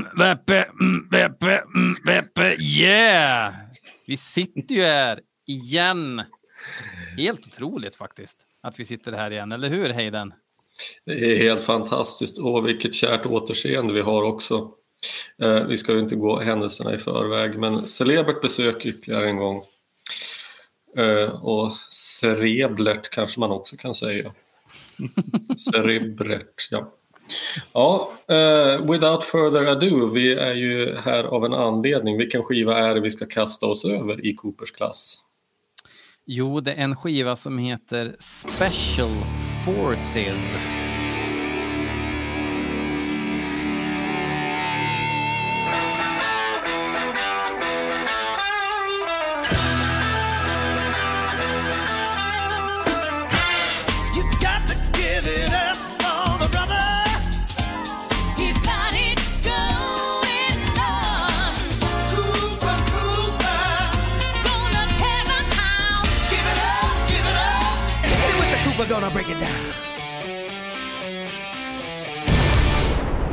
[0.00, 3.54] mm, Veppe, mm, Veppe, mm, yeah!
[4.06, 6.22] Vi sitter ju här igen.
[7.16, 10.34] Helt otroligt faktiskt att vi sitter här igen, eller hur Hayden?
[11.04, 14.70] Det är helt fantastiskt och vilket kärt återseende vi har också.
[15.38, 19.62] Eh, vi ska ju inte gå händelserna i förväg men celebert besök ytterligare en gång.
[20.96, 24.32] Eh, och cereblert kanske man också kan säga.
[25.72, 26.94] Cerebrert, ja.
[27.72, 32.18] Ja, uh, without further ado, vi är ju här av en anledning.
[32.18, 35.16] Vilken skiva är det vi ska kasta oss över i Coopers klass?
[36.26, 39.10] Jo, det är en skiva som heter Special
[39.64, 40.79] Forces.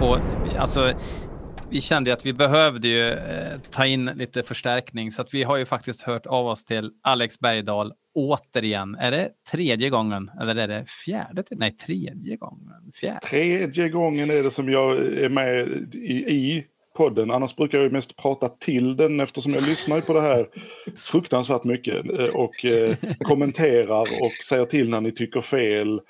[0.08, 0.18] Och
[0.58, 0.94] alltså,
[1.70, 5.58] vi kände att vi behövde ju eh, ta in lite förstärkning så att vi har
[5.58, 8.96] ju faktiskt hört av oss till Alex Bergdahl återigen.
[8.96, 11.44] Är det tredje gången eller är det fjärde?
[11.52, 12.92] Nej, tredje gången.
[12.94, 13.20] Fjärde.
[13.20, 16.66] Tredje gången är det som jag är med i, i
[16.98, 17.32] podden.
[17.32, 20.48] Annars brukar jag mest prata till den eftersom jag lyssnar på det här
[20.98, 26.02] fruktansvärt mycket eh, och eh, kommenterar och säger till när ni tycker fel.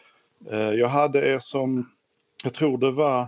[0.51, 1.89] Eh, jag hade er som,
[2.43, 3.27] jag tror det var,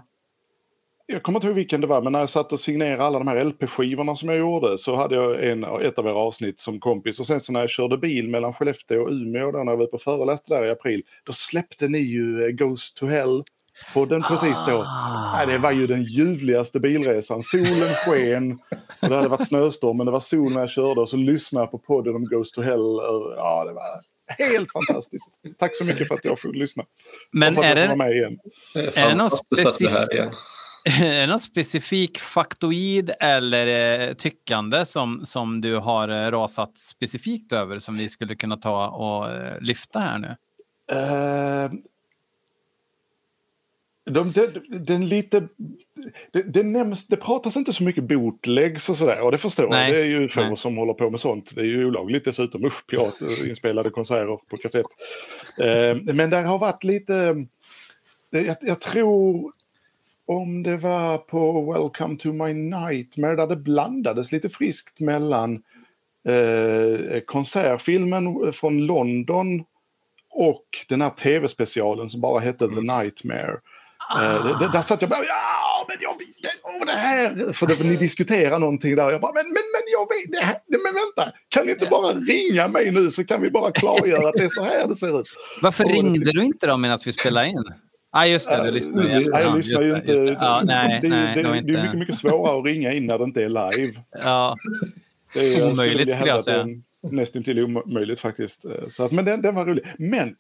[1.12, 3.28] jag kommer inte ihåg vilken det var, men när jag satt och signerade alla de
[3.28, 7.20] här LP-skivorna som jag gjorde så hade jag en, ett av era avsnitt som kompis.
[7.20, 9.86] Och sen så när jag körde bil mellan Skellefteå och Umeå, där när jag var
[9.86, 13.44] uppe och föreläste där i april, då släppte ni ju Ghost to Hell
[13.94, 14.86] podden precis då.
[14.88, 15.46] Ah.
[15.46, 17.44] det var ju den ljuvligaste bilresan.
[17.44, 18.60] Solen sken
[19.02, 21.64] och det hade varit snöstorm men det var sol när jag körde och så lyssnade
[21.64, 23.00] jag på podden om Ghost to Hell.
[23.36, 23.84] Ja, det var
[24.50, 25.42] helt fantastiskt.
[25.60, 26.84] Tack så mycket för att jag får lyssna.
[27.32, 28.40] Men är det, med igen.
[28.76, 30.10] är det någon specifik...
[31.02, 37.52] Är det någon specifik faktoid eller eh, tyckande som, som du har eh, rasat specifikt
[37.52, 40.36] över som vi skulle kunna ta och eh, lyfta här nu?
[40.92, 41.72] Uh,
[44.10, 44.48] de, de,
[44.80, 45.48] den lite,
[46.32, 49.94] det, det, nämns, det pratas inte så mycket bootlegs och sådär och det förstår jag.
[49.94, 51.56] Det är ju få som håller på med sånt.
[51.56, 52.66] Det är ju olagligt dessutom.
[52.66, 54.86] Usch, piratinspelade konserter på kassett.
[55.60, 57.46] Eh, men det har varit lite,
[58.30, 59.52] jag, jag, tror
[60.30, 65.54] om det var på Welcome to my nightmare där det blandades lite friskt mellan
[66.28, 69.64] eh, konsertfilmen från London
[70.30, 73.58] och den här tv-specialen som bara hette The Nightmare.
[74.12, 74.70] Ah.
[74.74, 78.60] där satt jag bara, ja men jag vet, oh, det här, för det, ni diskuterar
[78.60, 79.12] någonting där.
[79.12, 82.14] Jag bara, men, men, men jag vet, det här, men vänta, kan ni inte bara
[82.14, 85.20] ringa mig nu så kan vi bara klargöra att det är så här det ser
[85.20, 85.28] ut.
[85.62, 87.64] Varför och, ringde du inte då medan vi spelade in?
[88.12, 89.30] Ja, ah, just det, du lyssnar ju.
[89.30, 90.14] Nej, jag lyssnar ju inte.
[90.14, 93.06] Det, ja, nej, det, nej, det, det, det är mycket, mycket svårare att ringa in
[93.06, 93.94] när det inte är live.
[94.12, 94.58] Ja,
[95.34, 96.68] det är, omöjligt skulle jag säga.
[97.02, 98.66] Nästintill omöjligt faktiskt.
[98.90, 99.84] Så att, men den, den var rolig.
[99.98, 100.36] Men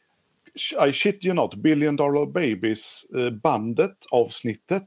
[0.88, 4.84] i shit you not, Billion Dollar Babies eh, avsnittet.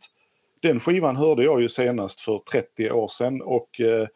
[0.63, 4.07] Den skivan hörde jag ju senast för 30 år sedan och eh,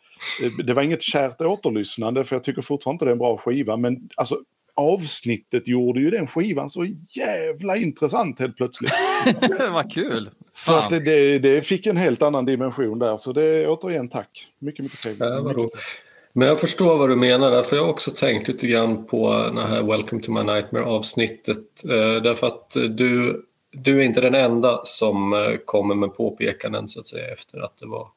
[0.65, 3.77] det var inget kärt återlyssnande för jag tycker fortfarande inte det är en bra skiva
[3.77, 4.41] men alltså
[4.77, 8.93] avsnittet gjorde ju den skivan så jävla intressant helt plötsligt.
[9.73, 10.31] Vad kul!
[10.53, 14.49] Så att det, det, det, fick en helt annan dimension där så det återigen tack.
[14.59, 15.21] Mycket, mycket trevligt.
[15.21, 15.69] Ja,
[16.33, 19.63] men jag förstår vad du menar för jag har också tänkt lite grann på det
[19.63, 21.85] här Welcome to my nightmare avsnittet.
[21.85, 27.01] Eh, därför att du, du är inte den enda som eh, kommer med påpekanden så
[27.01, 28.09] att säga efter att det var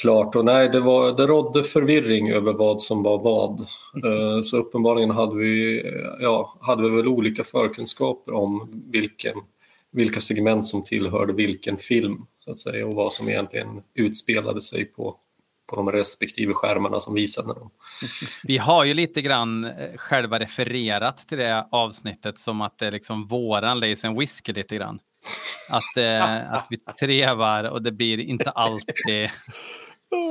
[0.00, 0.34] klart.
[0.34, 3.60] Och nej, det, var, det rådde förvirring över vad som var vad.
[4.04, 5.82] Eh, så uppenbarligen hade vi,
[6.20, 9.34] ja, hade vi väl olika förkunskaper om vilken,
[9.92, 14.84] vilka segment som tillhörde vilken film så att säga och vad som egentligen utspelade sig
[14.84, 15.16] på
[15.68, 17.70] på de respektive skärmarna som visade dem.
[18.42, 22.92] Vi har ju lite grann eh, själva refererat till det avsnittet som att det är
[22.92, 24.98] liksom våran Lace and Whisky lite grann.
[25.68, 29.30] Att, eh, att vi trevar och det blir inte alltid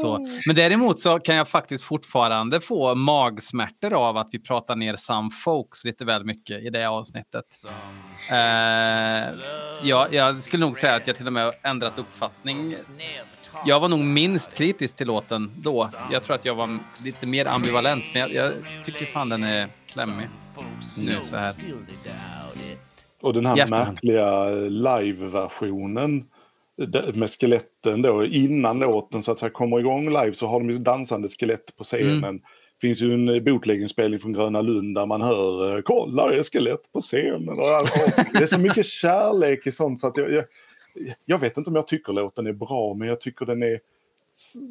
[0.01, 0.17] så.
[0.45, 5.31] Men däremot så kan jag faktiskt fortfarande få magsmärtor av att vi pratar ner Some
[5.43, 7.45] Folks lite väl mycket i det avsnittet.
[8.31, 8.37] Eh,
[9.83, 12.75] ja, jag skulle nog säga att jag till och med har ändrat uppfattning
[13.65, 15.89] jag var nog minst kritisk till låten då.
[16.11, 18.53] Jag tror att jag var lite mer ambivalent, men jag, jag
[18.85, 20.27] tycker fan den är klämmig
[20.97, 21.53] nu så här.
[23.21, 26.25] Och den här märkliga live-versionen
[27.13, 30.77] med skeletten då innan låten så att säga kommer igång live så har de ju
[30.77, 32.17] dansande skelett på scenen.
[32.17, 32.37] Mm.
[32.37, 36.91] Det finns ju en bootleggingspelning från Gröna Lund där man hör “Kolla, det är skelett
[36.93, 37.49] på scenen”.
[37.49, 37.89] Och, och,
[38.33, 40.45] det är så mycket kärlek i sånt så att jag, jag,
[41.25, 43.79] jag vet inte om jag tycker låten är bra men jag tycker den är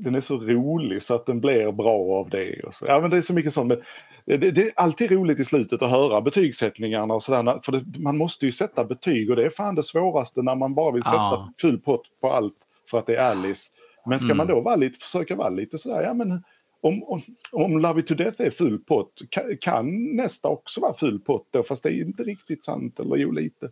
[0.05, 2.61] den är så rolig så att den blir bra av det.
[2.63, 2.87] Och så.
[2.87, 3.69] Ja, men det är så mycket sånt.
[3.69, 7.61] Men det, det, är alltid roligt i slutet att höra betygssättningarna och sådär.
[7.65, 10.75] För det, man måste ju sätta betyg och det är fan det svåraste när man
[10.75, 11.53] bara vill sätta ja.
[11.61, 12.59] full pott på allt
[12.91, 13.73] för att det är Alice.
[14.07, 14.37] Men ska mm.
[14.37, 16.43] man då vara lite, försöka vara lite sådär, ja men
[16.81, 17.23] om, om,
[17.53, 21.49] om Love It To Death är full pott, kan, kan, nästa också vara full pott
[21.51, 21.63] då?
[21.63, 23.71] Fast det är inte riktigt sant, eller jo lite.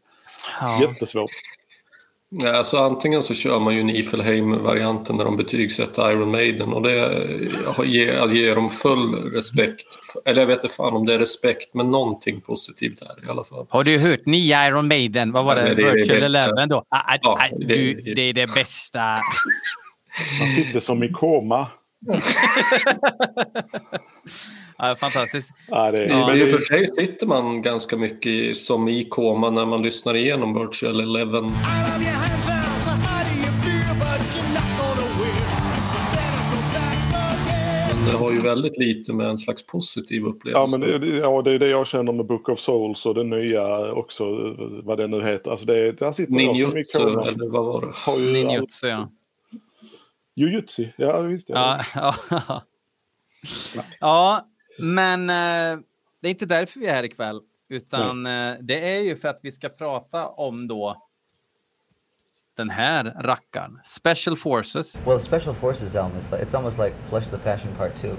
[0.61, 0.81] Ja.
[0.81, 1.31] Jättesvårt.
[2.45, 6.97] Alltså antingen så kör man ju Nifelheim-varianten när de betygsätter Iron Maiden och det
[7.85, 9.87] ger, ger dem full respekt.
[10.25, 13.45] Eller jag vet inte fan om det är respekt, men någonting positivt här i alla
[13.45, 13.67] fall.
[13.69, 15.33] Har du hört nya Iron Maiden?
[15.33, 15.69] Vad var det?
[15.69, 16.77] Ja, det Virtual Eleven då?
[16.77, 19.21] Ah, ah, ja, ah, det, du, det är det bästa.
[20.41, 21.67] Man sitter som i koma.
[24.79, 25.51] ja, fantastiskt.
[25.69, 29.51] Ja, det, ja, men i och för sig sitter man ganska mycket som i koma
[29.51, 31.51] när man lyssnar igenom Virtual Eleven.
[37.95, 40.77] Men det har ju väldigt lite med en slags positiv upplevelse.
[40.77, 43.25] Ja, men det, ja, det är det jag känner med Book of Souls och det
[43.25, 45.51] nya också, vad det nu heter.
[45.51, 47.81] Alltså det, där sitter Ninjutsu, eller vad var
[48.17, 48.33] det?
[48.33, 49.11] Ninjutsu, ja.
[50.35, 51.49] Jujutsu, ja visst.
[51.49, 52.15] Ja, ja,
[54.01, 54.49] ja.
[54.79, 55.81] men eh,
[56.21, 57.41] det är inte därför vi är här ikväll.
[57.69, 61.03] Utan eh, det är ju för att vi ska prata om då
[62.57, 63.81] den här rackaren.
[63.85, 65.03] Special Forces.
[65.07, 68.17] Well, Special Forces album is like, it's almost like Flush the Fashion Part 2.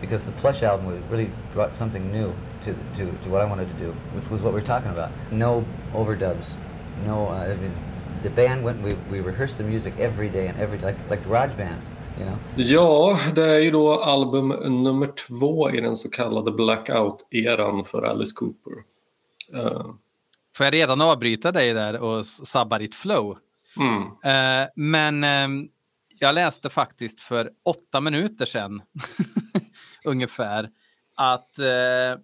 [0.00, 2.32] Because the Flush album really brought something new
[2.64, 5.10] to, to, to what I wanted to do, which was what we are talking about.
[5.32, 5.64] No
[5.94, 6.46] overdubs.
[7.06, 7.72] No, uh, I mean,
[8.22, 11.56] the band went, we, we rehearsed the music every day and every, like, like garage
[11.56, 11.86] bands.
[12.18, 12.38] You know?
[12.56, 14.48] Ja, det är ju då album
[14.82, 18.72] nummer två i den så kallade Blackout-eran för Alice Cooper.
[19.54, 19.94] Uh.
[20.54, 23.38] Får jag redan avbryta dig där och sabba ditt flow?
[23.76, 24.02] Mm.
[24.02, 25.68] Uh, men um,
[26.18, 28.82] jag läste faktiskt för åtta minuter sedan,
[30.04, 30.70] ungefär,
[31.14, 32.20] att uh,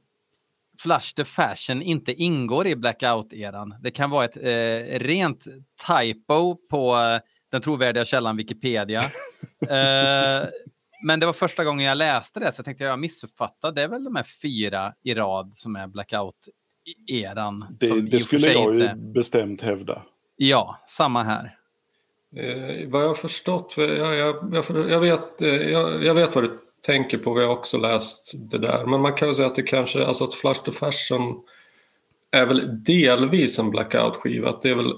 [0.83, 3.75] Flash the Fashion inte ingår i blackout-eran.
[3.81, 5.45] Det kan vara ett eh, rent
[5.87, 7.21] typo på eh,
[7.51, 9.01] den trovärdiga källan Wikipedia.
[9.61, 10.49] eh,
[11.05, 13.81] men det var första gången jag läste det, så jag tänkte jag missuppfattade.
[13.81, 17.67] Det är väl de här fyra i rad som är blackout-eran.
[17.81, 20.03] Det, det skulle jag ju bestämt hävda.
[20.37, 21.57] Ja, samma här.
[22.37, 26.59] Eh, vad jag har förstått, jag, jag, jag, jag vet, eh, jag, vet vad du
[26.87, 28.87] tänker på, vi har också läst det där.
[28.87, 31.43] Men man kan väl säga att det kanske, alltså att Flash to Fashion
[32.31, 34.49] är väl delvis en blackout-skiva.
[34.49, 34.93] Att det är väl,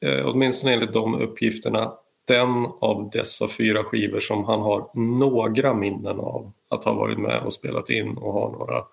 [0.00, 1.92] eh, åtminstone enligt de uppgifterna,
[2.24, 7.42] den av dessa fyra skivor som han har några minnen av att ha varit med
[7.42, 8.84] och spelat in och har några,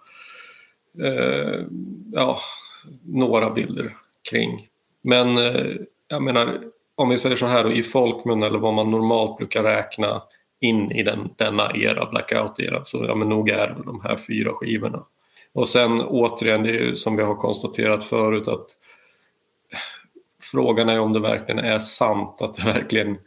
[1.08, 1.66] eh,
[2.12, 2.40] ja,
[3.04, 3.96] några bilder
[4.30, 4.68] kring.
[5.02, 5.76] Men eh,
[6.08, 6.62] jag menar,
[6.96, 10.22] om vi säger så här då, i folkmun eller vad man normalt brukar räkna
[10.60, 12.84] in i den, denna era, blackout-era.
[12.84, 15.06] Så ja, men nog är det de här fyra skivorna.
[15.54, 18.68] Och sen återigen, det är ju som vi har konstaterat förut att
[20.42, 23.18] frågan är om det verkligen är sant att det verkligen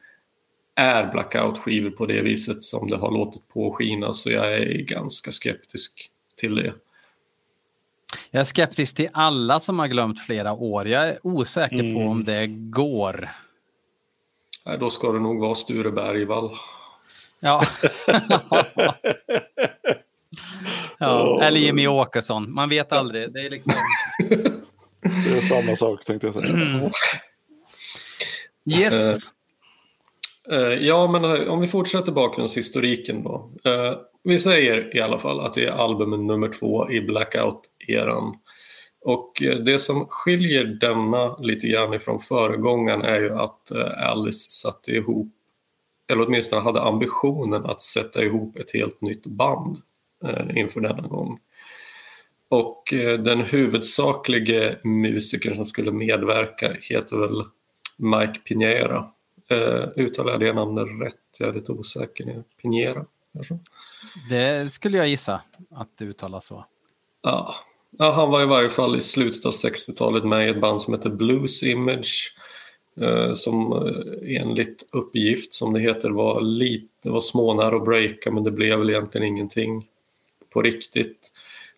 [0.74, 4.12] är blackout-skivor på det viset som det har låtit påskina.
[4.12, 6.74] Så jag är ganska skeptisk till det.
[8.30, 10.88] Jag är skeptisk till alla som har glömt flera år.
[10.88, 11.94] Jag är osäker mm.
[11.94, 13.28] på om det går.
[14.66, 16.50] Nej, då ska det nog vara Sture Bergvall.
[17.44, 17.62] Ja.
[20.98, 21.42] ja.
[21.42, 22.54] Eller Jimmy Åkesson.
[22.54, 23.32] Man vet aldrig.
[23.32, 23.72] Det är liksom...
[25.02, 26.48] det är samma sak tänkte jag säga.
[26.48, 26.90] Mm.
[28.70, 29.18] Yes.
[30.52, 33.50] Uh, uh, ja, men uh, om vi fortsätter bakgrundshistoriken då.
[34.24, 38.34] vi säger i alla fall att det är albumen nummer två i Blackout-eran.
[39.04, 39.32] Och
[39.64, 45.41] det som skiljer denna lite grann ifrån föregångaren är ju att Alice satte ihop
[46.12, 49.76] eller åtminstone hade ambitionen att sätta ihop ett helt nytt band
[50.24, 51.40] eh, inför denna gång.
[52.48, 57.44] Och eh, den huvudsakliga musikern som skulle medverka heter väl
[57.96, 59.06] Mike Pinera.
[59.50, 61.14] Eh, uttalar jag namnet rätt?
[61.38, 62.44] Jag är lite osäker.
[62.62, 63.06] Pinera?
[63.32, 63.58] Kanske?
[64.28, 65.40] Det skulle jag gissa
[65.70, 66.64] att det uttalas så.
[67.22, 67.54] Ja.
[67.90, 70.94] ja, han var i varje fall i slutet av 60-talet med i ett band som
[70.94, 72.34] heter Blues Image
[73.00, 78.44] Eh, som eh, enligt uppgift, som det heter, var lite, var smånära att breaka men
[78.44, 79.86] det blev väl egentligen ingenting
[80.52, 81.32] på riktigt.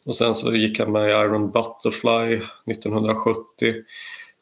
[0.05, 2.41] Och sen så gick han med i Iron Butterfly
[2.73, 3.75] 1970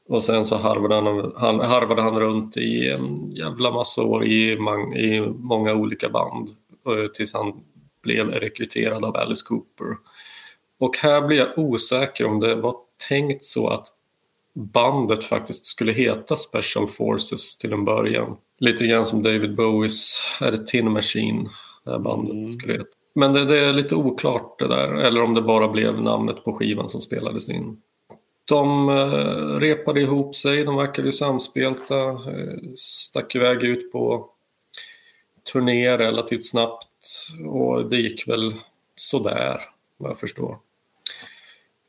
[0.08, 4.58] Och sen så harvade han, han, harvade han runt i en jävla massa år i,
[4.58, 6.50] man, i många olika band
[6.86, 7.64] eh, tills han
[8.02, 9.96] blev rekryterad av Alice Cooper.
[10.78, 12.74] Och här blir jag osäker om det var
[13.08, 13.86] tänkt så att
[14.54, 18.36] bandet faktiskt skulle heta Special Forces till en början.
[18.58, 21.48] Lite grann som David Bowies är det Tin Machine,
[21.84, 22.48] det här bandet mm.
[22.48, 22.86] skulle heta.
[23.14, 26.52] Men det, det, är lite oklart det där, eller om det bara blev namnet på
[26.52, 27.80] skivan som spelades in.
[28.44, 34.28] De eh, repade ihop sig, de verkade samspelta, eh, stack iväg ut på
[35.52, 36.88] turné relativt snabbt
[37.46, 38.54] och det gick väl
[38.96, 39.62] sådär,
[39.96, 40.58] vad jag förstår.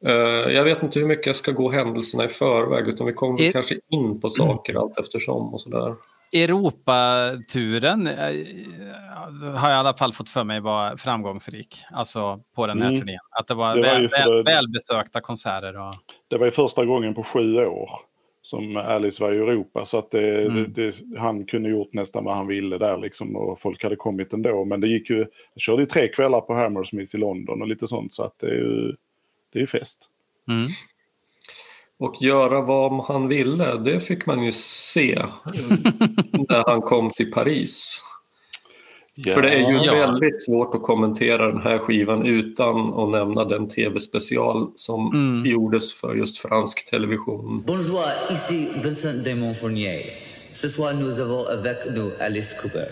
[0.05, 3.41] Eh, jag vet inte hur mycket jag ska gå händelserna i förväg utan vi kommer
[3.41, 3.53] It...
[3.53, 5.95] kanske in på saker allt eftersom och sådär.
[6.33, 8.13] Europaturen eh,
[9.55, 11.83] har jag i alla fall fått för mig var framgångsrik.
[11.91, 12.99] Alltså på den här mm.
[12.99, 13.19] turnén.
[13.39, 15.79] Att det var, det var väl, väl, välbesökta konserter.
[15.79, 15.93] Och...
[16.27, 17.89] Det var ju första gången på sju år
[18.41, 19.85] som Alice var i Europa.
[19.85, 20.73] Så att det, mm.
[20.73, 23.35] det, det, han kunde gjort nästan vad han ville där liksom.
[23.35, 24.65] Och folk hade kommit ändå.
[24.65, 25.17] Men det gick ju,
[25.53, 28.13] jag körde ju tre kvällar på Hammersmith i London och lite sånt.
[28.13, 28.95] Så att det är ju,
[29.53, 30.09] det är fest.
[30.49, 30.67] Mm.
[31.99, 35.15] Och göra vad han ville, det fick man ju se
[36.49, 38.03] när han kom till Paris.
[39.15, 39.33] Ja.
[39.33, 39.93] För det är ju ja.
[39.93, 45.51] väldigt svårt att kommentera den här skivan utan att nämna den tv-special som mm.
[45.51, 47.63] gjordes för just fransk television.
[47.67, 50.01] Bonjour, ici Vincent Damon Fournier.
[50.53, 52.87] Ce soir nous avons avec nous Alice Cooper.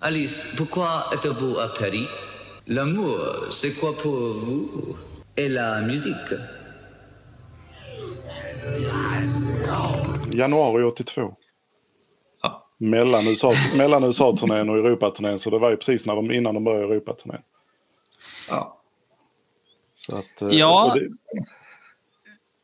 [0.00, 2.08] Alice, pourquoi êtes-vous à Paris?
[2.66, 4.96] L'amour, c'est quoi pour vous?
[5.36, 6.38] Et la musique?
[10.32, 11.34] Januari 82.
[12.42, 12.66] Ja.
[12.78, 15.38] Mellan, USA, mellan USA-turnén och Europaturnén.
[15.38, 17.42] Så det var ju precis när de, innan de började Europaturnén.
[18.50, 18.80] Ja.
[19.94, 20.96] Så att, eh, ja.
[20.96, 21.08] Det...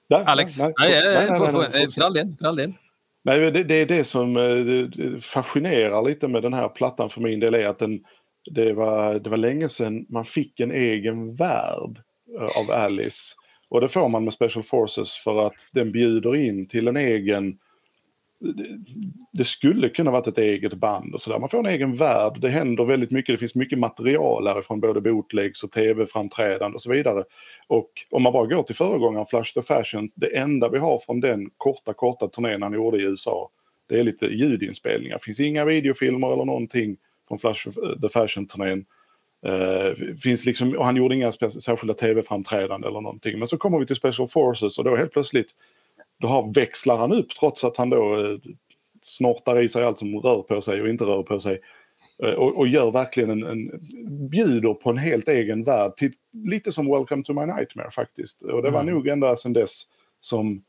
[0.09, 2.37] Nej, Alex, nej, nej, nej, nej, nej, nej, nej, för all del.
[2.39, 2.73] För all del.
[3.23, 7.41] Nej, det, det är det som eh, fascinerar lite med den här plattan för min
[7.41, 8.05] del är att den,
[8.51, 12.03] det, var, det var länge sedan man fick en egen värld eh,
[12.39, 13.35] Eh, av Alice.
[13.69, 17.59] Och det får man med Special Forces för att den bjuder in till en egen
[19.33, 21.39] det skulle kunna varit ett eget band och sådär.
[21.39, 25.01] Man får en egen värld, det händer väldigt mycket, det finns mycket material härifrån både
[25.01, 27.25] bootlegs och tv-framträdande och så vidare.
[27.67, 31.21] Och om man bara går till föregångaren Flash the Fashion, det enda vi har från
[31.21, 33.51] den korta, korta turnén han gjorde i USA,
[33.89, 35.15] det är lite ljudinspelningar.
[35.15, 36.97] Det finns inga videofilmer eller någonting
[37.29, 37.71] från Flash
[38.03, 38.85] the Fashion-turnén.
[39.47, 43.39] Uh, finns liksom, och han gjorde inga särskilda tv-framträdanden eller någonting.
[43.39, 45.55] Men så kommer vi till Special Forces och då helt plötsligt
[46.21, 48.39] då har, växlar han upp trots att han då uh,
[49.03, 51.61] snortar i sig allt som rör på sig och inte rör på sig.
[52.25, 53.71] Uh, och, och, gör verkligen en, en,
[54.31, 55.97] bjuder på en helt egen värld.
[55.97, 58.43] Till, lite som Welcome to my nightmare faktiskt.
[58.43, 58.95] Och det var mm.
[58.95, 59.83] nog ända sedan dess
[60.21, 60.63] som,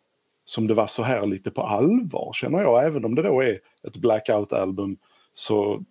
[0.45, 2.85] som det var så här lite på allvar känner jag.
[2.85, 4.97] Även om det då är ett blackout-album
[5.33, 5.83] så,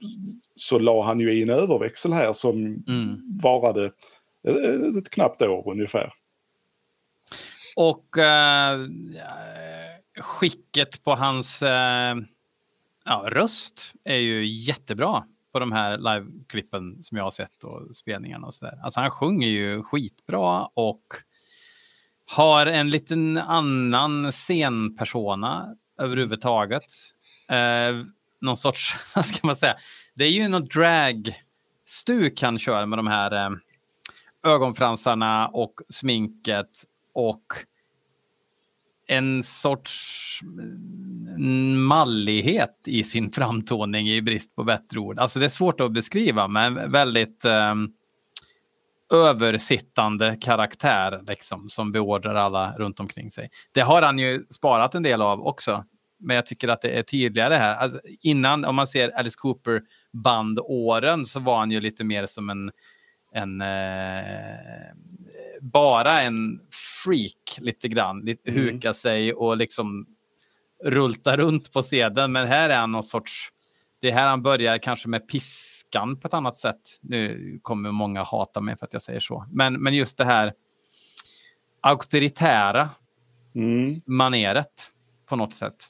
[0.57, 2.57] så la han ju i en överväxel här som
[2.89, 3.39] mm.
[3.43, 3.87] varade
[4.49, 6.13] ett, ett knappt år ungefär.
[7.77, 8.81] Och eh,
[10.21, 12.17] skicket på hans eh,
[13.05, 18.47] ja, röst är ju jättebra på de här liveklippen som jag har sett och spelningarna
[18.47, 18.79] och sådär.
[18.83, 21.05] Alltså han sjunger ju skitbra och
[22.37, 26.85] har en liten annan scenpersona överhuvudtaget.
[27.49, 28.05] Eh,
[28.41, 29.77] någon sorts, vad ska man säga,
[30.15, 33.51] det är ju någon drag-stuk han kör med de här eh,
[34.45, 37.45] ögonfransarna och sminket och
[39.09, 45.19] en sorts mm, mallighet i sin framtoning i brist på bättre ord.
[45.19, 47.75] Alltså det är svårt att beskriva, men väldigt eh,
[49.13, 53.51] översittande karaktär liksom, som beordrar alla runt omkring sig.
[53.73, 55.85] Det har han ju sparat en del av också
[56.21, 57.77] men jag tycker att det är tydligare här.
[57.77, 62.51] Alltså, innan, om man ser Alice Cooper bandåren så var han ju lite mer som
[62.51, 62.71] en,
[63.33, 64.95] en eh,
[65.61, 66.61] bara en
[67.05, 68.21] freak lite grann.
[68.21, 68.63] Lite, mm.
[68.63, 70.07] Huka sig och liksom
[70.85, 72.33] rulta runt på scenen.
[72.33, 73.49] Men här är han någon sorts,
[74.01, 76.99] det är här han börjar kanske med piskan på ett annat sätt.
[77.01, 79.47] Nu kommer många hata mig för att jag säger så.
[79.51, 80.53] Men, men just det här
[81.81, 82.89] auktoritära
[83.55, 84.01] mm.
[84.07, 84.91] maneret
[85.27, 85.89] på något sätt.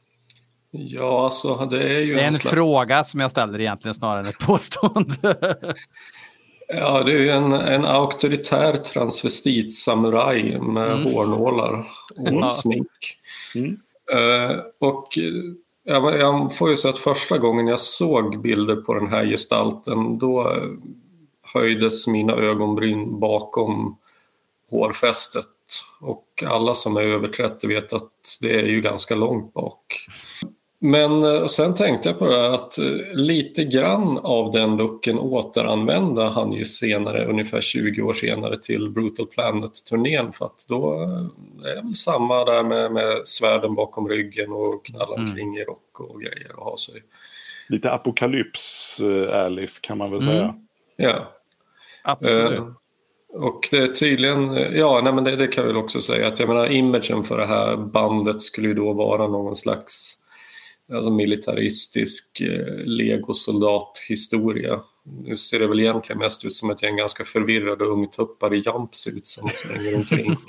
[0.71, 2.15] Ja, alltså det är ju...
[2.15, 2.55] Det är en, en slags...
[2.55, 5.57] fråga som jag ställer egentligen snarare än ett påstående.
[6.69, 11.13] ja, det är ju en, en auktoritär transvestit-samuraj med mm.
[11.13, 11.87] hårnålar
[12.17, 12.45] och mm.
[12.45, 13.19] smink.
[13.55, 13.81] Mm.
[14.15, 15.19] Uh, och
[15.85, 20.19] jag, jag får ju säga att första gången jag såg bilder på den här gestalten
[20.19, 20.57] då
[21.43, 23.99] höjdes mina ögonbryn bakom
[24.71, 25.47] hårfästet
[26.01, 30.07] och alla som är över 30 vet att det är ju ganska långt bak.
[30.83, 35.19] Men eh, sen tänkte jag på det här att eh, lite grann av den looken
[35.19, 41.71] återanvände han ju senare, ungefär 20 år senare till Brutal Planet-turnén för att då eh,
[41.71, 45.27] är det väl samma där med, med svärden bakom ryggen och knalla Mm.
[45.29, 46.95] omkring i rock och grejer och ha sig.
[47.69, 49.01] Lite apokalyps,
[49.33, 50.33] Alice, kan man väl Mm.
[50.35, 50.55] säga.
[50.97, 51.33] Ja.
[52.03, 52.59] Absolut.
[52.59, 52.67] Eh,
[53.35, 56.39] Och det är tydligen, ja nej men det, det kan jag väl också säga att
[56.41, 60.17] jag menar imagen för det här bandet skulle ju då vara någon slags
[60.95, 64.81] alltså militaristisk eh, legosoldathistoria.
[65.25, 69.35] Nu ser det väl egentligen mest ut som ett gäng ganska förvirrade ungtuppar i jumpsuits
[69.35, 70.37] som slänger omkring.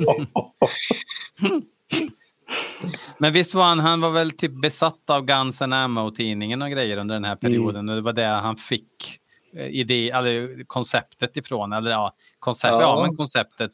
[3.18, 6.98] Men visst var han, han var väl typ besatt av Guns N' Ammo-tidningen och grejer
[6.98, 7.90] under den här perioden.
[7.90, 9.20] Och det var det han fick
[9.56, 11.74] eh, idé, eller konceptet ifrån.
[11.74, 12.82] Eller ja, koncept, ja.
[12.82, 13.04] Ja.
[13.06, 13.72] men konceptet.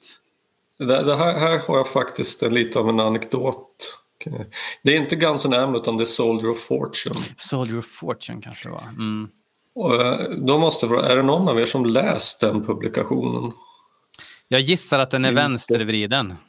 [0.79, 3.97] Det, det här, här har jag faktiskt en, lite av en anekdot.
[4.84, 7.15] Det är inte Guns N' Ammo utan det är Soldier of Fortune.
[7.38, 8.84] Soldier of Fortune kanske det var.
[8.84, 9.29] Mm.
[9.75, 13.51] Och, eh, då måste fråga, är det någon av er som läst den publikationen?
[14.48, 15.41] Jag gissar att den är Inte.
[15.41, 16.34] vänstervriden.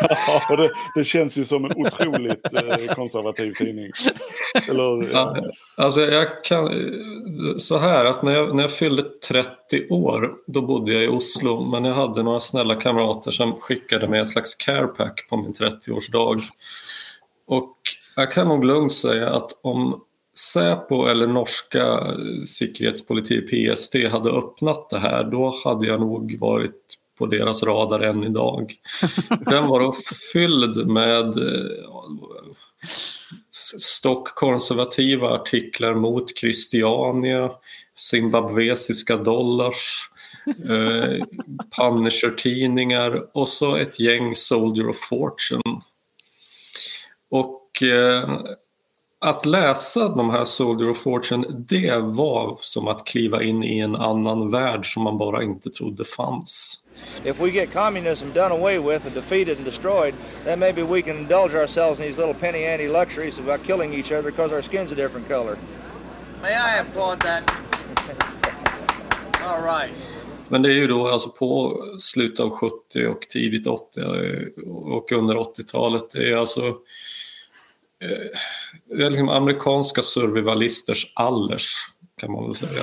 [0.48, 3.90] Ja, det, det känns ju som en otroligt eh, konservativ tidning.
[4.68, 5.36] Eller, eh, Ja,
[5.76, 6.70] alltså jag kan,
[7.58, 11.64] så här att när jag, när jag fyllde 30 år då bodde jag i Oslo
[11.70, 16.42] men jag hade några snälla kamrater som skickade mig ett slags carepack på min 30-årsdag.
[17.46, 17.76] Och
[18.16, 20.02] jag kan nog lugnt säga att om
[20.38, 22.14] Säpo eller norska
[22.58, 28.24] säkerhetspolitik PST hade öppnat det här då hade jag nog varit på deras radar än
[28.24, 28.74] idag.
[29.40, 29.94] Den var då
[30.32, 31.86] fylld med eh,
[33.80, 37.50] stockkonservativa artiklar mot Christiania,
[37.94, 40.10] zimbabwesiska dollars,
[40.46, 41.24] eh,
[41.78, 45.80] Punisher-tidningar och så ett gäng Soldier of Fortune.
[47.30, 48.40] Och eh,
[49.18, 53.96] att läsa de här Soldier of Fortune, det var som att kliva in i en
[53.96, 56.80] annan värld som man bara inte trodde fanns.
[57.24, 61.16] If we get communism done away with and defeated and destroyed, then maybe we can
[61.16, 64.92] indulge ourselves in these little penny ante luxuries about killing each other because our skin's
[64.92, 65.58] a different color.
[66.42, 67.50] May I applaud that?
[69.44, 69.92] All right.
[70.48, 74.00] Men det är ju då alltså på slutet av 70 och tidigt 80
[74.66, 76.10] och under 80-talet.
[76.10, 76.66] Det är alltså
[78.00, 78.38] eh,
[78.96, 81.72] det är liksom amerikanska survivalisters allers
[82.20, 82.82] kan man väl säga.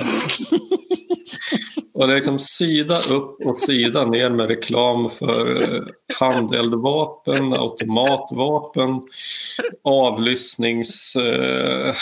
[1.94, 5.82] Och det är liksom sida upp och sida ner med reklam för eh,
[6.18, 9.02] handeldvapen, automatvapen,
[9.82, 11.16] avlyssnings...
[11.16, 11.88] Eh,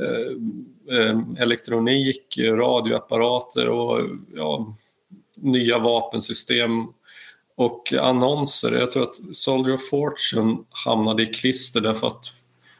[0.00, 4.00] eh, eh, elektronik, radioapparater och
[4.34, 4.74] ja,
[5.36, 6.86] nya vapensystem
[7.56, 8.72] och annonser.
[8.72, 12.24] Jag tror att Soldier of Fortune hamnade i klister därför att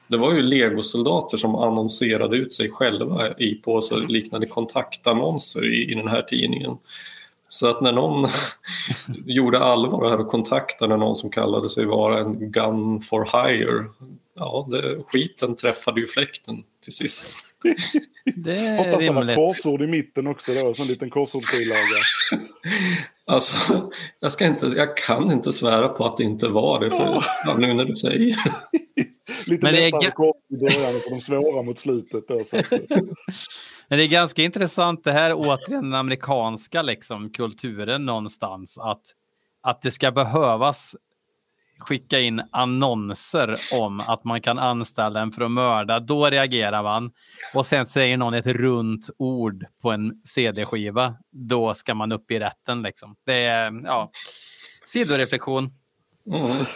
[0.09, 5.93] det var ju legosoldater som annonserade ut sig själva i på så liknande kontaktannonser i,
[5.93, 6.77] i den här tidningen.
[7.49, 8.29] Så att när någon
[9.27, 13.85] gjorde allvar här och kontaktade någon som kallade sig vara en gun for hire,
[14.35, 17.33] ja, det, skiten träffade ju fläkten till sist.
[18.25, 22.03] Det är Hoppas det var korsord i mitten också då, som en liten korsordsbilaga.
[23.27, 27.21] Alltså, jag, ska inte, jag kan inte svära på att det inte var det, för
[27.45, 28.37] fan, nu när du säger
[29.47, 32.29] Lite Men det är korsord i början och så de svåra mot slutet.
[32.29, 32.57] Då, så
[33.89, 38.79] Men det är ganska intressant det här återigen den amerikanska liksom, kulturen någonstans.
[38.79, 39.03] Att,
[39.63, 40.97] att det ska behövas
[41.79, 46.01] skicka in annonser om att man kan anställa en för att mörda.
[46.01, 47.13] Då reagerar man.
[47.55, 51.17] Och sen säger någon ett runt ord på en CD-skiva.
[51.31, 52.83] Då ska man upp i rätten.
[52.83, 53.17] Liksom.
[53.27, 54.11] Det är ja,
[54.85, 55.71] sidoreflektion.
[56.33, 56.67] mm,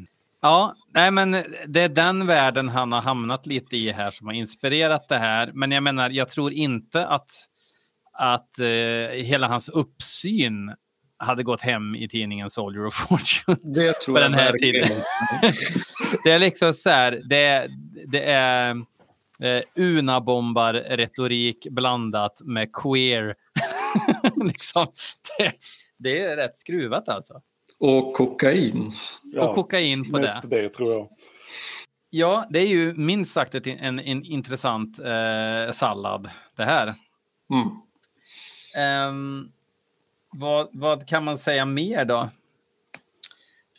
[0.42, 1.30] Ja, nej, men
[1.66, 5.50] det är den världen han har hamnat lite i här som har inspirerat det här.
[5.54, 7.30] Men jag menar, jag tror inte att,
[8.12, 8.66] att eh,
[9.24, 10.74] hela hans uppsyn
[11.20, 13.58] hade gått hem i tidningen Soldier of Fortune.
[13.74, 14.88] det tror På jag den här tiden.
[16.24, 17.68] det är liksom så här, det,
[18.06, 18.70] det är
[19.40, 23.34] eh, Unabombar-retorik blandat med queer.
[24.44, 24.86] liksom,
[25.38, 25.52] det,
[25.98, 27.34] det är rätt skruvat alltså.
[27.78, 28.92] Och kokain.
[29.22, 30.22] ja, Och kokain på det.
[30.22, 31.08] mest det tror jag.
[32.10, 36.94] Ja, det är ju minst sagt ett, en, en intressant eh, sallad det här.
[37.52, 37.68] Mm.
[38.76, 39.48] Ehm,
[40.30, 42.28] vad, vad kan man säga mer då?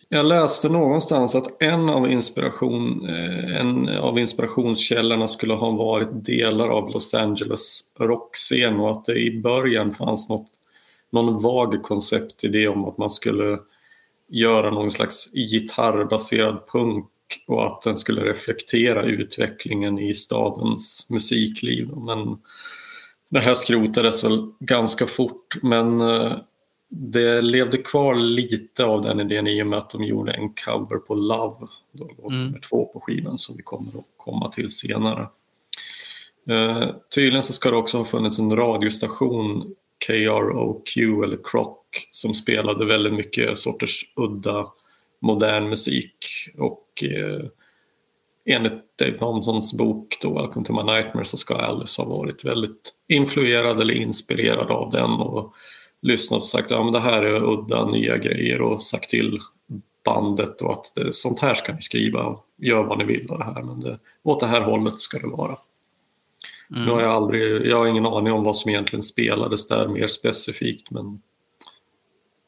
[0.09, 6.67] Jag läste någonstans att en av, inspiration, eh, en av inspirationskällorna skulle ha varit delar
[6.67, 10.47] av Los Angeles rockscen och att det i början fanns något
[11.11, 13.59] någon vag konceptidé om att man skulle
[14.27, 17.07] göra någon slags gitarrbaserad punk
[17.47, 21.89] och att den skulle reflektera utvecklingen i stadens musikliv.
[21.95, 22.37] Men
[23.31, 26.37] det här skrotades väl ganska fort men eh,
[26.89, 30.97] det levde kvar lite av den idén i och med att de gjorde en cover
[30.97, 32.45] på Love, då låt mm.
[32.45, 35.27] nummer två på skivan som vi kommer att komma till senare.
[36.49, 39.75] Eh, tydligen så ska det också ha funnits en radiostation,
[40.07, 41.77] KROQ eller Croc,
[42.11, 44.67] som spelade väldigt mycket sorters udda
[45.19, 46.17] modern musik
[46.57, 47.45] och eh,
[48.51, 52.93] enligt Dave Thompsons bok då, Welcome to my nightmare så ska Alice ha varit väldigt
[53.07, 55.53] influerad eller inspirerad av den och
[56.01, 59.39] lyssnat och sagt att ja, det här är udda nya grejer och sagt till
[60.05, 63.43] bandet och att det, sånt här ska ni skriva, gör vad ni vill av det
[63.43, 65.57] här men det, åt det här hållet ska det vara.
[66.71, 66.85] Mm.
[66.85, 70.07] Nu har jag, aldrig, jag har ingen aning om vad som egentligen spelades där mer
[70.07, 71.21] specifikt men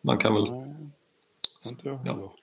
[0.02, 0.44] man kan väl...
[2.06, 2.34] Ja.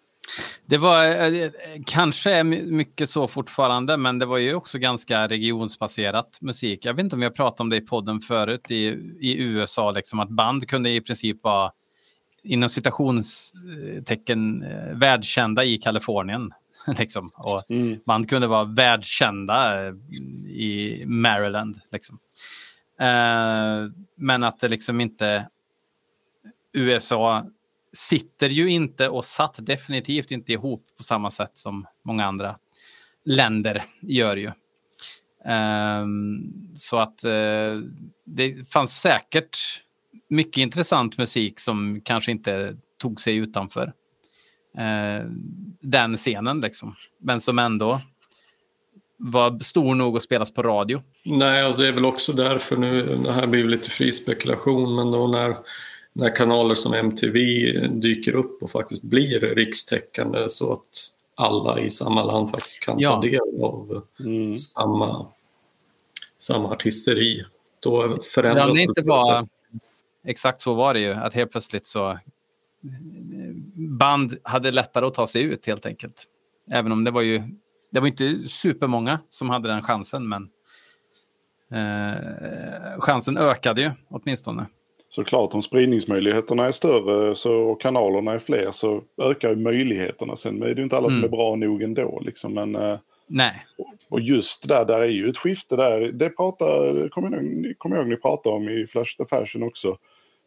[0.67, 1.51] Det var eh,
[1.87, 6.85] kanske är mycket så fortfarande, men det var ju också ganska regionsbaserat musik.
[6.85, 8.85] Jag vet inte om vi har pratat om det i podden förut i,
[9.21, 11.73] i USA, liksom, att band kunde i princip vara
[12.43, 16.51] inom citationstecken eh, världskända i Kalifornien.
[16.99, 17.31] Liksom.
[17.35, 17.99] Och mm.
[18.07, 19.95] Band kunde vara världskända eh,
[20.47, 21.81] i Maryland.
[21.93, 22.19] Liksom.
[23.01, 25.49] Eh, men att det liksom inte
[26.73, 27.47] USA
[27.93, 32.57] sitter ju inte och satt definitivt inte ihop på samma sätt som många andra
[33.25, 34.51] länder gör ju.
[35.45, 37.81] Um, så att uh,
[38.25, 39.59] det fanns säkert
[40.29, 43.87] mycket intressant musik som kanske inte tog sig utanför
[44.79, 45.31] uh,
[45.81, 46.95] den scenen, liksom.
[47.21, 48.01] men som ändå
[49.19, 51.03] var stor nog att spelas på radio.
[51.25, 55.11] Nej, alltså det är väl också därför nu, det här blir lite fri spekulation, men
[55.11, 55.57] då när
[56.13, 57.39] när kanaler som MTV
[57.89, 63.11] dyker upp och faktiskt blir rikstäckande så att alla i samma land faktiskt kan ja.
[63.11, 64.53] ta del av mm.
[64.53, 65.27] samma,
[66.39, 67.45] samma artisteri.
[67.81, 68.83] Då förändras det.
[68.83, 69.49] Inte var,
[70.25, 72.19] exakt så var det ju, att helt plötsligt så
[73.75, 76.25] band hade lättare att ta sig ut helt enkelt.
[76.71, 77.43] Även om det var ju,
[77.91, 80.51] det var inte supermånga som hade den chansen, men
[81.71, 84.67] eh, chansen ökade ju åtminstone
[85.11, 90.37] såklart om spridningsmöjligheterna är större så, och kanalerna är fler så ökar möjligheterna.
[90.37, 91.21] Sen är det ju inte alla mm.
[91.21, 92.21] som är bra nog ändå.
[92.25, 92.99] Liksom, men, eh,
[93.33, 93.67] Nej.
[94.09, 96.01] Och just där, där är ju ett skifte där.
[96.01, 99.99] Det pratar, kommer jag, kommer jag ihåg ni pratade om i Flash the Fashion också.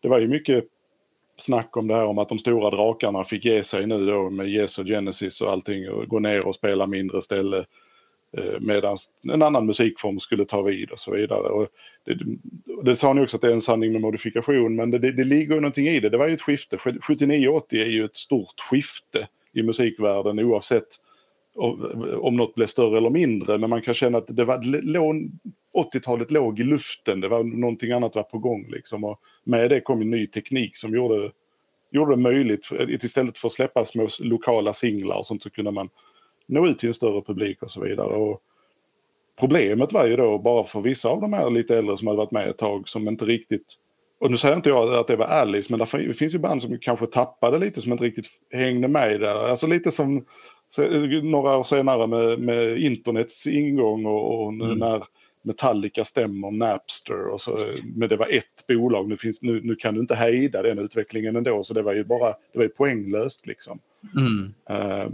[0.01, 0.65] Det var ju mycket
[1.37, 4.47] snack om det här om att de stora drakarna fick ge sig nu då med
[4.47, 7.65] Yes och Genesis och allting och gå ner och spela mindre ställe.
[8.37, 8.97] Eh, medan
[9.33, 11.47] en annan musikform skulle ta vid och så vidare.
[11.47, 11.67] Och
[12.05, 12.17] det,
[12.83, 15.23] det sa ni också att det är en sanning med modifikation, men det, det, det
[15.23, 16.09] ligger någonting i det.
[16.09, 16.77] Det var ju ett skifte.
[16.77, 20.87] 79-80 är ju ett stort skifte i musikvärlden oavsett
[22.17, 23.57] om något blev större eller mindre.
[23.57, 24.57] Men man kan känna att det var
[25.73, 28.67] 80-talet låg i luften, det var någonting annat var på gång.
[28.71, 29.03] Liksom.
[29.03, 31.31] Och med det kom en ny teknik som gjorde,
[31.91, 35.71] gjorde det möjligt, för, istället för att släppa små lokala singlar och sånt så kunde
[35.71, 35.89] man
[36.47, 38.15] nå ut till en större publik och så vidare.
[38.15, 38.41] Och
[39.39, 42.31] problemet var ju då bara för vissa av de här lite äldre som hade varit
[42.31, 43.77] med ett tag som inte riktigt
[44.23, 46.77] och nu säger inte jag att det var Alice, men det finns ju band som
[46.79, 49.49] kanske tappade lite, som inte riktigt hängde med där.
[49.49, 50.25] Alltså lite som
[51.23, 54.77] några år senare med, med internets ingång och, och mm.
[54.77, 55.03] när
[55.41, 57.27] Metallica stämmer Napster.
[57.27, 57.57] Och så,
[57.95, 61.35] men det var ett bolag, nu, finns, nu, nu kan du inte hejda den utvecklingen
[61.35, 61.63] ändå.
[61.63, 63.79] Så det var ju bara det var ju poänglöst liksom.
[64.17, 64.53] Mm.
[64.69, 65.09] Uh,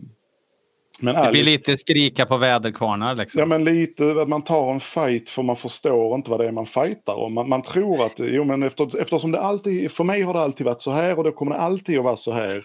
[1.00, 3.16] men det blir lite skrika på väderkvarnar.
[3.16, 3.40] Liksom.
[3.40, 6.52] Ja, men lite att man tar en fight för man förstår inte vad det är
[6.52, 7.34] man fightar om.
[7.34, 10.66] Man, man tror att, jo men efter, eftersom det alltid, för mig har det alltid
[10.66, 12.64] varit så här och då kommer det alltid att vara så här.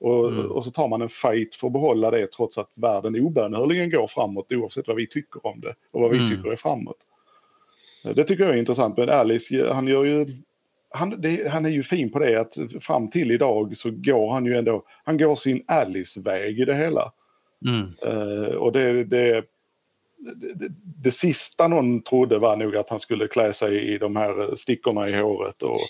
[0.00, 0.46] Och, mm.
[0.46, 4.06] och så tar man en fight för att behålla det trots att världen obönhörligen går
[4.06, 6.30] framåt oavsett vad vi tycker om det och vad vi mm.
[6.30, 6.96] tycker är framåt.
[8.14, 8.96] Det tycker jag är intressant.
[8.96, 10.26] Men Alice, han gör ju
[10.90, 14.46] han, det, han, är ju fin på det att fram till idag så går han
[14.46, 17.12] ju ändå, han går sin Alice-väg i det hela.
[17.64, 17.94] Mm.
[18.06, 19.44] Uh, och det, det,
[20.54, 20.68] det,
[21.02, 25.08] det, sista någon trodde var nog att han skulle klä sig i de här stickorna
[25.08, 25.80] i håret och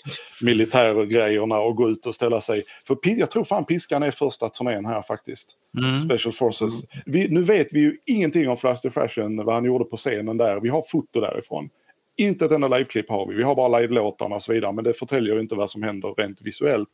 [0.41, 2.63] militärgrejerna och gå ut och ställa sig.
[2.87, 5.51] För jag tror fan piskan är första turnén här faktiskt.
[5.77, 6.01] Mm.
[6.01, 6.73] Special Forces.
[6.93, 7.03] Mm.
[7.05, 10.37] Vi, nu vet vi ju ingenting om Flash the Fashion, vad han gjorde på scenen
[10.37, 10.59] där.
[10.59, 11.69] Vi har foto därifrån.
[12.17, 13.35] Inte ett enda liveklipp har vi.
[13.35, 14.71] Vi har bara live-låtarna och så vidare.
[14.71, 16.89] Men det förtäljer ju inte vad som händer rent visuellt.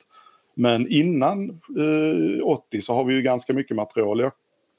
[0.56, 4.20] Men innan eh, 80 så har vi ju ganska mycket material.
[4.20, 4.32] Jag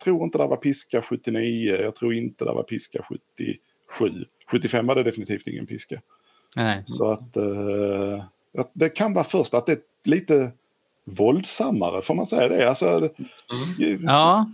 [0.03, 4.25] tror inte det var piska 79, jag tror inte det var piska 77.
[4.51, 6.01] 75 var det definitivt ingen piska.
[6.57, 6.83] Nej.
[6.87, 7.37] Så att...
[8.59, 10.53] Att det kan vara först att det är lite
[11.05, 12.69] våldsammare, får man säga det?
[12.69, 13.11] Alltså,
[14.03, 14.47] Ja,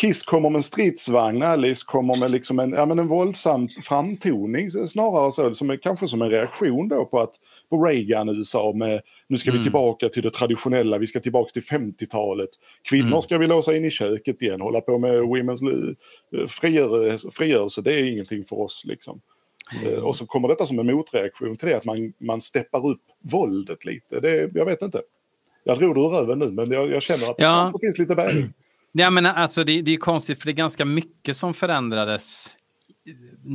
[0.00, 4.70] Kiss kommer med en stridsvagn, Alice kommer med liksom en, ja, men en våldsam framtoning
[4.70, 7.34] snarare så, som kanske som en reaktion då på att
[7.70, 9.62] på Reagan-USA med nu ska vi Mm.
[9.64, 12.50] tillbaka till det traditionella, vi ska tillbaka till 50-talet.
[12.90, 13.22] Kvinnor Mm.
[13.22, 15.96] ska vi låsa in i köket igen, hålla på med women's
[16.36, 19.20] eh, frigörelse, frigörelse det är ingenting för oss liksom.
[19.72, 19.92] Mm.
[19.92, 23.00] Eh, Och så kommer detta som en motreaktion till det, att man, man steppar upp
[23.22, 24.20] våldet lite.
[24.20, 25.02] Det, jag vet inte.
[25.64, 27.54] Jag drog det ur röven nu, men jag, jag känner att det Ja.
[27.54, 28.52] kanske finns lite bäring.
[28.92, 32.56] Ja, men alltså, det, det är konstigt för det är ganska mycket som förändrades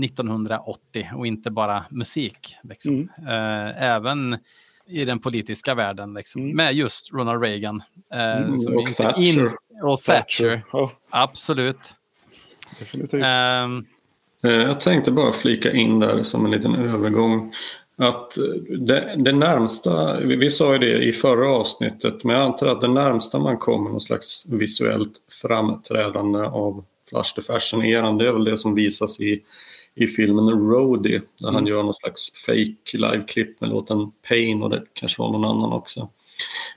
[0.04, 2.56] 1980 och inte bara musik.
[2.64, 3.10] Liksom.
[3.18, 3.28] Mm.
[3.28, 4.38] Eh, även
[4.88, 6.42] i den politiska världen liksom.
[6.42, 6.56] Mm.
[6.56, 7.84] med just Ronald Reagan.
[8.14, 9.52] eh, Mm, som och inte Thatcher.
[9.84, 10.62] och Thatcher.
[10.72, 11.96] Ja, Absolut.
[12.80, 13.24] definitivt.
[13.24, 17.54] Eh, Jag tänkte bara flika in där som en liten övergång.
[18.02, 18.44] Att eh,
[18.80, 22.88] det, det närmsta, vi sa ju det i förra avsnittet, men jag antar att det
[22.88, 28.58] närmsta man kommer någon slags visuellt framträdande av Flash the Fashion-eran, det är väl det
[28.58, 29.42] som visas i,
[29.96, 34.84] i filmen Roadie, där han gör någon slags fake live-klipp med låten Pain och det
[34.94, 36.10] kanske var någon annan också.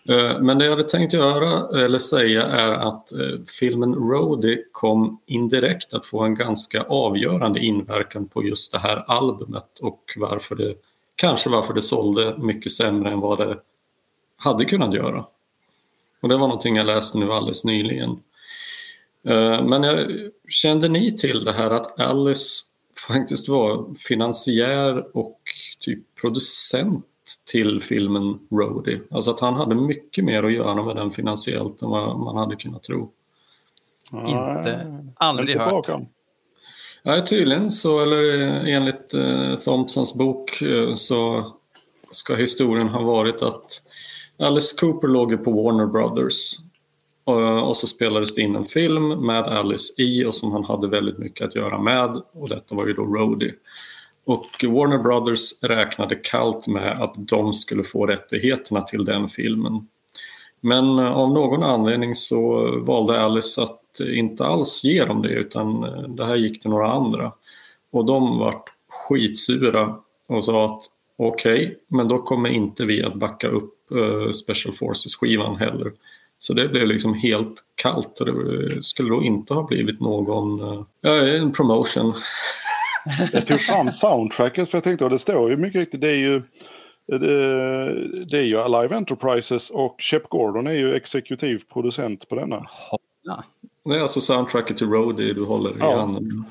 [0.08, 3.18] Eh, Men det jag hade tänkt göra eller säga är att eh,
[3.60, 9.80] filmen Roadie kom indirekt att få en ganska avgörande inverkan på just det här albumet
[9.82, 10.74] och varför det
[11.16, 13.58] kanske varför det sålde mycket sämre än vad det
[14.36, 15.24] hade kunnat göra.
[16.20, 18.10] Och det var någonting jag läste nu alldeles nyligen.
[19.24, 20.10] Eh, Men jag,
[20.48, 22.64] kände ni till det här att Alice
[23.08, 25.40] faktiskt var finansiär och
[25.80, 27.06] typ producent
[27.44, 29.00] till filmen Roadie.
[29.10, 32.56] Alltså att han hade mycket mer att göra med den finansiellt än vad man hade
[32.56, 33.10] kunnat tro.
[34.12, 35.72] inte, aldrig inte hört.
[35.72, 36.06] bakom.
[37.04, 38.22] Nej, tydligen så, eller
[38.66, 41.52] enligt eh, Thompsons bok eh, så
[42.12, 43.82] ska historien ha varit att
[44.38, 46.56] Alice Cooper låg på Warner Brothers
[47.24, 50.88] och, och så spelades det in en film med Alice i och som han hade
[50.88, 53.54] väldigt mycket att göra med och detta var ju då Roadie.
[54.24, 59.88] Och Warner Brothers räknade kallt med att de skulle få rättigheterna till den filmen.
[60.60, 65.84] Men eh, av någon anledning så valde Alice att inte alls ge dem det utan
[65.84, 67.32] eh, det här gick till några andra.
[67.90, 70.84] Och de vart skitsura och sa att
[71.16, 75.92] okej, men då kommer inte vi att backa upp eh, Special Forces-skivan heller.
[76.38, 80.84] Så det blev liksom helt kallt och det skulle då inte ha blivit någon eh,
[81.00, 82.14] ja, en promotion.
[83.32, 86.16] Jag tog fram soundtracket för jag tänkte, och det står ju mycket riktigt, det är
[86.16, 86.42] ju
[87.06, 92.66] det, det är ju Alive Enterprises och Shep Gordon är ju exekutiv producent på denna.
[93.22, 93.44] Ja.
[93.84, 95.96] Är alltså soundtracket till Roadie du håller i Ja.
[96.00, 96.44] handen.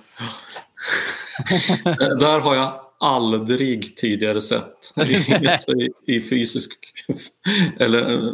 [1.86, 4.94] Eh, Där har jag aldrig tidigare sett
[6.08, 6.72] i, i, fysisk...
[7.80, 8.34] Eller eh,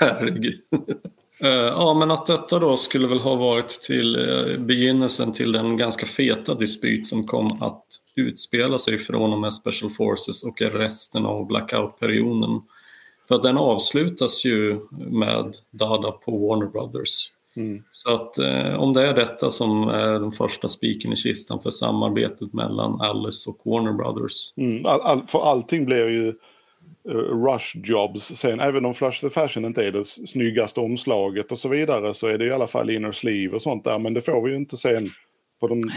[0.00, 0.54] herregud.
[1.42, 4.16] Eh, Ja, men att detta då skulle väl ha varit till
[4.58, 7.84] begynnelsen till den ganska feta dispyt som kom att
[8.16, 12.60] utspela sig från och med Special Forces och resten av blackout-perioden.
[13.28, 17.32] För att den avslutas ju med Dada på Warner Brothers.
[17.58, 17.82] Mm.
[17.90, 21.70] Så att eh, om det är detta som är den första spiken i kistan för
[21.70, 24.52] samarbetet mellan Alice och Warner Brothers.
[24.56, 26.28] Mm, all, all, för allting blir ju
[27.08, 28.60] eh, rush jobs sen.
[28.60, 32.38] Även om Flash the Fashion inte är det snyggaste omslaget och så vidare så är
[32.38, 33.98] det i alla fall inner sleeve och sånt där.
[33.98, 35.10] Men det får vi ju inte sen
[35.60, 35.90] på de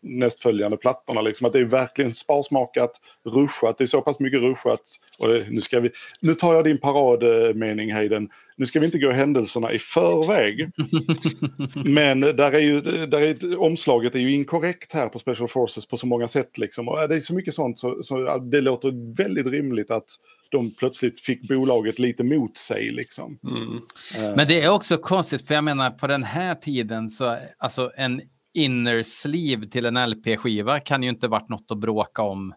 [0.00, 1.20] nästföljande plattorna.
[1.20, 1.46] Liksom.
[1.46, 3.78] Att det är verkligen sparsmakat, ruschat.
[3.78, 4.82] Det är så pass mycket ruschat.
[5.18, 5.90] Och det, nu, ska vi,
[6.20, 8.28] nu tar jag din paradmening Hayden.
[8.56, 10.70] Nu ska vi inte gå händelserna i förväg.
[11.84, 15.96] Men där är ju, där är, omslaget är ju inkorrekt här på Special Forces på
[15.96, 16.58] så många sätt.
[16.58, 16.88] Liksom.
[16.88, 20.08] Och det är så mycket sånt så, så det låter väldigt rimligt att
[20.50, 22.90] de plötsligt fick bolaget lite mot sig.
[22.90, 23.36] Liksom.
[23.44, 23.80] Mm.
[24.16, 27.92] Eh, Men det är också konstigt, för jag menar på den här tiden så alltså
[27.96, 28.22] en
[28.54, 32.54] inner sleeve till en LP-skiva kan ju inte varit något att bråka om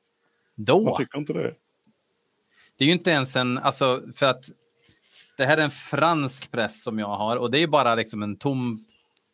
[0.55, 0.95] då.
[0.97, 1.53] tycker inte det.
[2.77, 4.45] Det är ju inte ens en, alltså för att
[5.37, 8.35] det här är en fransk press som jag har och det är bara liksom en
[8.37, 8.83] tom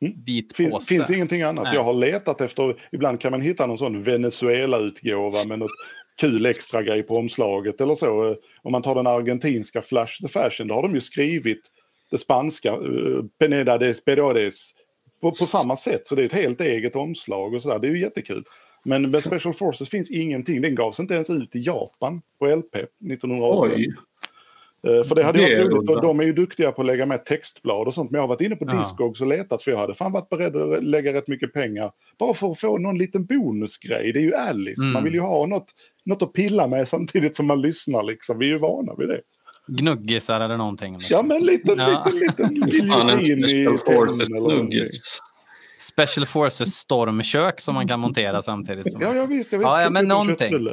[0.02, 0.14] Mm.
[0.26, 0.88] vit Finns, påse.
[0.88, 1.64] finns ingenting annat.
[1.64, 1.76] Nej.
[1.76, 5.72] Jag har letat efter, ibland kan man hitta någon sån Venezuela-utgåva med något
[6.18, 8.30] kul extra grej på omslaget eller så.
[8.30, 11.62] Eh, Om man tar den argentinska Flash the Fashion, då har de ju skrivit
[12.12, 14.72] det spanska, uh, Peneda de Esperores,
[15.22, 16.08] på, på samma sätt.
[16.08, 17.80] Så det är ett helt eget omslag och sådär.
[17.80, 18.44] Det är ju jättekul.
[18.86, 20.62] Men med Special Forces finns ingenting.
[20.62, 23.76] Den gavs inte ens ut i Japan på LP 1980.
[23.78, 23.94] Oj,
[25.08, 27.88] För det hade Det varit roligt, de är ju duktiga på att lägga med textblad
[27.88, 28.12] och sånt.
[28.12, 28.74] Men jag har varit inne på Ja.
[28.78, 31.92] Discogs och letat för jag hade fan varit beredd att lägga rätt mycket pengar.
[32.20, 34.12] Bara för att få någon liten bonusgrej.
[34.14, 34.94] Det är ju Alice, Mm.
[34.94, 35.66] man vill ju ha något,
[36.06, 38.40] något att pilla med samtidigt som man lyssnar liksom.
[38.40, 39.20] Vi är ju vana vid det.
[39.68, 40.94] Gnuggisar eller någonting.
[40.94, 41.16] liksom.
[41.18, 42.08] Ja men en liten, Ja.
[42.14, 45.20] liten, liten i nuggets.
[45.80, 48.92] Special Forces stormkök som man kan montera samtidigt.
[48.92, 49.02] Som...
[49.02, 49.52] Ja, ja visst.
[49.52, 50.54] Jag visst Ja, ja, men någonting.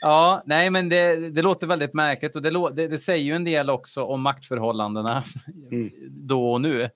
[0.00, 3.44] Ja, nej, men det, det låter väldigt märkligt och det, det, det säger ju en
[3.44, 5.24] del också om maktförhållandena
[5.72, 5.90] Mm.
[6.10, 6.88] då och nu.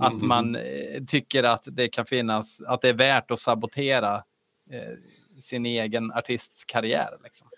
[0.00, 0.28] Att Mm.
[0.28, 0.62] man eh,
[1.06, 4.14] tycker att det kan finnas, att det är värt att sabotera
[4.72, 7.08] eh, sin egen artists karriär.
[7.24, 7.48] Liksom.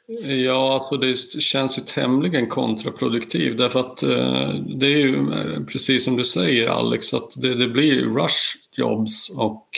[0.44, 6.05] Ja, alltså det känns ju tämligen kontraproduktivt därför att eh, det är ju eh, precis
[6.05, 9.68] som du säger Alex att det, det blir rush jobs och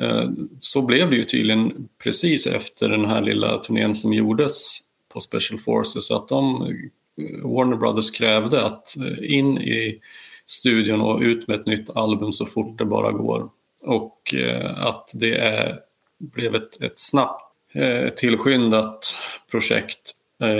[0.00, 0.30] Eh,
[0.60, 4.78] så blev det ju tydligen precis efter den här lilla turnén som gjordes
[5.12, 10.00] på Special Forces att de, eh, Warner Brothers krävde att eh, in i
[10.46, 13.50] studion och ut med ett nytt album så fort det bara går
[13.84, 14.34] och
[14.76, 15.78] att det är,
[16.18, 17.40] blev ett, ett snabbt
[18.16, 19.14] tillskyndat
[19.50, 20.14] projekt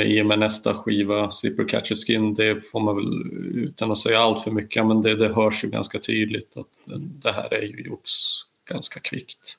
[0.06, 2.34] i och med nästa skiva, Zipper Catcher Skin.
[2.34, 3.12] Det får man väl,
[3.54, 7.32] utan att säga allt för mycket, men det, det hörs ju ganska tydligt att det
[7.32, 9.58] här är ju gjorts ganska kvickt.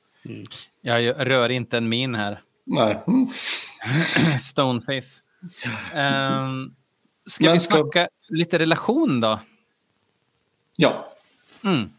[0.82, 2.42] Jag gör- rör inte en min här.
[2.64, 3.04] Nej.
[3.08, 3.28] Mm.
[4.40, 5.22] Stoneface.
[5.96, 6.76] Um,
[7.26, 9.40] ska Men vi ska- snacka lite relation då?
[10.76, 11.12] Ja,
[11.66, 11.90] Mm.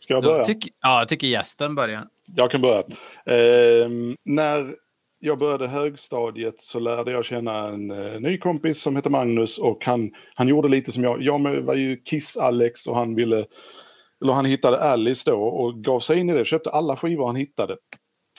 [0.00, 0.44] Ska jag börja?
[0.44, 2.04] tyck, ja, jag tycker gästen börjar.
[2.36, 2.82] Jag kan börja.
[3.26, 4.74] Ehm, när
[5.18, 9.84] jag började högstadiet så lärde jag känna en eh, ny kompis som heter Magnus och
[9.84, 11.22] han, han gjorde lite som jag.
[11.22, 13.44] Jag var ju Kiss-Alex och han ville,
[14.22, 16.44] eller han hittade Alice då och gav sig in i det.
[16.44, 17.76] Köpte alla skivor han hittade.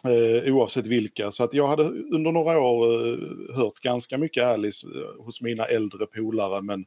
[0.04, 1.32] Eh, oavsett vilka.
[1.32, 5.66] Så att jag hade under några år eh, hört ganska mycket Alice eh, hos mina
[5.66, 6.62] äldre polare.
[6.62, 6.86] Men,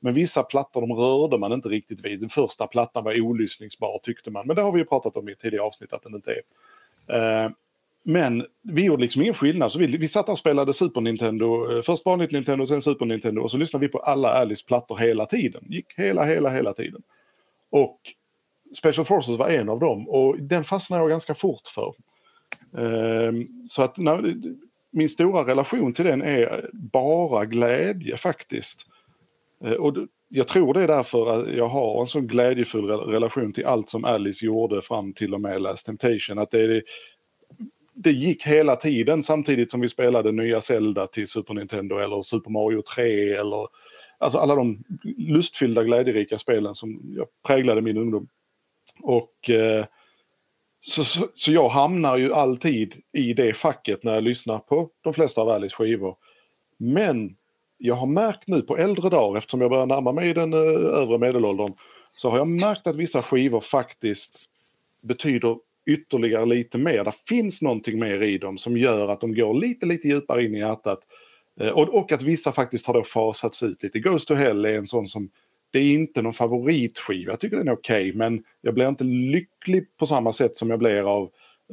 [0.00, 2.20] men vissa plattor de rörde man inte riktigt vid.
[2.20, 4.46] Den första plattan var olyssningsbar tyckte man.
[4.46, 7.44] Men det har vi ju pratat om i tidigare avsnitt att den inte är.
[7.44, 7.50] Eh,
[8.02, 9.72] men vi gjorde liksom ingen skillnad.
[9.72, 11.76] Så vi, vi satt och spelade Super Nintendo.
[11.76, 13.42] eh, Först vanligt Nintendo, sen Super Nintendo.
[13.42, 15.64] Och så lyssnade vi på alla Alice plattor hela tiden.
[15.68, 17.02] Gick hela, hela, hela tiden.
[17.70, 17.98] Och
[18.78, 20.08] Special Forces var en av dem.
[20.08, 21.94] Och den fastnade jag ganska fort för.
[22.78, 24.34] Ehm, så att när,
[24.90, 28.86] min stora relation till den är bara glädje faktiskt.
[29.64, 29.94] Eh, och
[30.28, 34.04] jag tror det är därför att jag har en sån glädjefull relation till allt som
[34.04, 36.38] Alice gjorde fram till och med Last Temptation.
[36.38, 36.82] Att det,
[37.94, 42.50] det gick hela tiden samtidigt som vi spelade nya Zelda till Super Nintendo eller Super
[42.50, 43.68] Mario 3 eller
[44.18, 44.84] alltså alla de
[45.18, 48.28] lustfyllda glädjerika spelen som jag präglade min ungdom.
[49.00, 49.84] Och eh,
[50.80, 55.14] så, så, så jag hamnar ju alltid i det facket när jag lyssnar på de
[55.14, 56.16] flesta av Alice skivor.
[56.78, 57.36] Men
[57.78, 60.58] jag har märkt nu på äldre dagar, eftersom jag börjar närma mig den eh,
[61.00, 61.72] övre medelåldern,
[62.16, 64.40] så har jag märkt att vissa skivor faktiskt
[65.02, 67.04] betyder ytterligare lite mer.
[67.04, 70.54] Det finns någonting mer i dem som gör att de går lite, lite djupare in
[70.54, 70.98] i hjärtat.
[71.60, 73.98] Eh, Och, och att vissa faktiskt har då fasats ut lite.
[73.98, 75.30] Ghost to Hell är en sån som,
[75.72, 77.32] det är inte någon favoritskiva.
[77.32, 80.78] Jag tycker den är okej, men jag blir inte lycklig på samma sätt som jag
[80.78, 81.22] blir av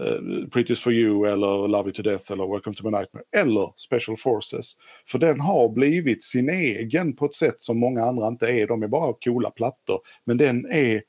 [0.01, 3.73] uh, Prettiest for you eller Love you to death eller Welcome to my nightmare eller
[3.77, 4.75] Special Forces.
[5.07, 8.67] För den har blivit sin egen på ett sätt som många andra inte är.
[8.67, 9.99] De är bara coola plattor.
[10.25, 11.03] Men den är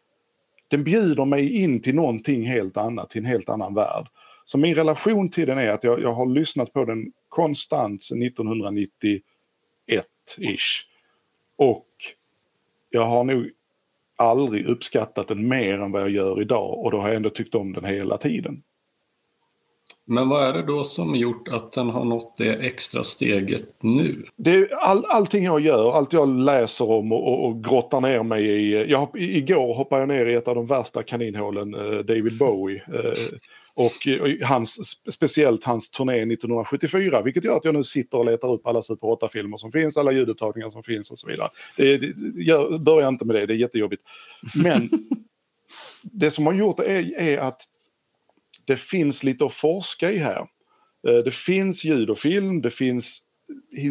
[0.68, 4.06] den bjuder mig in till någonting helt annat, till en helt annan värld.
[4.44, 8.22] Så min relation till den är att jag, jag har lyssnat på den konstant sedan
[8.22, 9.22] 1991-ish.
[11.56, 11.86] Och
[12.90, 13.50] jag har nog
[14.16, 17.54] aldrig uppskattat den mer än vad jag gör idag och då har jag ändå tyckt
[17.54, 18.62] om den hela tiden.
[20.04, 24.24] men vad är det då som gjort att den har nått det extra steget nu?
[24.36, 28.44] Det all, allting jag gör, allt jag läser om och, och, och grottar ner mig
[28.44, 28.90] i.
[28.90, 32.82] Jag, igår hoppade jag ner i ett av de värsta kaninhålen, eh, David Bowie.
[32.94, 33.38] Eh,
[33.80, 38.24] och, eh, och hans, speciellt hans turné 1974, vilket gör att jag nu sitter och
[38.24, 41.48] letar upp alla Super 8-filmer som finns, alla ljudupptagningar som finns och så vidare.
[41.76, 44.02] Det, det, gör, börja inte med det, det är jättejobbigt.
[44.54, 44.90] Men
[46.02, 47.62] det som har gjort det är, är att
[48.64, 50.46] det finns lite att forska i här.
[51.08, 53.22] Eh, det finns ljud och film, det finns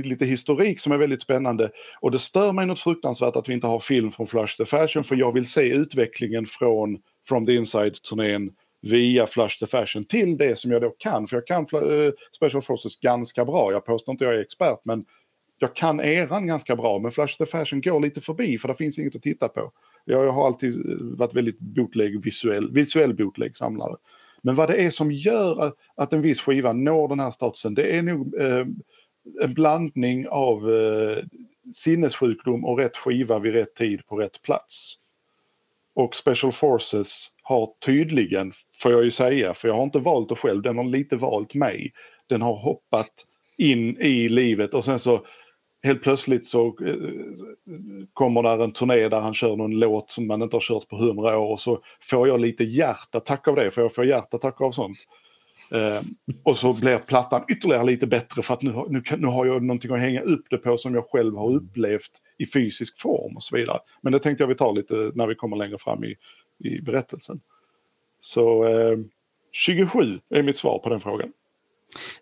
[0.03, 1.71] lite historik som är väldigt spännande.
[2.01, 5.03] Och det stör mig något fruktansvärt att vi inte har film från Flush the Fashion
[5.03, 6.97] för jag vill se utvecklingen från
[7.27, 8.51] From the Inside-turnén
[8.81, 11.27] via Flash the Fashion till det som jag då kan.
[11.27, 13.71] För jag kan eh, Special Forces ganska bra.
[13.71, 15.05] Jag påstår inte jag är expert men
[15.59, 16.99] jag kan eran ganska bra.
[16.99, 19.71] Men Flash the Fashion går lite förbi för det finns inget att titta på.
[20.05, 23.95] Jag, har alltid eh, varit väldigt bootleg, visuell, visuell bootleg-samlare.
[24.41, 27.73] Men vad det är som gör att, att en viss skiva når den här statusen,
[27.73, 28.65] det är nog eh,
[29.41, 31.23] en blandning av eh,
[31.73, 34.95] sinnessjukdom och rätt skiva vid rätt tid på rätt plats.
[35.93, 40.35] Och Special Forces har tydligen, får jag ju säga, för jag har inte valt det
[40.35, 41.91] själv, den har lite valt mig.
[42.27, 43.11] Den har hoppat
[43.57, 45.21] in i livet och sen så
[45.83, 46.95] helt plötsligt så eh,
[48.13, 50.95] kommer där en turné där han kör någon låt som man inte har kört på
[50.95, 54.71] hundra år och så får jag lite hjärtattack av det, för jag får hjärtattack av
[54.71, 54.97] sånt.
[55.71, 56.01] Eh,
[56.43, 59.93] och så blir plattan ytterligare lite bättre för att nu, nu, nu har jag någonting
[59.93, 63.55] att hänga upp det på som jag själv har upplevt i fysisk form och så
[63.55, 63.79] vidare.
[64.01, 66.15] Men det tänkte jag vi tar lite när vi kommer längre fram i,
[66.59, 67.41] i berättelsen.
[68.21, 68.97] Så eh,
[69.51, 71.33] 27 är mitt svar på den frågan.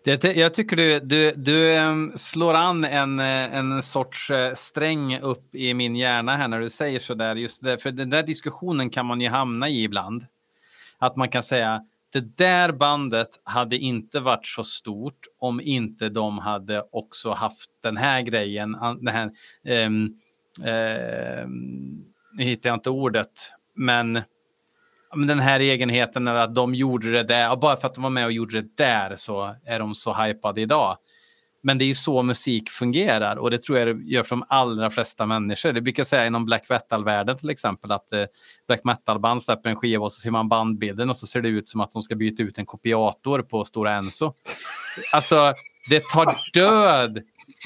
[0.04, 5.18] Det, jag tycker du, du, du ehm, slår an en, eh, en sorts eh, sträng
[5.20, 7.36] upp i min hjärna här när du säger så där.
[7.36, 10.26] Just det, för den där diskussionen kan man ju hamna i ibland.
[10.98, 16.38] Att man kan säga det där bandet hade inte varit så stort om inte de
[16.38, 18.72] hade också haft den här grejen.
[18.72, 19.30] Den här,
[19.86, 20.20] um,
[21.44, 24.22] um, nu hittar jag inte ordet, men
[25.26, 28.24] den här egenheten att de gjorde det där, och bara för att de var med
[28.24, 30.96] och gjorde det där så är de så hypade idag.
[31.62, 34.44] Men det är ju så musik fungerar och det tror jag det gör för de
[34.48, 35.72] allra flesta människor.
[35.72, 38.24] Det brukar jag säga inom black metal-världen till exempel att eh,
[38.66, 41.68] black metal-band släpper en skiva och så ser man bandbilden och så ser det ut
[41.68, 44.34] som att de ska byta ut en kopiator på Stora Enso.
[45.12, 45.52] Alltså,
[45.88, 47.22] det tar död.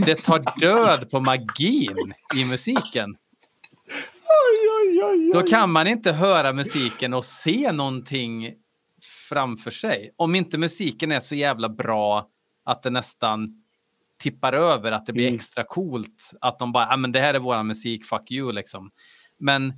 [0.07, 3.17] Det tar död på magin i musiken.
[5.35, 8.55] Då kan man inte höra musiken och se någonting
[9.29, 10.15] framför sig.
[10.17, 12.29] Om inte musiken är så jävla bra
[12.65, 13.63] att det nästan
[14.19, 15.35] tippar över, att det blir mm.
[15.35, 16.33] extra coolt.
[16.41, 18.91] Att de bara, ja ah, men det här är våran musik, fuck you liksom.
[19.39, 19.73] Men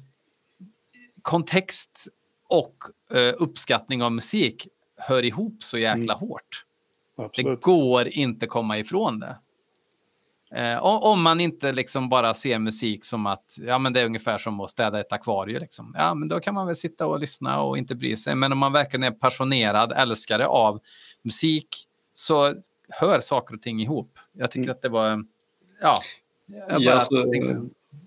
[1.22, 2.09] kontext
[2.48, 2.76] och
[3.14, 6.28] uh, uppskattning av musik hör ihop så jäkla mm.
[6.28, 6.64] hårt.
[7.16, 7.50] Absolut.
[7.50, 9.38] Det går inte komma ifrån det.
[10.55, 14.38] Eh, om man inte liksom bara ser musik som att ja, men det är ungefär
[14.38, 15.61] som att städa ett akvarium.
[15.61, 15.94] Liksom.
[15.98, 18.34] Ja, men då kan man väl sitta och lyssna och inte bry sig.
[18.34, 20.80] Men om man verkligen är passionerad älskare av
[21.22, 21.68] musik
[22.12, 22.55] så
[22.88, 24.18] hör saker och ting ihop.
[24.32, 25.24] Jag tycker att det var...
[25.80, 26.00] Ja,
[26.68, 27.24] ja alltså,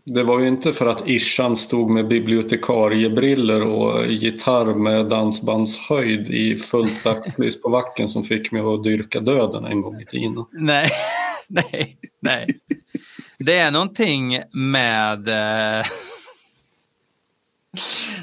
[0.04, 6.58] det var ju inte för att Ishan stod med bibliotekariebriller och gitarr med dansbandshöjd i
[6.58, 10.46] fullt dagslys på vacken som fick mig att dyrka döden en gång i tiden.
[10.52, 10.90] Nej.
[11.48, 12.60] nej, nej.
[13.38, 15.28] Det är någonting med...
[15.28, 15.86] Eh...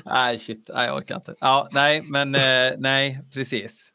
[0.05, 1.35] Nej, shit, nej, jag orkar inte.
[1.41, 3.93] Ja, nej, men eh, nej, precis.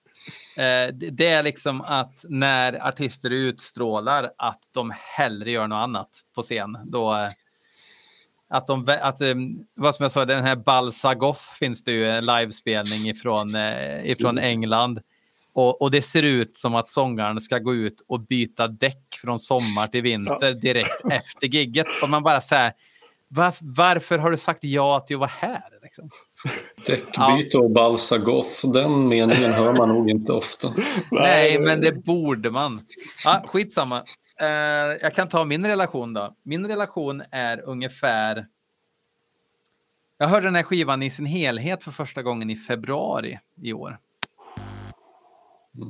[0.57, 6.41] Eh, det är liksom att när artister utstrålar att de hellre gör något annat på
[6.41, 7.29] scen, då...
[8.51, 9.21] Att de, att,
[9.75, 13.55] vad som jag sa, den här Balsagoth finns det ju en livespelning ifrån,
[14.03, 14.99] ifrån England
[15.53, 19.39] och, och, det ser ut som att sångaren ska gå ut och byta däck från
[19.39, 21.87] sommar till vinter direkt efter gigget.
[22.03, 22.73] Och man bara säger
[23.31, 25.63] var, varför har du sagt ja till att vara här?
[25.81, 26.09] Liksom?
[26.85, 30.73] Däckbyte och balsagoth, den meningen hör man nog inte ofta.
[31.11, 32.81] Nej, men det borde man.
[33.25, 34.03] Ja, skitsamma.
[34.41, 34.47] Uh,
[35.01, 36.35] jag kan ta min relation då.
[36.43, 38.45] Min relation är ungefär...
[40.17, 43.97] Jag hörde den här skivan i sin helhet för första gången i februari i år.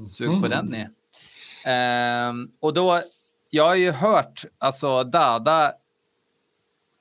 [0.09, 0.49] Sug på mm.
[0.49, 0.87] den ni.
[2.29, 3.01] Um, och då,
[3.49, 5.73] jag har ju hört, alltså Dada,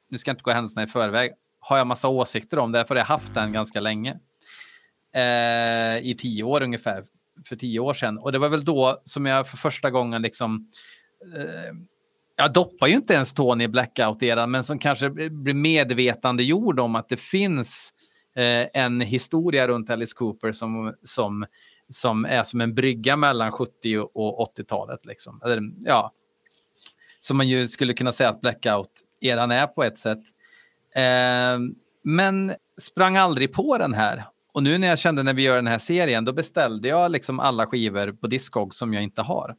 [0.09, 3.01] nu ska jag inte gå händelserna i förväg, har jag massa åsikter om, därför har
[3.01, 4.19] jag haft den ganska länge.
[5.17, 7.05] Uh, I tio år ungefär,
[7.49, 8.19] för tio år sedan.
[8.19, 10.69] Och det var väl då som jag för första gången liksom
[11.37, 11.79] uh,
[12.41, 17.09] jag doppar ju inte ens tån i blackout-eran, men som kanske blir medvetandegjord om att
[17.09, 17.93] det finns
[18.37, 21.47] eh, en historia runt Alice Cooper som, som
[21.89, 25.07] som är som en brygga mellan 70 och 80-talet.
[25.07, 25.41] Liksom.
[25.81, 26.13] ja.
[27.21, 30.23] Som man ju skulle kunna säga att blackout-eran är på ett sätt.
[30.95, 31.59] Eh,
[32.05, 34.25] men sprang aldrig på den här.
[34.53, 37.41] Och nu när jag kände när vi gör den här serien, då beställde jag liksom
[37.41, 39.57] alla skivor på Discog som jag inte har.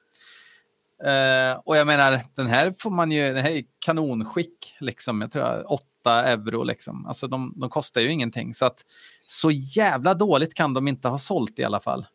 [1.04, 5.22] Eh, och jag menar, den här får man ju, den här är kanonskick, liksom.
[5.22, 7.06] jag tror 8 euro liksom.
[7.06, 8.54] Alltså de, de kostar ju ingenting.
[8.54, 8.86] Så att
[9.26, 12.06] så jävla dåligt kan de inte ha sålt i alla fall.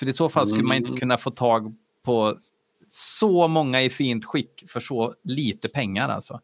[0.00, 1.00] För i så fall skulle man inte mm.
[1.00, 1.74] kunna få tag
[2.04, 2.38] på
[2.86, 6.40] så många i fint skick för så lite pengar alltså.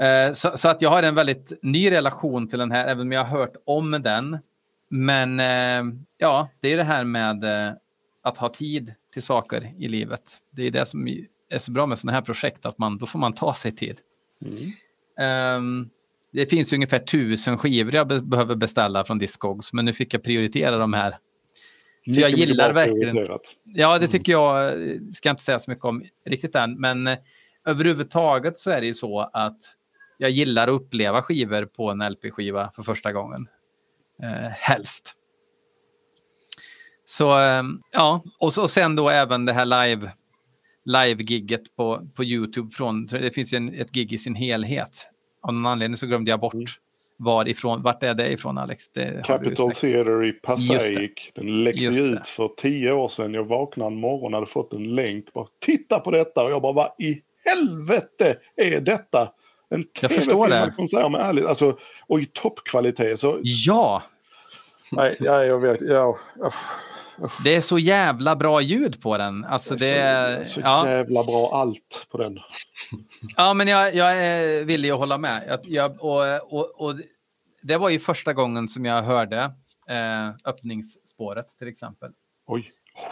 [0.00, 3.12] Eh, så, så, att jag har en väldigt ny relation till den här, även om
[3.12, 4.38] jag har hört om den.
[4.88, 7.72] Men eh, ja, det är det här med eh,
[8.22, 10.38] att ha tid till saker i livet.
[10.50, 11.08] Det är det som
[11.50, 13.96] är så bra med sådana här projekt, att man, då får man ta sig tid.
[14.44, 15.56] Mm.
[15.56, 15.90] Um,
[16.32, 20.22] det finns ungefär tusen skivor jag be behöver beställa från Discogs, men nu fick jag
[20.22, 21.18] prioritera de här
[22.04, 23.26] För jag gillar verkligen...
[23.64, 24.66] Ja, det tycker jag.
[24.90, 26.80] eh, Ska jag inte säga så mycket om riktigt än.
[26.80, 27.18] Men eh,
[27.66, 29.58] överhuvudtaget så är det ju så att
[30.18, 33.48] jag gillar att uppleva skivor på en LP-skiva för första gången.
[34.22, 35.14] Eh, helst.
[37.04, 40.10] Så eh, ja, och, så, och sen då även det här live
[40.84, 42.68] live-gigget på, på YouTube.
[42.70, 45.10] Från, det finns en, ett gig i sin helhet.
[45.42, 46.66] Av någon anledning så glömde jag bort Mm.
[47.24, 47.82] Varifrån.
[47.82, 48.88] Vart är det ifrån Alex?
[48.88, 49.72] Det Capital.
[49.74, 51.10] Theatre i Passaic.
[51.34, 53.34] Den läckte ut för tio år sedan.
[53.34, 55.32] Jag vaknade en morgon och hade fått en länk.
[55.32, 56.44] Bara, Titta på detta!
[56.44, 59.28] Och jag bara, vad i helvete är detta?
[59.74, 60.54] En Jag förstår det.
[60.54, 63.18] tv-filmad konsert med ärligt, alltså, och i toppkvalitet.
[63.18, 64.02] Så, Ja,
[64.92, 65.80] nej, ja, jag vet.
[65.80, 66.18] Ja,
[67.44, 69.44] det är så jävla bra ljud på den.
[69.44, 72.38] Alltså det, är så, så ja, jävla bra allt på den.
[73.36, 75.44] ja, men jag, jag är villig att hålla med.
[75.48, 76.94] Jag, jag, och, och, och
[77.62, 79.38] det var ju första gången som jag hörde
[79.90, 82.10] eh, öppningsspåret till exempel.
[82.46, 82.70] Oj.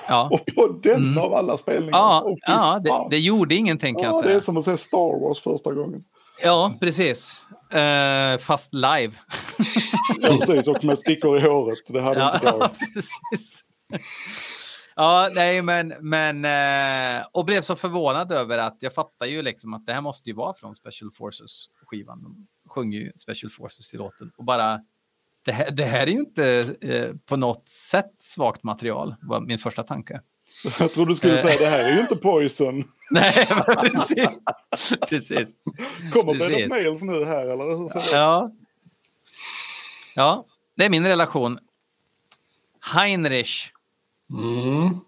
[0.08, 1.18] Ja, Och på den Mm.
[1.18, 1.98] av alla spelningar.
[1.98, 4.40] ja, ja det, det gjorde ingenting kan jag ja, det är säga.
[4.40, 6.04] som att se Star Wars första gången.
[6.42, 7.40] Ja, precis.
[7.72, 9.10] Eh, fast live.
[10.20, 10.68] Ja, precis.
[10.68, 11.78] Och med stickor i håret.
[11.88, 12.70] Det hade Ja, inte jag.
[12.94, 13.64] precis.
[15.00, 19.74] Ja, nej, men, men eh, och blev så förvånad över att jag fattar ju liksom
[19.74, 22.22] att det här måste ju vara från Special Forces-skivan.
[22.22, 24.80] De sjunger ju Special Forces i låten och bara
[25.44, 29.58] det här, det här är ju inte eh, på något sätt svagt material, var min
[29.58, 30.20] första tanke.
[30.78, 32.84] Jag trodde du skulle säga det här är ju inte Poison.
[33.10, 33.32] Nej,
[33.80, 34.40] precis.
[35.08, 35.48] precis.
[36.12, 36.34] Kommer.
[36.34, 37.78] Bennett Nails nu här eller?
[37.78, 38.18] hur ser det?
[38.18, 38.52] Ja.
[40.14, 41.58] ja, det är min relation.
[42.94, 43.72] Heinrich.
[44.30, 45.00] Mm.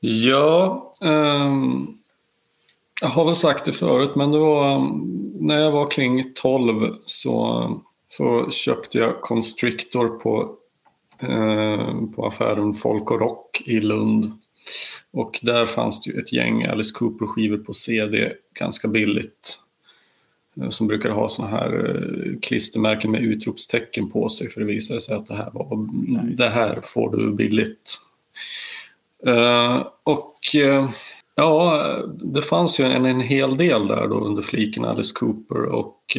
[0.00, 1.86] Ja, ehm,
[3.00, 6.94] jag har väl sagt det förut, men det var um, när jag var kring 12
[7.06, 10.56] så, så köpte jag Constrictor på,
[11.18, 14.38] eh, på affären Folk och Rock i Lund.
[15.12, 19.58] Och där fanns det ju ett gäng Alice Cooper-skivor på CD ganska billigt
[20.56, 25.00] eh, Som brukar ha såna här eh, klistermärken med utropstecken på sig för det visade
[25.00, 25.88] sig att det här, var,
[26.36, 27.98] det här får du billigt.
[29.26, 30.38] Eh, och
[31.34, 31.82] ja,
[32.22, 36.16] det fanns ju en, en hel del där då under fliken Alice Cooper och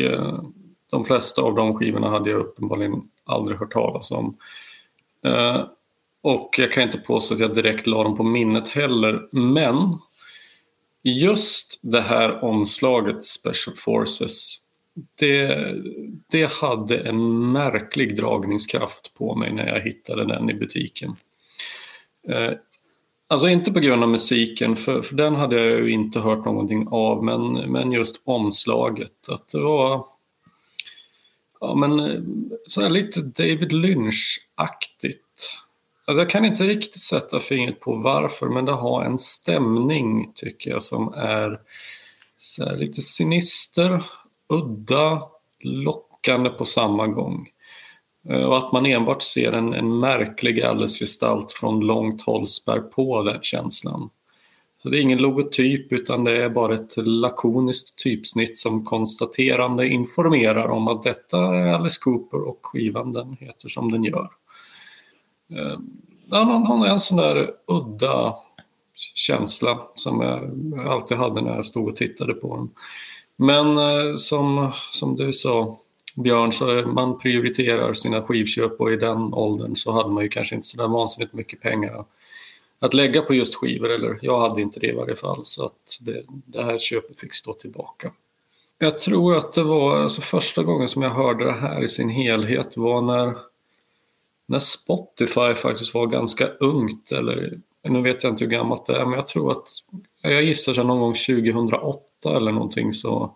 [0.92, 4.38] de flesta av de skivorna hade jag uppenbarligen aldrig hört talas om.
[6.22, 9.92] Och jag kan inte påstå att jag direkt la dem på minnet heller, men
[11.04, 14.58] just det här omslaget Special Forces
[15.20, 15.76] det,
[16.32, 21.16] det hade en märklig dragningskraft på mig när jag hittade den i butiken.
[22.28, 22.52] Eh,
[23.32, 26.88] Alltså inte på grund av musiken, för, för den hade jag ju inte hört någonting
[26.92, 29.30] av, men, men just omslaget.
[29.30, 30.06] Att det var
[31.60, 32.22] ja, men, eh,
[32.68, 35.22] så här lite David Lynch-aktigt.
[36.06, 40.72] Alltså jag kan inte riktigt sätta fingret på varför, men det har en stämning tycker
[40.72, 41.60] jag som är
[42.38, 44.04] så här, lite sinister,
[44.50, 45.22] udda,
[45.60, 47.48] lockande på samma gång.
[48.30, 53.24] Eh, och att man enbart ser en, en märklig Alice-gestalt från långt håll spär på
[53.24, 54.10] den känslan.
[54.84, 60.68] Så det är ingen logotyp utan det är bara ett lakoniskt typsnitt som konstaterande informerar
[60.68, 64.30] om att detta är Alice Cooper och skivan den heter som den gör.
[65.52, 65.80] Eh,
[66.32, 68.36] han han har en sån där udda
[69.16, 72.70] känsla som jag alltid hade när jag stod och tittade på den.
[73.36, 75.78] Men eh, som, som du sa
[76.16, 80.56] Björn, så man prioriterar sina skivköp och i den åldern så hade man ju kanske
[80.56, 82.06] inte så där vansinnigt mycket pengar
[82.80, 85.98] att lägga på just skivor, eller jag hade inte det i varje fall, så att
[86.02, 88.12] det, det här köpet fick stå tillbaka.
[88.78, 92.10] Jag tror att det var alltså första gången som jag hörde det här i sin
[92.10, 93.36] helhet var när,
[94.52, 99.06] när Spotify faktiskt var ganska ungt, eller nu vet jag inte hur gammalt det är,
[99.06, 99.68] men jag tror att,
[100.22, 103.36] jag gissar så någon gång 2008 eller någonting så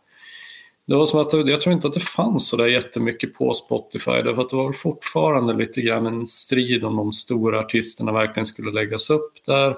[0.87, 4.11] det var som att jag tror inte att det fanns så där jättemycket på Spotify
[4.11, 8.71] därför att det var fortfarande lite grann en strid om de stora artisterna verkligen skulle
[8.71, 9.77] läggas upp där.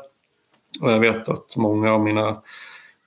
[0.82, 2.42] Och jag vet att många av mina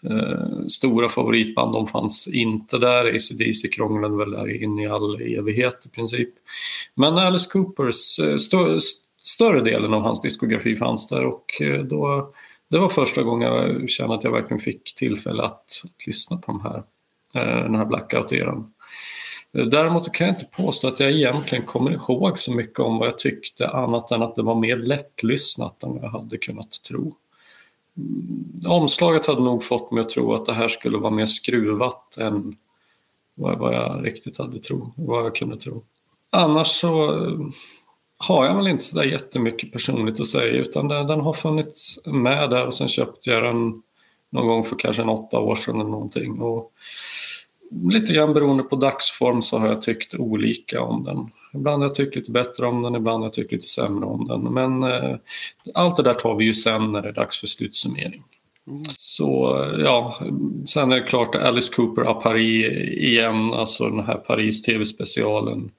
[0.03, 3.15] eh, stora favoritband de fanns inte där.
[3.15, 6.31] ACDC krånglade väl där in i all evighet i princip.
[6.95, 8.79] Men Alice Coopers eh, stö
[9.21, 12.33] större delen av hans diskografi fanns där och eh, då,
[12.71, 16.53] det var första gången jag kände att jag verkligen fick tillfälle att, att lyssna på
[16.53, 16.83] de här
[17.35, 18.73] eh, den här blackout-eran.
[19.59, 23.09] Eh, däremot kan jag inte påstå att jag egentligen kommer ihåg så mycket om vad
[23.09, 27.15] jag tyckte annat än att det var mer lättlyssnat än vad jag hade kunnat tro.
[28.69, 32.57] Omslaget hade nog fått mig att tro att det här skulle vara mer skruvat än
[33.35, 35.83] vad vad jag riktigt hade tro, vad jag kunde tro.
[36.31, 37.39] Annars så, eh,
[38.17, 42.07] har jag väl inte så där jättemycket personligt att säga utan den, den har funnits
[42.07, 43.83] med där och sen köpte jag den
[44.31, 46.41] någon gång för kanske en åtta år sedan eller någonting.
[46.41, 46.73] Och
[47.91, 51.31] lite grann beroende på dagsform så har jag tyckt olika om den.
[51.55, 54.29] Ibland har jag tyckt lite bättre om den, ibland har jag tyckt lite sämre om
[54.29, 54.55] den.
[54.55, 55.17] Men eh,
[55.75, 58.23] allt det där tar vi ju sen när det är dags för slutsummering.
[58.97, 60.21] Så ja,
[60.67, 65.71] sen är det klart Alice Cooper à Paris igen, alltså den här Paris TV-specialen.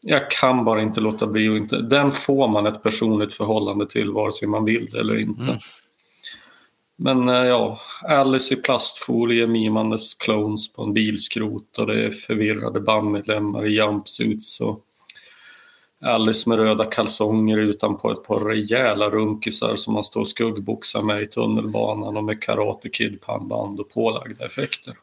[0.00, 4.10] Jag kan bara inte låta bli och inte, den får man ett personligt förhållande till
[4.10, 5.42] vare sig man vill det eller inte.
[5.42, 5.58] Mm.
[6.96, 12.80] Men eh, ja, Alice i plastfolie mimandes clones på en bilskrot och det är förvirrade
[12.80, 14.84] bandmedlemmar i jumpsuits och
[16.02, 21.22] Alice med röda kalsonger utanpå ett par rejäla runkisar som man står och skuggboxar med
[21.22, 24.94] i tunnelbanan och med Karate Kid-pannband och pålagda effekter.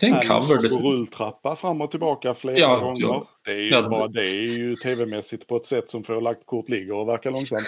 [0.00, 0.62] Det är en cover.
[0.62, 0.68] Det...
[0.68, 3.02] rulltrappa fram och tillbaka flera ja, gånger.
[3.02, 3.28] Ja.
[3.44, 6.46] Det är ju ja, bara det är ju tv-mässigt på ett sätt som får lagt
[6.46, 7.66] kort ligger och verkar långsamt.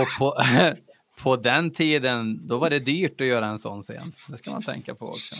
[0.00, 0.42] Och på,
[1.22, 4.12] på den tiden, då var det dyrt att göra en sån scen.
[4.28, 5.34] Det ska man tänka på också.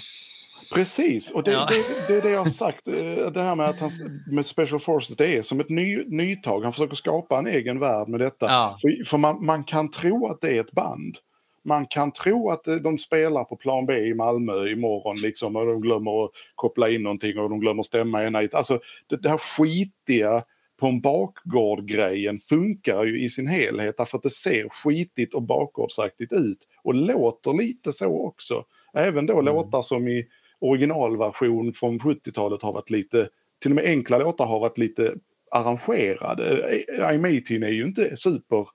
[0.74, 1.68] Precis, och det, ja.
[1.70, 2.88] det, det, är det jag har sagt.
[2.88, 3.90] Eh, det här med att han,
[4.26, 6.62] med Special Forces, det är som ett ny, nytag.
[6.62, 8.46] Han försöker skapa en egen värld med detta.
[8.46, 8.76] Ja.
[8.82, 11.18] För, för man, man, kan tro att det är ett band.
[11.64, 15.66] Man kan tro att eh, de spelar på plan B i Malmö imorgon liksom och
[15.66, 18.54] de glömmer att koppla in någonting och de glömmer stämma en night.
[18.54, 20.42] Alltså det, det här skitiga
[20.80, 26.32] på en bakgård-grejen funkar ju i sin helhet därför att det ser skitigt och bakgårdsaktigt
[26.32, 28.64] ut och låter lite så också.
[28.94, 29.44] Även då mm.
[29.44, 30.26] låtar som i
[30.62, 33.28] originalversion från 70-talet har varit lite,
[33.62, 35.14] till och med enkla låtar har varit lite
[35.50, 36.82] arrangerade.
[36.98, 38.66] I'm 18 är ju inte super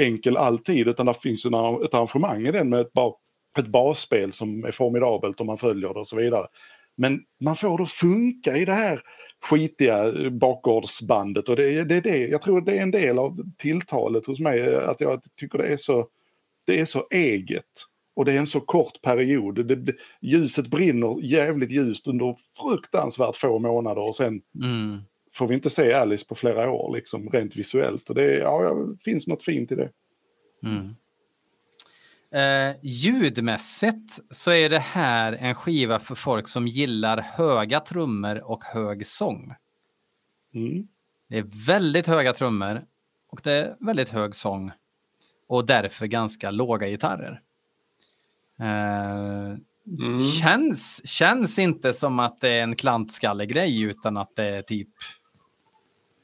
[0.00, 1.48] enkel alltid utan det finns ju
[1.84, 3.14] ett arrangemang i den med ett, ba
[3.58, 6.46] ett basspel som är formidabelt om man följer det och så vidare.
[6.96, 9.00] Men man får det att funka i det här
[9.44, 13.38] skitiga eh, bakgårdsbandet och det, det är det, jag tror det är en del av
[13.58, 16.08] tilltalet hos mig eh, att jag tycker det är så,
[16.66, 17.64] det är så eget.
[18.14, 19.66] Och det är en så kort period.
[19.66, 25.00] Det, det, ljuset brinner jävligt ljust under fruktansvärt få månader och sen mm.
[25.34, 28.08] får vi inte se Alice på flera år, liksom rent visuellt.
[28.08, 29.90] Och det, ja, finns något fint i det.
[30.62, 30.94] Mm.
[32.34, 38.64] Eh, ljudmässigt så är det här en skiva för folk som gillar höga trummor och
[38.64, 39.54] hög sång.
[40.54, 40.88] Mm.
[41.28, 42.84] Det är väldigt höga trummor
[43.28, 44.72] och det är väldigt hög sång
[45.48, 47.40] och därför ganska låga gitarrer.
[48.62, 49.56] Eh,
[49.98, 50.20] mm.
[50.20, 54.88] känns, känns inte som att det är en klantskallegrej utan att det är typ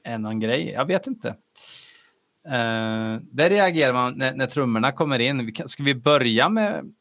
[0.02, 0.70] en annan grej.
[0.70, 1.28] Jag vet inte.
[2.48, 5.54] Uh, där reagerar man när, när trummorna kommer in.
[5.66, 6.94] Ska vi börja med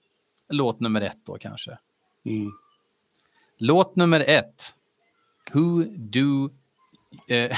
[0.49, 1.77] låt nummer ett då kanske?
[2.25, 2.51] Mm.
[3.57, 4.73] Låt nummer ett.
[5.51, 6.49] Who do...
[7.31, 7.57] Uh,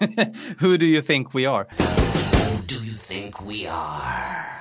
[0.58, 1.66] who do you think we are?
[1.78, 4.57] Who do you think we are?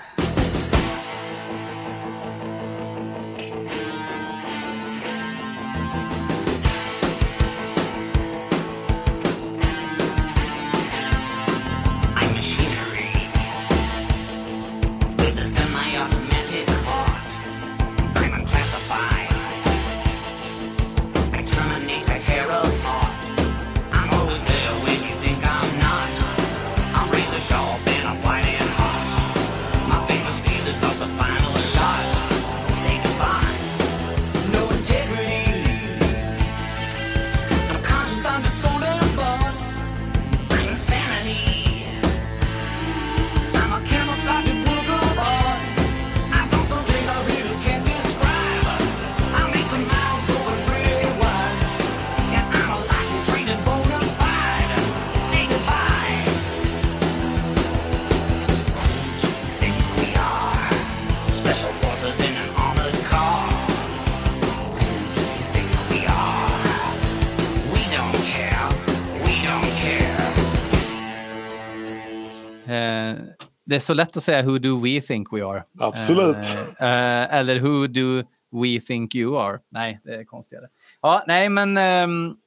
[73.67, 75.63] Det är så lätt att säga who do we think we are?
[75.79, 76.35] Absolut.
[76.35, 79.59] Uh, uh, eller who do we think you are?
[79.69, 80.67] Nej, det är konstigare.
[81.01, 81.77] Ja, nej, men
[82.09, 82.37] um,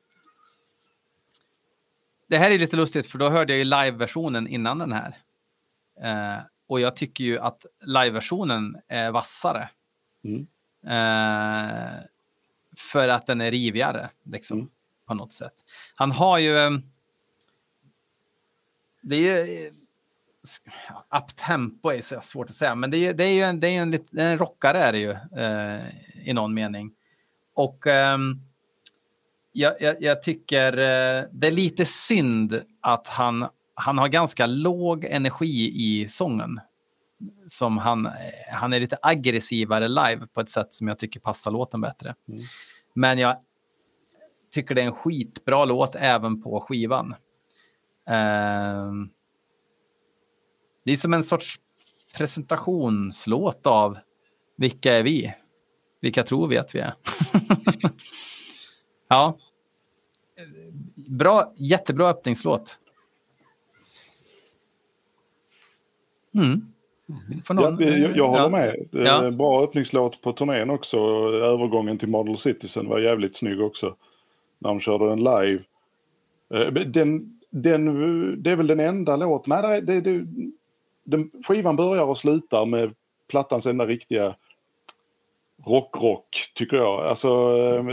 [2.29, 5.17] det här är lite lustigt för då hörde jag ju live-versionen innan den här.
[6.05, 9.69] Uh, och jag tycker ju att live-versionen är vassare.
[10.25, 10.47] Mm.
[12.77, 14.71] för att den är rivigare, liksom, mm.
[15.07, 15.55] på något sätt.
[15.95, 16.57] Han har ju...
[16.57, 16.83] Um,
[19.03, 19.71] det är ju
[21.17, 23.83] uptempo är så svårt att säga, men det är, det är ju en, det är
[23.83, 25.11] en, en rockare är det ju
[25.43, 25.81] eh,
[26.29, 26.93] i någon mening.
[27.55, 28.19] Och eh,
[29.53, 33.47] jag, jag, jag, tycker eh, det är lite synd att han
[33.81, 36.61] han har ganska låg energi i sången.
[37.47, 38.09] Som han,
[38.53, 42.15] han är lite aggressivare live på ett sätt som jag tycker passar låten bättre.
[42.29, 42.41] Mm.
[42.95, 43.37] Men jag
[44.51, 47.15] tycker det är en skitbra låt även på skivan.
[48.07, 49.11] Ehm,
[50.91, 51.61] det är som en sorts
[52.17, 53.99] presentationslåt av
[54.57, 55.35] vilka är vi?
[56.01, 56.95] Vilka tror vi att vi är?
[59.09, 59.39] ja.
[60.95, 62.79] Bra, jättebra öppningslåt.
[66.35, 66.61] Mm.
[67.45, 68.49] Får Ja, någon- jag, jag håller ja.
[68.49, 68.89] med.
[68.91, 69.31] Ja.
[69.31, 70.99] Bra öppningslåt på turnén också.
[71.33, 73.97] Övergången till Model Citizen var jävligt snygg också.
[74.59, 75.63] När de körde den live.
[76.55, 79.61] Eh, Den, den, det är väl den enda låten.
[79.63, 80.27] Nej, det, det,
[81.11, 82.95] den, skivan börjar och slutar med
[83.29, 84.35] plattans enda riktiga
[85.67, 87.01] rock-rock, tycker jag.
[87.01, 87.85] Alltså, eh,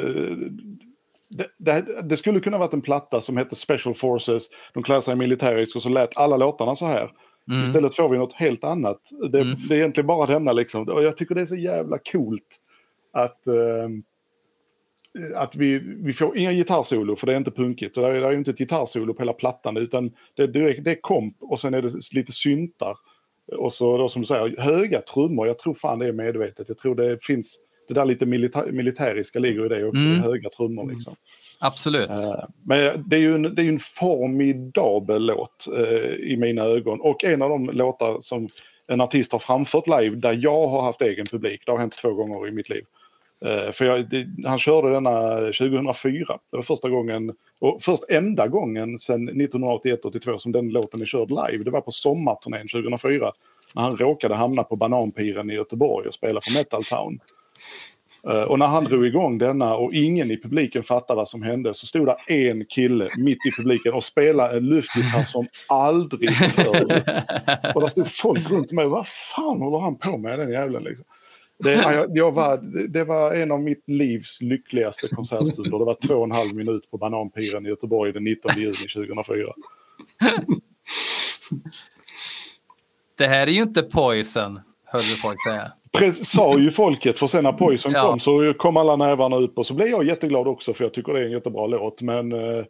[1.30, 4.50] det, det, det skulle kunna varit en platta som hette Special Forces.
[4.74, 7.12] De klär sig militäriskt och så lät alla låtarna så här.
[7.50, 7.64] Mm.
[7.64, 9.02] Istället får vi något helt annat.
[9.32, 9.56] Det, Mm.
[9.70, 10.84] det är egentligen bara denna liksom.
[10.88, 12.60] Och jag tycker det är så jävla coolt
[13.14, 13.90] att, eh,
[15.36, 17.96] att vi, vi får inga gitarrsolo för det är inte punkigt.
[17.96, 20.82] Så det är, det är inte ett gitarrsolo på hela plattan utan det, det, är,
[20.82, 22.98] det är komp och sen är det lite syntar.
[23.52, 25.48] Och så då som du säger, höga trummor.
[25.48, 26.70] Jag tror fan det är medvetet.
[26.70, 30.04] Jag tror det finns, det där lite milita- militäriska ligger i det också.
[30.04, 30.20] Mm.
[30.22, 31.16] Höga trummor liksom.
[31.60, 32.10] Absolut.
[32.10, 37.02] Eh, Men det är ju en, det är en formidabel låt eh, i mina ögon.
[37.02, 38.48] Och en av de låtar som
[38.88, 41.62] en artist har framfört live där jag har haft egen publik.
[41.66, 42.84] Det har hänt två gånger i mitt liv.
[43.46, 46.26] Eh, för jag, det, han körde denna 2004.
[46.52, 51.30] Det var första gången, och först enda gången sedan 1981-82 som den låten är körd
[51.30, 51.64] live.
[51.64, 53.32] Det var på sommarturnén 2004.
[53.76, 57.20] När han råkade hamna på Bananpiren i Göteborg och spela på Metal Town.
[58.30, 61.74] Eh, och när han drog igång denna och ingen i publiken fattade vad som hände
[61.74, 67.04] så stod det en kille mitt i publiken och spelade en luftgitarr som aldrig förr.
[67.76, 68.88] Och där stod folk runt mig.
[68.88, 71.06] Vad fan håller han på med den jävlen liksom?
[71.64, 75.80] Det, ja, jag, jag var, det var en av mitt livs lyckligaste konsertstunder.
[75.80, 79.48] Det var två och en halv minut på Bananpiren i Göteborg den 19 juni 2004.
[83.18, 85.72] Det här är ju inte Poison, hörde folk säga.
[85.98, 88.10] Pre- sa ju folket, för sen när Poison Ja.
[88.10, 91.14] kom så kom alla nävarna upp och så blev jag jätteglad också för jag tycker
[91.14, 92.02] det är en jättebra låt.
[92.02, 92.66] Men eh,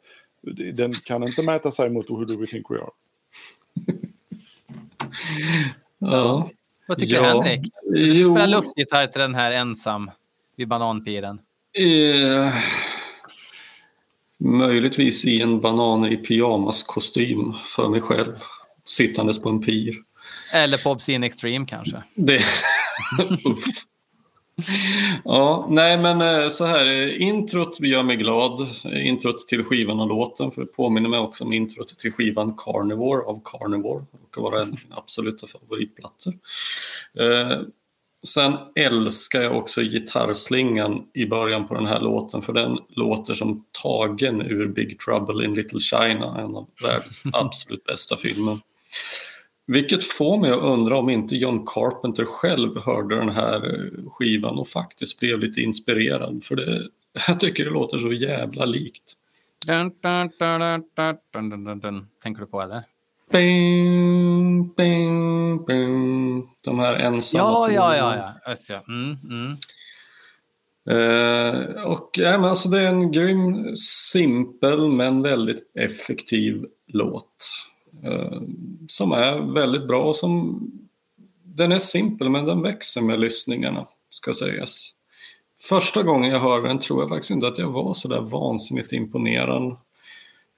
[0.74, 2.90] den kan inte mäta sig mot Who Do We Think We Are.
[6.00, 6.50] Ja.
[6.88, 7.62] Vad tycker Ja, Henrik?
[7.84, 8.36] Du jo.
[8.36, 10.12] spelar luftgitarr till den här ensam
[10.56, 11.40] vid bananpiren.
[11.74, 12.54] Eh,
[14.40, 18.36] möjligtvis i en banan i pyjamaskostym för mig själv.
[18.86, 19.96] Sittandes på en pir.
[20.54, 22.04] Eller på Obscene Extreme kanske.
[22.16, 22.42] Det...
[25.24, 28.62] Ja, nej men eh, så här, eh, introt gör mig glad.
[28.62, 32.54] Eh, Introt till skivan och låten, för det påminner mig också om introt till skivan
[32.58, 34.06] Carnivore av Carnivore.
[34.38, 36.34] Vara en absoluta favoritplattor.
[37.20, 37.62] Eh,
[38.28, 43.66] sen älskar jag också gitarrslingan i början på den här låten, för den låter som
[43.84, 48.60] tagen ur Big Trouble in Little China, en av världens absolut bästa filmer.
[49.68, 54.58] Vilket får mig att undra om inte John Carpenter själv hörde den här eh, skivan
[54.58, 56.44] och faktiskt blev lite inspirerad.
[56.44, 56.88] För det,
[57.28, 59.14] jag tycker det låter så jävla likt.
[59.68, 59.92] Dun,
[61.66, 62.82] dun, dun, Tänker du på eller?
[63.32, 66.50] Bing, bing, bing.
[66.64, 67.74] De här ensamma tonerna.
[67.74, 68.56] Ja, ja, ja.
[68.70, 68.82] Ja.
[68.88, 69.58] Mm, mm.
[70.90, 73.76] Eh, och, ja, men alltså, det är en grym,
[74.12, 77.34] simpel men väldigt effektiv låt.
[78.04, 78.42] Eh,
[78.88, 80.62] som är väldigt bra och som
[81.44, 84.94] den är simpel men den växer med lyssningarna ska sägas.
[85.60, 88.94] Första gången jag hörde den tror jag faktiskt inte att jag var så där vansinnigt
[88.94, 89.64] imponerad.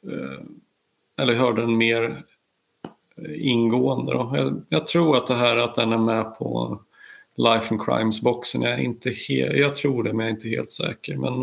[0.08, 0.44] Eh,
[1.18, 2.24] eller hörde den mer
[3.18, 4.14] eh, ingående.
[4.14, 4.32] Då.
[4.36, 6.80] Jag, jag tror att det här att den är med på
[7.36, 11.18] Life and Crimes-boxen, jag, är inte jag tror det men jag är inte helt säker.
[11.18, 11.34] Men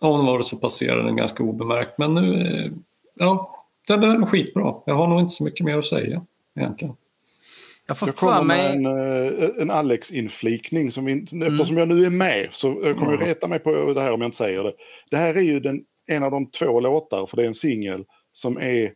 [0.00, 1.98] om det var det så passerade den ganska obemärkt.
[1.98, 2.72] Men nu,
[3.14, 3.53] ja,
[3.86, 4.74] den där är skitbra.
[4.86, 6.24] Jag har nog inte så mycket mer att säga
[6.56, 6.94] egentligen.
[7.86, 8.78] Jag får Jag för kommer mig...
[8.78, 10.90] med en, eh, en Alex-inflikning.
[10.90, 14.00] Som in, Eftersom jag nu är med så jag kommer jag reta mig på det
[14.00, 14.72] här om jag inte säger det.
[15.10, 18.04] Det här är ju den, en av de två låtar, för det är en singel,
[18.32, 18.92] som är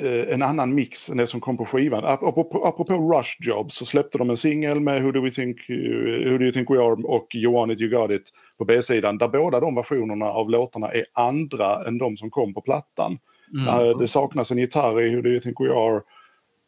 [0.00, 2.04] eh, en annan mix än det som kom på skivan.
[2.04, 5.56] Ap- Apropå, apropå Rush Job så släppte de en singel med Who Do, We Think,
[5.68, 9.18] Who Do You Think We Are och You Want It You Got It på B-sidan.
[9.18, 13.18] Där båda de versionerna av låtarna är andra än de som kom på plattan.
[13.54, 13.68] Mm.
[13.68, 16.00] Eh, Det saknas en gitarr i Who Do You Think We Are.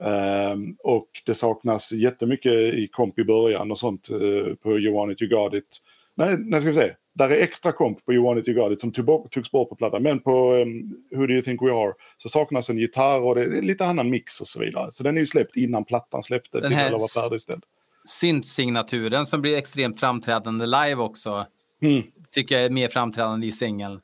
[0.05, 5.13] Ehm, och det saknas jättemycket i komp i början och sånt eh, på You Want
[5.13, 5.79] It You Got It.
[6.15, 6.95] Nej, nej, ska vi se.
[7.13, 9.75] Där är extra komp på You Want It You Got It som togs bort på
[9.75, 10.03] plattan.
[10.03, 13.43] Men på um, Who Do You Think We Are så saknas en gitarr och det
[13.43, 14.93] är lite annan mix och så vidare.
[14.93, 17.63] Så den är ju släppt innan plattan släpptes Den här var färdigställd.
[18.05, 21.47] Synt-signaturen som blir extremt framträdande live också.
[21.83, 22.03] Mm.
[22.31, 24.01] Tycker jag är mer framträdande i singeln.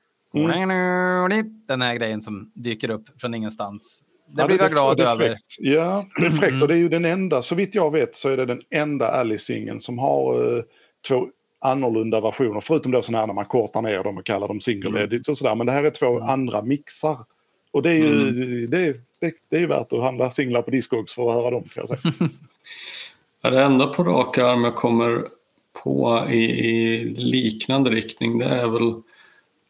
[1.67, 4.03] Den här grejen som dyker upp från ingenstans.
[4.29, 5.29] Det Ja, blir jag det- glad det över.
[5.29, 5.57] fräckt.
[5.59, 8.29] Ja, det är fräckt och det är ju den enda, så vitt jag vet så
[8.29, 10.63] är det den enda Alice-singeln som har eh,
[11.09, 11.29] två
[11.59, 12.61] annorlunda versioner.
[12.61, 15.37] Förutom då sådana här när man kortar ner dem och kallar dem single edits och
[15.39, 15.55] sådär.
[15.55, 17.17] Men det här är två andra mixar.
[17.71, 18.31] Och det är ju
[18.67, 21.63] det, är- det, det är värt att handla singlar på Discogs för att höra dem
[21.63, 22.15] kan jag säga.
[23.43, 25.25] Ja, Det enda på rak arm jag kommer
[25.83, 29.03] på i, i liknande riktning det är väl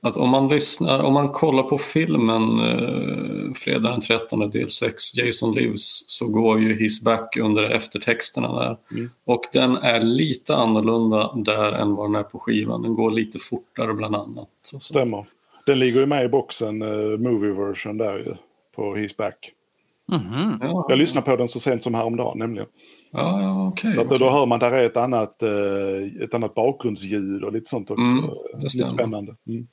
[0.04, 5.14] att om man lyssnar, om man kollar på filmen eh, Fredag den 13 del 6,
[5.14, 8.76] Jason Lives, så går ju His Back under eftertexterna där.
[9.24, 12.82] Och den är lite annorlunda där än vad den är på skivan.
[12.82, 14.48] Den går lite fortare bland annat.
[14.74, 14.94] Och så.
[14.94, 15.26] Stämmer.
[15.66, 18.34] Den ligger ju med i boxen, uh, movie version där ju.
[18.76, 19.52] På His Back.
[20.08, 20.58] Mhm.
[20.60, 22.68] Ja, Jag lyssnade på den så sent som häromdagen nämligen.
[23.10, 23.94] ja, ja okej.
[23.94, 27.70] Så att då hör man där är ett annat, eh, ett annat bakgrundsljud och lite
[27.70, 28.02] sånt också.
[28.02, 28.24] Mm,
[28.56, 29.34] det lite spännande.
[29.48, 29.66] Mm.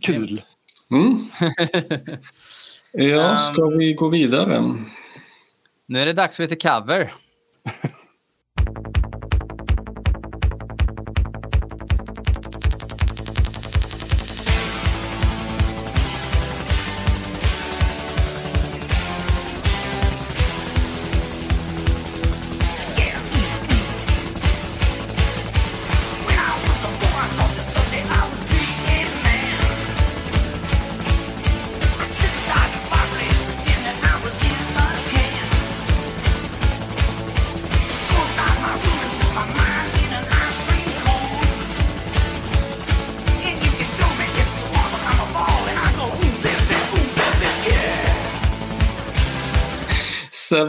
[0.00, 0.40] Kul.
[0.90, 1.28] Mm.
[2.96, 4.74] Ja, ska vi gå vidare?
[5.86, 7.14] Nu är det dags för lite cover.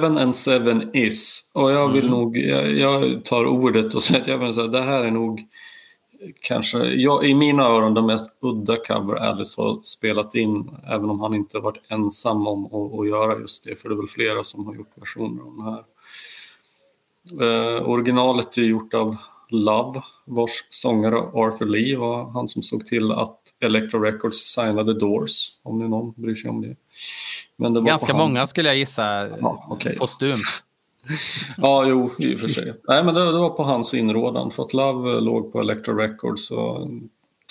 [0.06, 1.51] Seven and seven is.
[1.53, 4.82] Och jag vill nog, jag, jag tar ordet och säger att jag vill säga, det
[4.82, 5.43] här är nog
[6.41, 10.70] kanske, jag, i mina öron, den mest udda cover Alice har spelat in.
[10.88, 13.76] Även om han inte varit ensam om att, att göra just det.
[13.76, 15.84] För det är väl flera som har gjort versioner av den här.
[17.78, 19.18] Eh, originalet är gjort av
[19.49, 25.47] Love, vars sångare Arthur Lee var han som såg till att Electro Records signade Doors,
[25.63, 26.76] om är någon bryr sig om det.
[27.55, 29.95] Men det var Ganska många skulle jag gissa Ja, okej.
[29.97, 30.36] postumt.
[31.57, 32.73] Ja, jo, i och för sig.
[32.88, 34.51] Nej, men det, det var på hans inrådan.
[34.51, 36.88] För att Love låg på Electro Records och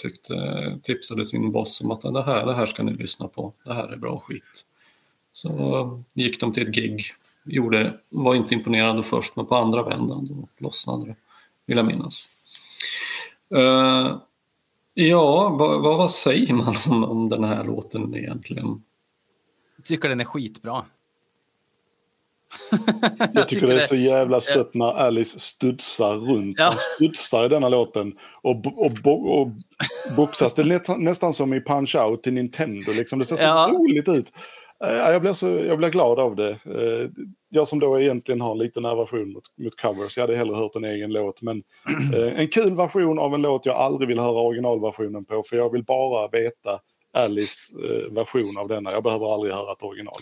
[0.02, 0.34] tyckte,
[0.82, 3.52] tipsade sin boss om att det här, det här ska ni lyssna på.
[3.64, 4.66] Det här är bra skit.
[5.32, 7.04] Så gick de till ett gig.
[7.44, 7.94] Gjorde.
[8.08, 11.16] Var inte imponerade först, men på andra vändan då lossnade det.
[11.66, 12.28] Vill jag minnas.
[13.54, 14.18] Eh,
[14.94, 18.82] ja, vad, vad, vad säger man om, om den här låten egentligen?
[19.76, 20.84] Jag tycker den är skitbra.
[23.32, 26.56] Jag tycker det är så jävla sött när Alice studsar runt.
[26.58, 26.64] Ja.
[26.64, 28.12] Han studsar i denna låten
[28.42, 29.48] och, och, bo- och
[30.16, 30.54] boxas.
[30.54, 32.92] Det är nästan, nästan som i Punch-Out till Nintendo.
[32.92, 33.18] Liksom.
[33.18, 33.70] Det ser så Ja.
[33.72, 34.32] roligt ut.
[34.84, 36.50] Eh, Jag blir, så, jag blir glad av det.
[36.50, 37.10] Eh,
[37.48, 40.16] Jag som då egentligen har en liten aversion mot, mot covers.
[40.16, 41.42] Jag hade hellre hört en egen låt.
[41.42, 41.62] Men
[42.14, 45.42] eh, en kul version av en låt jag aldrig vill höra originalversionen på.
[45.48, 46.78] För jag vill bara veta
[47.16, 47.72] Alice
[48.10, 48.92] version av denna.
[48.92, 50.14] Jag behöver aldrig höra ett original.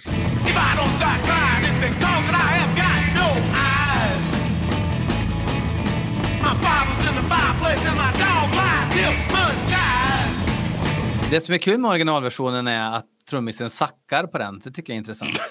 [11.30, 14.58] Det som är kul med originalversionen är att trummisen sackar på den.
[14.64, 15.30] Det tycker jag är intressant.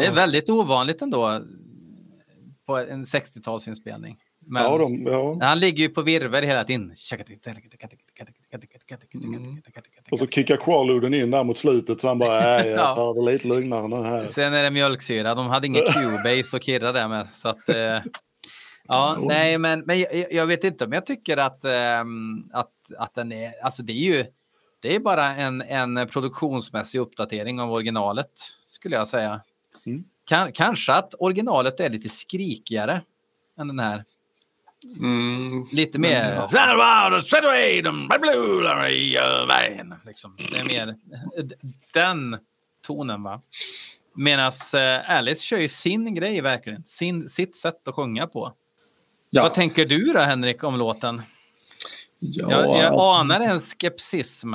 [0.00, 1.42] Det är väldigt ovanligt ändå
[2.66, 4.16] på en 60-talsinspelning.
[4.46, 5.38] Men Ja, de, ja.
[5.42, 6.94] han ligger ju på virvel hela tiden.
[10.10, 12.76] Och så kickar Qualuden in där mot slutet så han bara, nej Ja.
[12.76, 14.26] jag tar det lite lugnare nu här.
[14.26, 15.34] Sen är det mjölksyra.
[15.34, 17.28] De hade ingen Cubase att kirra där med.
[17.32, 17.98] Så att, eh,
[18.88, 23.14] ja, nej, men, men jag, jag vet inte om jag tycker att, ehm, att, att
[23.14, 23.52] den är...
[23.64, 24.24] Alltså det är ju
[24.80, 28.30] det är bara en, en produktionsmässig uppdatering av originalet,
[28.64, 29.40] skulle jag säga.
[29.86, 30.04] Mm.
[30.24, 33.02] Kan, kanske att originalet är lite skrikigare
[33.58, 34.04] än den här.
[34.98, 36.48] Mm, Lite mer...
[40.06, 40.36] Liksom.
[40.52, 40.96] Det är mer
[41.92, 42.38] den
[42.86, 43.42] tonen, va?
[44.14, 46.84] Medan eh, Alice kör ju sin grej verkligen.
[46.84, 48.52] Sin, sitt sätt att sjunga på.
[49.30, 49.42] ja.
[49.42, 51.22] Vad tänker du då, Henrik, om låten?
[52.20, 54.54] Ja, Jag, jag alltså- anar en skepsism.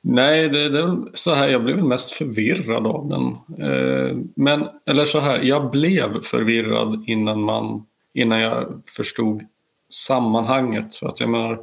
[0.00, 3.26] Nej, det, det så här, jag blev mest förvirrad av den.
[3.68, 9.42] Eh, men, eller så här, jag blev förvirrad innan, man, innan jag förstod
[9.90, 10.96] sammanhanget.
[10.96, 11.58] För att jag menar,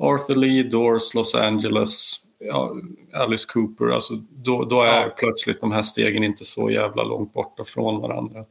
[0.00, 2.72] Arthur Lee, Doors, Los Angeles, ja,
[3.14, 5.10] Alice Cooper, alltså, då, då är Ja.
[5.16, 8.44] plötsligt de här stegen inte så jävla långt borta från varandra.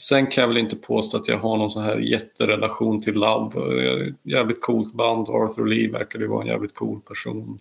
[0.00, 4.14] Sen kan jag väl inte påstå att jag har någon sån här jätterelation till Love.
[4.22, 7.58] Jävligt coolt band, Arthur Lee verkar ju vara en jävligt cool person.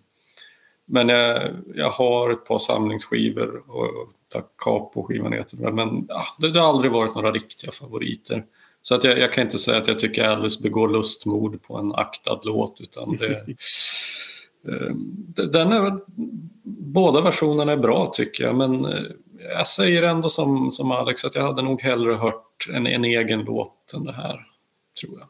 [0.86, 4.10] Men jag, jag har ett par samlingsskivor och
[4.58, 5.72] Capo-skivan heter det.
[5.72, 8.46] Men ja, det, det har aldrig varit några riktiga favoriter.
[8.82, 11.96] Så att jag, jag kan inte säga att jag tycker Alice begår lustmord på en
[11.96, 12.82] aktad låt.
[12.82, 13.32] Utan det,
[14.72, 14.96] eh,
[15.48, 16.00] den är,
[16.94, 18.56] båda versionerna är bra tycker jag.
[18.56, 19.02] Men eh,
[19.50, 23.40] jag säger ändå som, som Alex att jag hade nog hellre hört en, en egen
[23.42, 24.46] låt än det här.
[25.02, 25.28] Tror jag.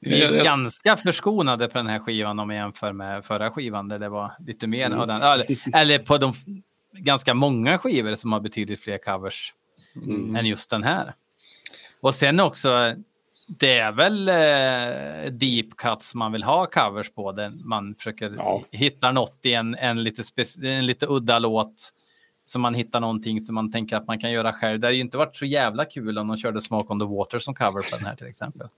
[0.00, 3.50] Vi Jag- är jag- ganska förskonade på den här skivan om vi jämför med förra
[3.50, 5.22] skivan där det var lite mer av den.
[5.22, 6.32] Eller, eller på de
[6.92, 9.54] ganska många skivor som har betydligt fler covers
[10.36, 11.14] än just den här.
[12.00, 12.94] Och sen också,
[13.48, 17.32] det är väl eh, deep cuts man vill ha covers på.
[17.32, 18.62] Där man försöker Ja.
[18.70, 20.22] hitta något i en, en, lite
[20.62, 21.92] en lite udda låt.
[22.48, 24.80] Så man hittar någonting som man tänker att man kan göra själv.
[24.80, 27.38] Det hade ju inte varit så jävla kul om de körde Smoke on the Water
[27.38, 28.68] som cover på den här till exempel.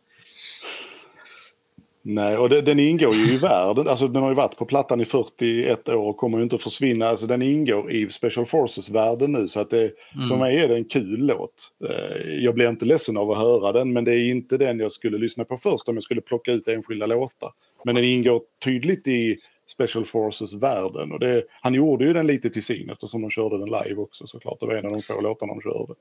[2.03, 3.89] Nej, och det, den ingår ju i världen.
[3.89, 6.63] Alltså den har ju varit på plattan i 41 år och kommer ju inte att
[6.63, 7.09] försvinna.
[7.09, 9.49] Alltså den ingår i Special Forces-världen nu.
[9.49, 9.93] Så att det,
[10.29, 11.71] för mig är det en kul låt.
[11.89, 14.93] Eh, Jag blir inte ledsen av att höra den, men det är inte den jag
[14.93, 17.51] skulle lyssna på först om jag skulle plocka ut enskilda låtar.
[17.85, 19.39] Men den ingår tydligt i
[19.71, 21.13] Special Forces-världen.
[21.13, 24.27] Och det, han gjorde ju den lite till sin eftersom de körde den live också
[24.27, 24.61] såklart.
[24.61, 25.95] Det var en av de få låtarna de körde.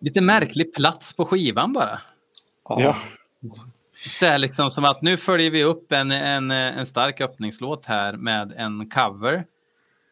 [0.00, 2.00] Lite märklig plats på skivan bara.
[2.68, 2.96] Ja,
[4.08, 8.52] Så liksom som att nu följer vi upp en, en, en stark öppningslåt här med
[8.56, 9.44] en cover.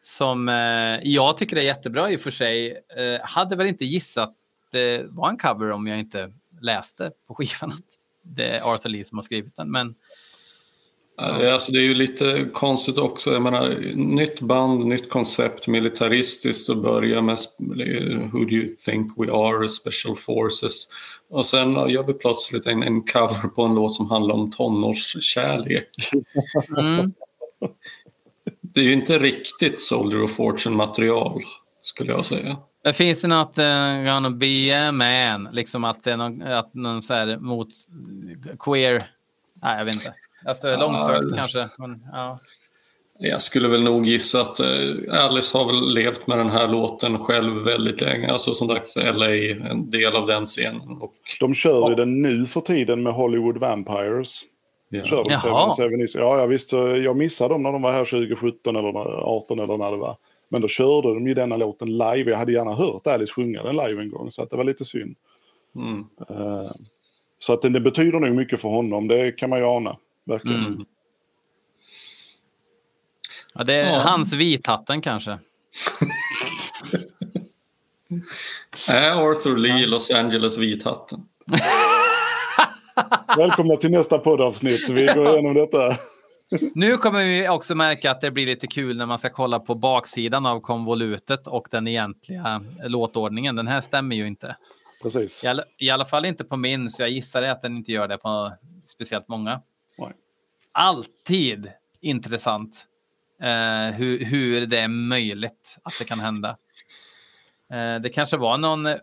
[0.01, 2.71] Som eh, jag tycker är jättebra i och för sig.
[2.97, 4.35] Eh, hade väl inte gissat
[4.75, 6.31] det var en cover om jag inte
[6.61, 7.85] läste på skivan att
[8.21, 9.71] det är Arthur Lee som har skrivit den.
[9.71, 9.95] Men
[11.17, 13.31] Alltså det är ju lite konstigt också.
[13.31, 17.37] Jag menar, nytt band, nytt koncept, militaristiskt och börja med
[18.31, 20.87] Who do you think we are, Special Forces.
[21.29, 25.89] Och sen gör vi plötsligt en, en cover på en låt som handlar om tonårskärlek.
[26.77, 27.13] mm,
[28.61, 31.43] Det är ju inte riktigt Soldier of Fortune-material,
[31.81, 32.57] skulle jag säga.
[32.83, 36.73] det finns det något uh, gonna be a man, liksom att det är någon, att
[36.73, 37.67] någon så här mot
[38.59, 39.03] queer,
[39.61, 40.13] nej jag vet inte.
[40.45, 41.69] Alltså långsökt det- kanske.
[41.77, 42.39] Men, ja.
[43.19, 47.19] Jag skulle väl nog gissa att eh, Alice har väl levt med den här låten
[47.19, 48.31] själv väldigt länge.
[48.31, 50.97] Alltså som sagt, LA är en del av den scenen.
[51.01, 54.41] Och, de kör ju den nu för tiden med Hollywood Vampires.
[54.89, 55.03] ja.
[55.03, 55.71] Kör de Jaha.
[55.71, 59.59] Seven Seven Ja, jag visste, jag missade dem när de var här 2017 eller 2018
[59.59, 60.17] eller när det var.
[60.49, 62.31] Men då körde de ju denna låten live.
[62.31, 64.85] Jag hade gärna hört Alice sjunga den live en gång, så att det var lite
[64.85, 65.15] synd.
[65.75, 66.05] Mm.
[66.29, 66.71] Eh,
[67.39, 69.97] så att det, det betyder nog mycket för honom, det kan man ju ana.
[70.25, 70.65] Verkligen.
[70.65, 70.85] Mm.
[73.53, 73.99] Ja, det är Ja.
[73.99, 75.31] hans vithatten kanske.
[78.89, 81.19] Är Arthur Lee Los Angeles vithatten?
[83.37, 84.89] Välkomna till nästa poddavsnitt.
[84.89, 85.97] Vi går igenom detta.
[86.75, 89.75] Nu kommer vi också märka att det blir lite kul när man ska kolla på
[89.75, 93.55] baksidan av konvolutet och den egentliga låtordningen.
[93.55, 94.55] Den här stämmer ju inte.
[95.03, 95.43] Precis.
[95.43, 98.07] I alla, I alla fall inte på min, så jag gissar att den inte gör
[98.07, 98.51] det på
[98.83, 99.61] speciellt många.
[99.97, 100.13] Nej.
[100.71, 101.71] Alltid
[102.01, 102.85] intressant
[103.41, 106.57] eh, hur, hur det är möjligt att det kan hända.
[107.71, 108.95] Eh, det kanske var någon, eh,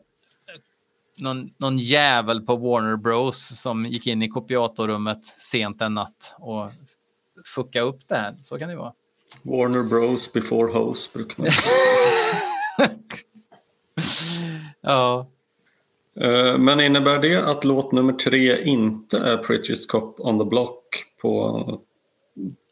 [1.19, 6.71] någon, någon jävel på Warner Bros som gick in i kopiatorrummet sent en natt och
[7.55, 8.37] fucka upp det här.
[8.43, 8.93] Så kan det vara.
[9.43, 11.51] Warner Bros before Hose brukar man
[14.81, 15.32] Ja.
[16.21, 21.05] Eh, Men innebär det att låt nummer tre inte är Prettiest Cop on the Block
[21.23, 21.81] på,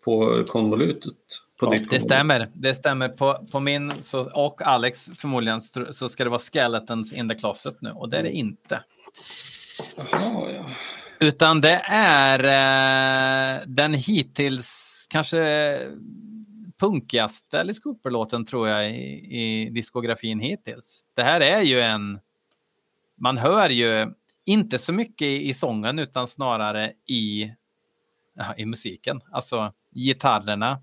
[0.04, 1.14] på konvolutet?
[1.60, 2.50] På Ja, Det stämmer.
[2.54, 3.08] Det stämmer.
[3.08, 5.60] På, på min så, och Alex förmodligen
[5.90, 8.82] så ska det vara Skeletons in the Closet nu och det är det inte.
[9.96, 10.64] Jaha, ja.
[11.20, 15.78] Utan det är eh, den hittills kanske
[16.80, 19.02] punkigaste Alice Cooper-låten tror jag i,
[19.40, 21.00] i diskografin hittills.
[21.16, 22.18] Det här är ju en...
[23.22, 24.14] Man hör ju
[24.46, 27.52] inte så mycket i, i sången utan snarare i,
[28.56, 29.20] i musiken.
[29.32, 30.78] Alltså gitarrerna.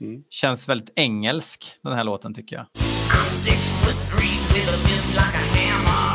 [0.00, 0.22] Mm.
[0.30, 2.64] Känns väldigt engelsk den här låten tycker jag.
[2.64, 6.11] I'm six foot three with a fist like a hammer.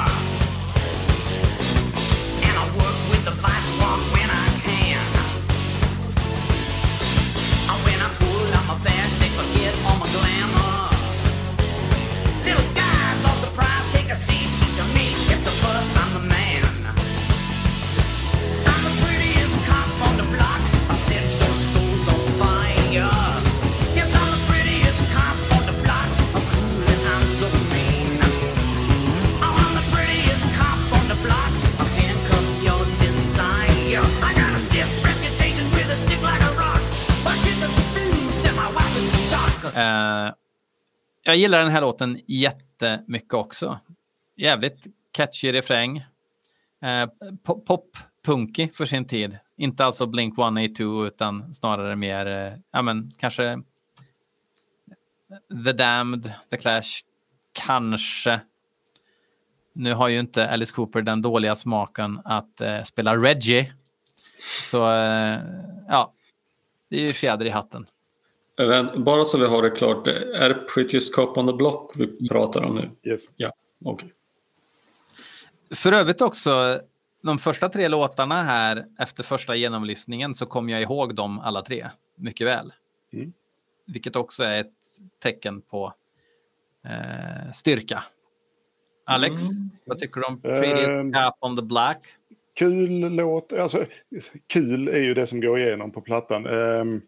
[41.27, 43.79] Jag gillar den här låten jättemycket också.
[44.35, 45.97] Jävligt catchy refräng.
[46.81, 47.07] Eh,
[47.43, 49.37] Pop-punky för sin tid.
[49.57, 53.57] Inte alltså Blink 182 utan snarare mer, eh, ja men kanske eh,
[55.65, 57.01] The Damned, The Clash,
[57.53, 58.41] kanske.
[59.73, 63.73] Nu har ju inte Alice Cooper den dåliga smaken att eh, spela Reggie.
[64.69, 65.39] Så eh,
[65.87, 66.13] ja,
[66.89, 67.87] det är ju fjäder i hatten.
[68.95, 72.61] Bara så vi har det klart, är det Prettiest Cop on the Block vi pratar
[72.63, 73.11] om nu?
[73.11, 73.21] Yes.
[73.35, 73.53] Ja,
[73.85, 74.13] okej.
[75.75, 76.81] För övrigt också,
[77.21, 81.87] de första tre låtarna här efter första genomlyssningen så kom jag ihåg dem alla tre
[82.15, 82.73] mycket väl.
[83.13, 83.33] Mm.
[83.87, 84.73] Vilket också är ett
[85.23, 85.93] tecken på
[86.85, 88.03] eh, styrka.
[89.05, 89.41] Alex,
[89.85, 91.13] vad tycker du om Prettiest Ehm.
[91.13, 92.07] Cap on the Black?
[92.55, 93.53] Kul låt.
[93.53, 93.85] Alltså,
[94.47, 96.47] kul är ju det som går igenom på plattan.
[96.47, 97.01] Pl-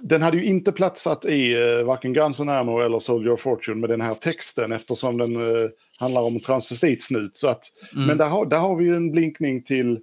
[0.00, 3.80] Den hade ju inte platsat i eh, varken Guns N' Ammo eller Soldier of Fortune
[3.80, 7.36] med den här texten eftersom den eh, handlar om transvestitsnut.
[7.36, 7.64] Så att,
[7.94, 8.06] Mm.
[8.06, 10.00] Men där har, där har vi ju en blinkning till,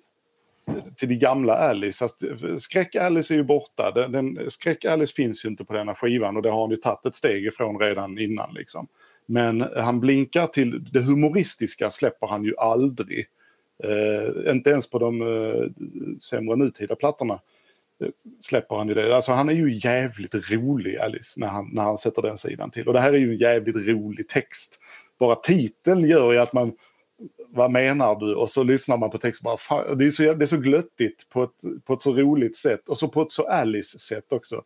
[0.97, 2.05] till de gamla Alice.
[2.05, 2.26] Alltså,
[2.57, 3.91] Skräck-Alice är ju borta.
[3.91, 7.05] Den, den, Skräck-Alice finns ju inte på denna skivan och det har han ju tagit
[7.05, 8.53] ett steg ifrån redan innan.
[8.53, 8.88] Liksom.
[9.26, 13.28] Men han blinkar till det humoristiska släpper han ju aldrig.
[13.84, 15.69] Eh, inte ens på de eh,
[16.19, 17.39] sämre nutida plattorna eh,
[18.39, 19.15] släpper han ju det.
[19.15, 22.87] Alltså han är ju jävligt rolig Alice när han, när han sätter den sidan till.
[22.87, 24.79] Och det här är ju en jävligt rolig text.
[25.19, 26.73] Bara titeln gör ju att man
[27.49, 28.35] vad menar du?
[28.35, 31.29] Och så lyssnar man på texten bara, fan, det, är så, det är så glöttigt
[31.29, 34.61] på ett, på ett så roligt sätt och så på ett så Alice-sätt också.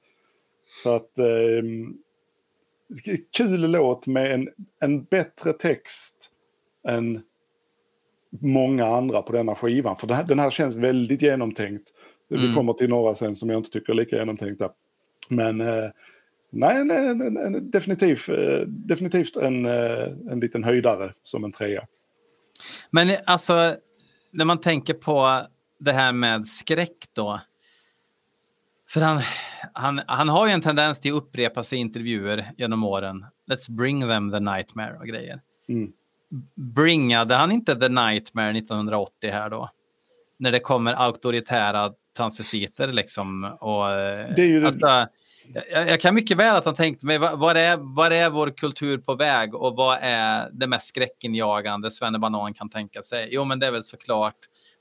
[0.83, 1.63] Så att Eh,
[3.31, 6.31] kul låt med en, en bättre text
[6.87, 7.21] än
[8.29, 9.97] många andra på denna skivan.
[9.97, 11.93] För den här, den här känns väldigt genomtänkt.
[12.29, 12.55] Vi Mm.
[12.55, 14.69] kommer till några sen som jag inte tycker är lika genomtänkta.
[15.29, 15.89] Men eh,
[16.49, 21.87] nej, nej, nej, nej definitivt, eh, definitivt en, eh, en liten höjdare som en trea.
[22.89, 23.75] Men alltså,
[24.33, 25.41] när man tänker på
[25.79, 27.41] det här med skräck då.
[28.89, 29.21] För han,
[29.73, 33.25] han, han har ju en tendens till att upprepa sig i intervjuer genom åren.
[33.51, 35.41] Let's bring them the nightmare och grejer.
[35.69, 35.91] Mm.
[36.55, 39.69] Bringade han inte the nightmare 1980 här då?
[40.37, 43.43] När det kommer auktoritära transvestiter liksom.
[43.59, 45.07] Och, eh, Det är ju det- alltså,
[45.71, 48.97] jag, jag kan mycket väl att han tänkte mig, vad, är, vad är vår kultur
[48.97, 51.89] på väg och vad är det mest skräckinjagande
[52.19, 53.27] Banan kan tänka sig?
[53.31, 54.35] Jo, men det är väl såklart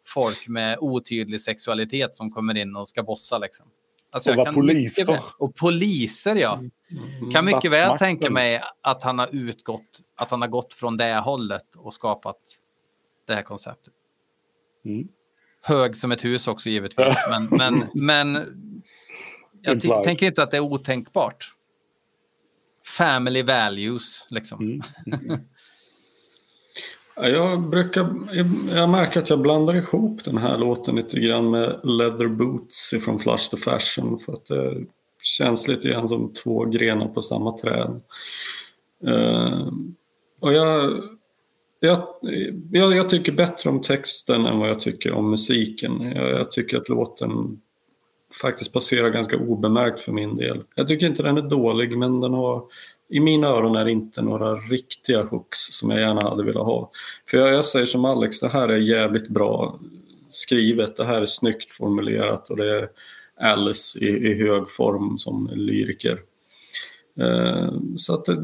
[0.06, 3.66] folk med otydlig sexualitet som kommer in och ska bossa liksom.
[4.12, 5.06] Alltså, Och poliser.
[5.06, 6.60] väl- Och poliser, ja.
[7.32, 11.14] Kan mycket väl tänka mig att han har utgått, att han har gått från det
[11.14, 12.36] hållet och skapat
[13.26, 13.92] det här konceptet.
[14.84, 15.06] Mm.
[15.66, 18.34] Hög som ett hus också givetvis, men, men, men
[19.62, 21.52] jag ty- tänker inte att det är otänkbart.
[22.98, 24.60] Family values, liksom.
[24.60, 25.38] Mm.
[27.18, 28.14] Ja, Jag, brukar,
[28.74, 33.18] jag märker att jag blandar ihop den här låten lite grann med Leather Boots från
[33.18, 34.84] Flush the Fashion för att det
[35.22, 38.00] känns lite grann som två grenar på samma träd.
[39.06, 39.68] Eh,
[40.40, 40.92] och jag,
[41.80, 42.02] jag,
[42.72, 46.00] jag, jag tycker bättre om texten än vad jag tycker om musiken.
[46.00, 47.60] Jag, jag tycker att låten
[48.42, 50.62] faktiskt passerar ganska obemärkt för min del.
[50.74, 52.64] Jag tycker inte den är dålig men den har
[53.08, 56.90] i mina öron är det inte några riktiga hooks som jag gärna hade velat ha.
[57.30, 59.80] För jag, jag säger som Alex, det här är jävligt bra
[60.30, 60.96] skrivet.
[60.96, 62.88] Det här är snyggt formulerat och det är
[63.40, 66.18] Alice i, i hög form som lyriker.
[67.20, 68.36] Eh, så att eh,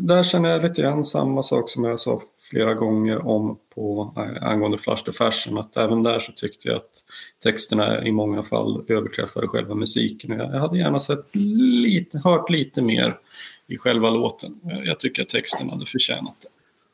[0.00, 4.46] där känner jag lite grann samma sak som jag sa flera gånger om på eh,
[4.48, 5.58] angående Flush the Fashion.
[5.58, 7.04] Att även där så tyckte jag att
[7.42, 10.30] texterna i många fall överträffade själva musiken.
[10.38, 13.18] Jag hade gärna sett lite, hört lite mer
[13.66, 14.60] i själva låten.
[14.62, 16.48] Jag- Jag tycker att texten hade förtjänat det.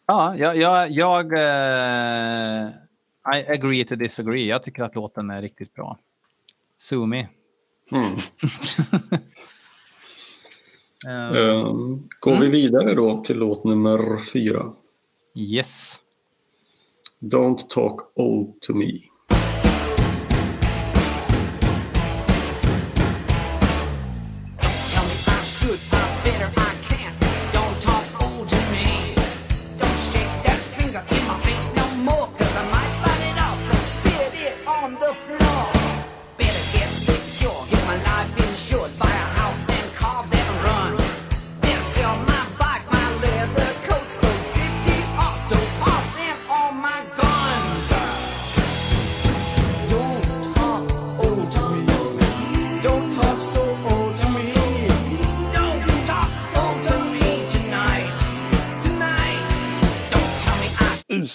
[0.07, 2.69] Ja, jag, jag, jag eh,
[3.39, 4.47] I agree to disagree.
[4.49, 5.99] Jag tycker att låten är riktigt bra.
[6.79, 7.27] Sumi.
[7.93, 8.05] Mm.
[11.09, 11.73] Eh, Eh,
[12.21, 14.73] går vi vidare då till låt nummer fyra.
[15.37, 16.01] Yes.
[17.29, 19.11] Don't talk old to me.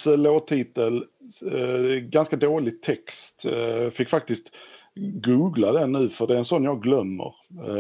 [0.06, 1.06] Doors eh, låttitel,
[1.52, 3.46] eh, ganska dålig text.
[3.46, 4.52] Eh, fick faktiskt
[4.96, 7.34] googla den nu för det är en sån jag glömmer.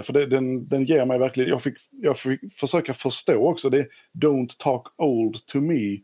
[0.03, 3.79] För det, den, den ger mig verkligen, jag fick, jag fick försöka förstå också, det
[3.79, 5.99] är Don't talk old to me.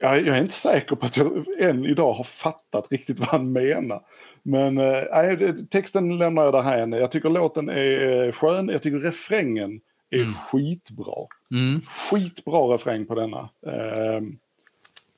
[0.00, 3.52] Jag, jag är inte säker på att jag än idag har fattat riktigt vad han
[3.52, 4.02] menar.
[4.42, 6.92] Men äh, texten lämnar jag därhän.
[6.92, 9.80] Jag tycker låten är skön, jag tycker refrängen
[10.10, 10.32] är Mm.
[10.32, 11.14] skitbra.
[11.50, 11.80] Mm.
[11.80, 13.38] Skitbra refräng på denna.
[13.66, 14.20] Eh,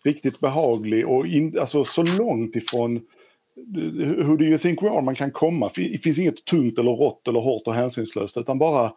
[0.05, 3.01] riktigt behaglig och in, alltså så långt ifrån
[4.25, 5.71] Who do you think we are man kan komma.
[5.77, 8.93] Det finns inget tungt eller rått eller hårt och hänsynslöst utan bara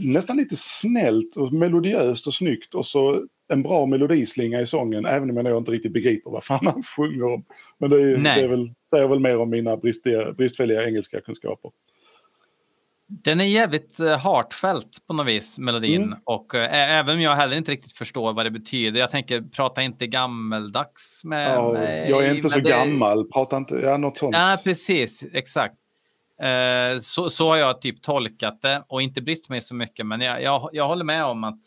[0.00, 5.30] nästan lite snällt och melodiöst och snyggt och så en bra melodislinga i sången även
[5.38, 7.44] om jag inte riktigt begriper vad fan han sjunger om.
[7.78, 11.70] Men det, är, det är väl, säger väl mer om mina bristiga, bristfälliga engelska kunskaper.
[13.10, 16.02] Den är jävligt uh, heartfelt på något vis, melodin.
[16.02, 16.18] Mm.
[16.24, 19.00] Och eh, ä- även om jag heller inte riktigt förstår vad det betyder.
[19.00, 22.10] Jag tänker, prata inte gammeldags med Ja, mig.
[22.10, 24.36] jag är inte så det- gammal, prata inte, ja något sånt.
[24.36, 25.24] Ja, precis.
[25.32, 25.74] Exakt.
[26.42, 30.06] Eh, så, så har jag typ tolkat det och inte brytt mig så mycket.
[30.06, 31.60] Men jag, jag, jag håller med om att...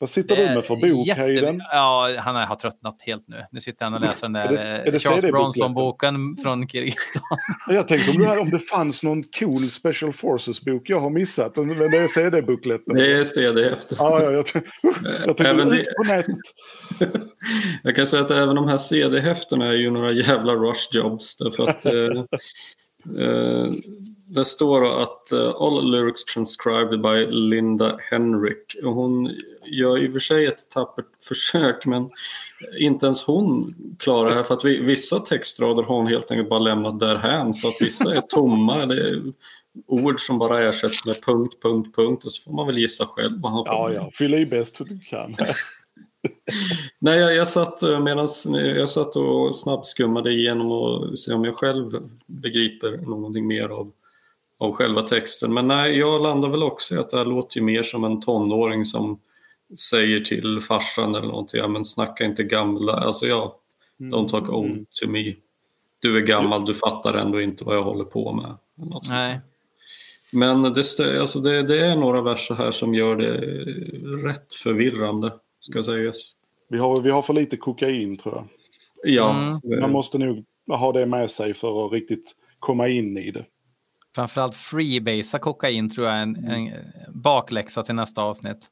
[0.00, 1.60] Vad sitter du med för bok, jätte- Hayden?
[1.72, 3.36] Ja, han har tröttnat helt nu.
[3.52, 5.24] Nu sitter han och läser den där Är det- är eh, det Charles?
[5.24, 7.22] Bronson-boken från Kirgizistan.
[7.68, 11.56] Jag tänkte om, du hade, om det fanns någon cool Special Forces-bok jag har missat,
[11.56, 12.94] men det är CD-bukletten.
[12.94, 13.98] Det är CD-häftet.
[14.00, 14.44] Ja, ja, jag,
[15.04, 16.36] jag tänkte Även ut det- på nätet.
[17.82, 21.36] Jag kan säga att även de här CD-häftena är ju några jävla rush jobs.
[21.36, 21.92] Därför att eh,
[23.24, 23.72] eh,
[24.28, 28.76] det står att eh, all lyrics transcribed by Linda Henrik.
[28.82, 29.30] Hon
[29.64, 32.10] gör i och för sig ett tappert försök men
[32.78, 36.48] inte ens hon klarar det här för att vi, vissa textrader har hon helt enkelt
[36.48, 38.86] bara lämnat därhän så att vissa är tomma.
[38.86, 39.22] Det är
[39.86, 43.40] ord som bara ersätts med punkt, punkt, punkt och så får man väl gissa själv
[43.40, 45.36] vad han Ja, ja, fyll i bäst du kan.
[46.98, 51.54] Nej, jag, jag, satt, eh, medans, jag satt och snabbskummade igenom och se om jag
[51.54, 51.92] själv
[52.26, 53.92] begriper någonting mer av,
[54.58, 55.54] av själva texten.
[55.54, 58.20] Men nej, jag landar väl också i att det här låter ju mer som en
[58.20, 59.20] tonåring som
[59.90, 63.58] säger till farsan eller någonting, ja men snacka inte gamla, alltså ja,
[63.98, 65.34] don't talk old to me.
[66.00, 68.56] Du är gammal, du fattar ändå inte vad jag håller på med.
[69.08, 69.40] Nej.
[70.32, 73.36] Men det, alltså det, det är några verser här som gör det
[74.28, 76.32] rätt förvirrande, ska sägas.
[76.68, 78.48] Vi har, vi har för lite kokain tror jag.
[79.02, 83.44] Ja, Man måste nog ha det med sig för att riktigt komma in i det.
[84.14, 86.70] Framförallt freebasea kokain tror jag är en, en
[87.08, 88.70] bakläxa till nästa avsnitt.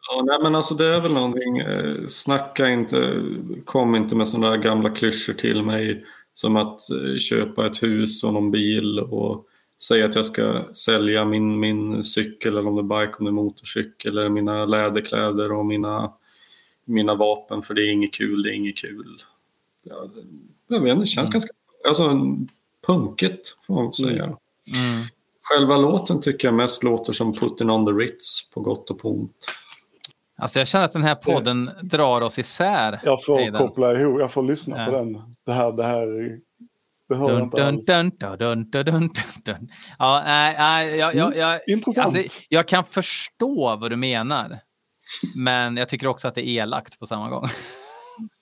[0.00, 3.22] Ja, nej, men alltså det är väl någonting, eh, snacka inte,
[3.64, 6.04] kom inte med sådana där gamla klyschor till mig
[6.34, 9.46] som att eh, köpa ett hus och någon bil och
[9.82, 13.30] säga att jag ska sälja min, min cykel eller om det är bike, om det
[13.30, 16.12] är motorcykel eller mina läderkläder och mina,
[16.84, 19.22] mina vapen för det är inget kul, det är inget kul.
[19.82, 20.08] Ja,
[20.68, 21.52] jag vet inte, det känns ganska,
[21.88, 22.10] alltså
[22.86, 24.24] punket får man säga.
[24.24, 24.36] Mm.
[25.42, 29.10] Själva låten tycker jag mest låter som Putting on the Ritz på gott och på
[29.10, 29.36] ont.
[30.38, 33.00] Alltså jag känner att den här podden drar oss isär.
[33.04, 33.58] Jag får Hayden.
[33.68, 34.86] koppla ihop, jag får lyssna Ja.
[34.86, 35.12] på den.
[35.46, 36.06] Det här, det här
[37.08, 37.86] det hör jag inte dun, alls.
[37.86, 39.10] dun, dun, dun, dun, dun,
[39.44, 39.68] dun.
[39.98, 42.16] Ja, nej, nej, jag, jag, jag, Intressant.
[42.16, 44.58] alltså, jag kan förstå vad du menar.
[45.36, 47.44] Men jag tycker också att det är elakt på samma gång.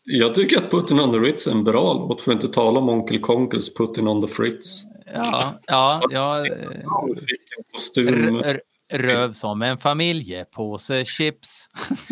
[0.05, 2.79] Jag tycker att Putting on the Ritz är en bra låt, för att inte tala
[2.81, 4.83] om Onkel Konkels Putting on the Fritz.
[5.15, 6.47] Ja, ja, ja.
[6.47, 6.53] eh,
[6.85, 8.61] Han fick en r-
[8.93, 11.67] Röv som en familjepåse chips.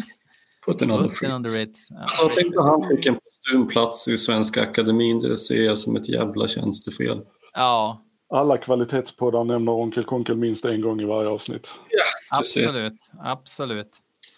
[0.66, 1.58] Putting on the Putting on the Fritz.
[1.68, 1.86] Ritz.
[1.90, 5.78] Ja, Alltså, jag tänkte att han fick en kostymplats i Svenska Akademin, det ser jag
[5.78, 7.20] som ett jävla tjänstefel.
[7.54, 8.02] ja,
[8.34, 11.66] Alla kvalitetspoddar nämner Onkel Konkel minst en gång i varje avsnitt.
[11.66, 12.38] Ser.
[12.38, 12.96] absolut.
[13.18, 13.90] Absolut.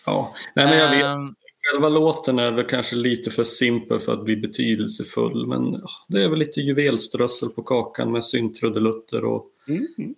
[0.07, 0.35] Ja.
[0.57, 1.35] Nej, men jag vet, Ehm,
[1.71, 6.29] själva låten är väl kanske lite för simpel för att bli betydelsefull, men det är
[6.29, 9.47] väl lite juvelströssel på kakan med syntrudelutter och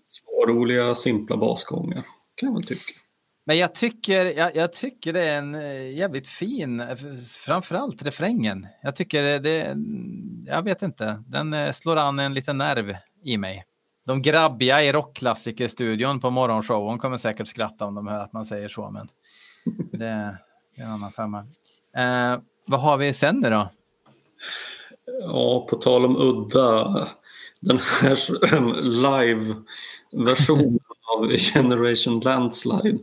[0.06, 2.92] småroliga simpla basgångar, kan jag väl tycka.
[3.46, 6.96] Men jag tycker, jag, jag tycker det är en eh, jävligt fin, eh,
[7.44, 8.66] framförallt refrängen.
[8.82, 9.76] Jag tycker det,
[10.46, 13.64] jag vet inte, den eh, slår an en liten nerv i mig.
[14.06, 18.68] De grabbiga i rockklassikerstudion på morgonshowen kommer säkert skratta om de hör att man säger
[18.68, 19.08] så, men
[19.92, 20.38] det,
[20.74, 21.38] en annan femma.
[21.96, 23.70] Eh, vad har vi sen nu då?
[25.20, 27.08] Ja, på tal om udda,
[27.60, 28.16] den här
[28.82, 30.78] live-versionen
[31.16, 32.98] av Generation Landslide.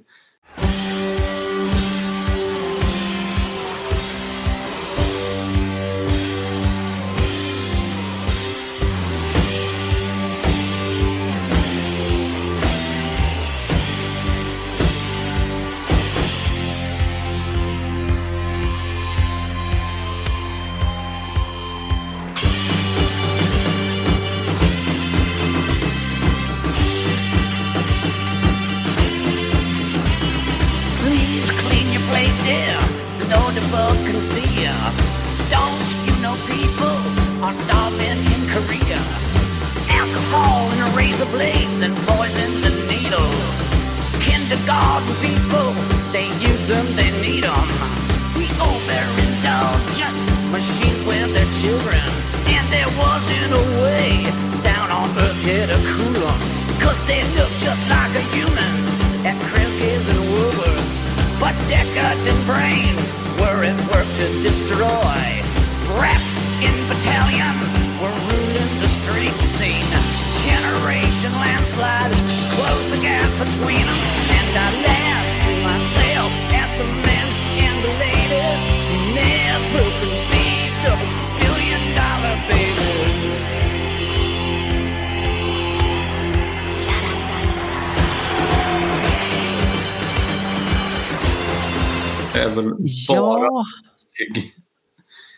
[92.41, 94.53] Är väl bara Ja, steg.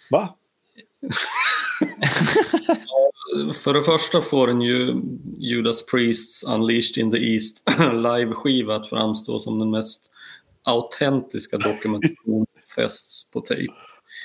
[0.10, 0.36] Va?
[3.64, 4.96] För det första får en ju
[5.38, 7.64] Judas Priests Unleashed in the East
[7.94, 10.12] live-skiva att framstå som den mest
[10.64, 13.74] autentiska dokumentation fästs på tejp.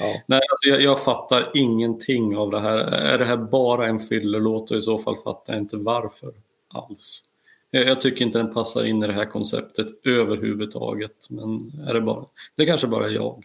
[0.00, 0.22] Ja.
[0.26, 2.78] Nej, alltså jag, jag fattar ingenting av det här.
[2.78, 6.32] Är det här bara en fyllerlåt och i så fall fattar jag inte varför
[6.68, 7.22] alls.
[7.70, 11.30] Jag, tycker inte den passar in i det här konceptet överhuvudtaget.
[11.30, 11.58] Men
[11.88, 12.24] är det bara,
[12.56, 13.44] det är kanske bara är jag.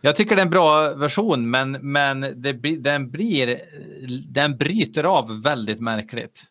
[0.00, 3.60] jag tycker det är en bra version, men, men det den, blir,
[4.28, 6.44] den bryter av väldigt märkligt.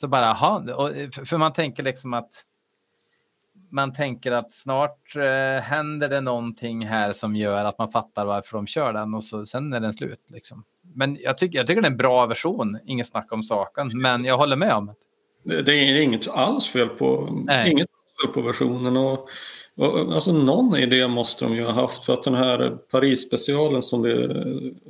[0.00, 0.90] Så bara, aha, och,
[1.26, 2.44] för- man tänker liksom att
[3.70, 8.56] man tänker att snart eh, händer det någonting här som gör att man fattar varför
[8.56, 10.30] de kör den och så, sen är den slut.
[10.30, 10.64] Liksom.
[10.94, 14.24] Men jag, tycker jag tycker det är en bra version, inget snack om saken, men
[14.24, 14.94] jag håller med om det.
[15.42, 17.70] Det är inget alls fel på, Nej.
[17.70, 17.88] inget
[18.22, 18.96] fel på versionen.
[18.96, 19.28] Och,
[19.76, 24.02] och, alltså någon idé måste de ju ha haft för att den här Paris-specialen som
[24.02, 24.12] vi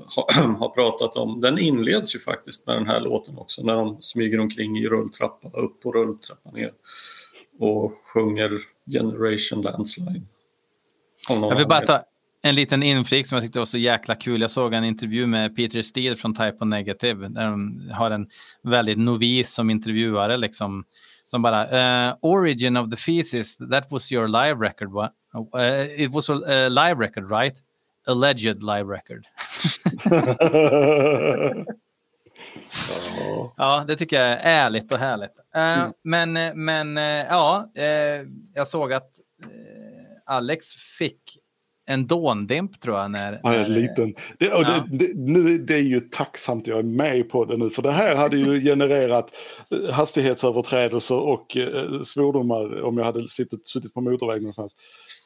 [0.06, 3.96] har, har pratat om, den inleds ju faktiskt med den här låten också när de
[4.00, 6.72] smyger omkring i rulltrappan, upp på rulltrappan ner
[7.58, 8.50] och sjunger
[8.90, 10.22] Generation Landslide.
[11.30, 12.02] Någon Jag vill bara ta
[12.42, 14.40] en liten inflik som jag tyckte var så jäkla kul.
[14.40, 18.28] Jag såg en intervju med Peter Steele från Type O Negative där de har en
[18.62, 20.84] väldigt novis som intervjuare liksom
[21.26, 21.68] som bara
[22.08, 25.10] eh, origin of the feces that was your live record?
[25.58, 27.56] Eh, it was a uh, live record right?
[28.06, 29.26] Alleged live record.
[30.04, 31.54] ja.
[33.56, 35.30] Ja, det tycker jag är ärligt och härligt.
[35.54, 36.32] Eh, Men,
[36.64, 36.96] men
[37.26, 37.70] ja,
[38.54, 39.10] jag såg att
[40.26, 41.38] Alex fick
[41.88, 43.10] en dåndimp tror jag.
[43.10, 44.14] När, Ja, en liten.
[44.38, 44.84] Det, Ja.
[44.90, 47.90] det, det, nu, det är ju tacksamt jag är med på det nu, för det
[47.92, 49.32] här hade ju genererat
[49.70, 54.76] eh, hastighetsöverträdelser och eh, svordomar om jag hade suttit, suttit på motorväg någonstans.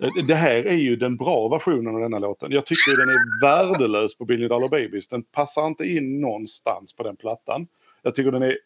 [0.03, 2.53] Eh, Det här är ju den bra versionen av denna låten.
[2.53, 5.09] Jag tycker den är värdelös på Billy Dollar Babies.
[5.09, 7.67] Den passar inte in någonstans på den plattan.
[8.03, 8.59] Jag tycker den är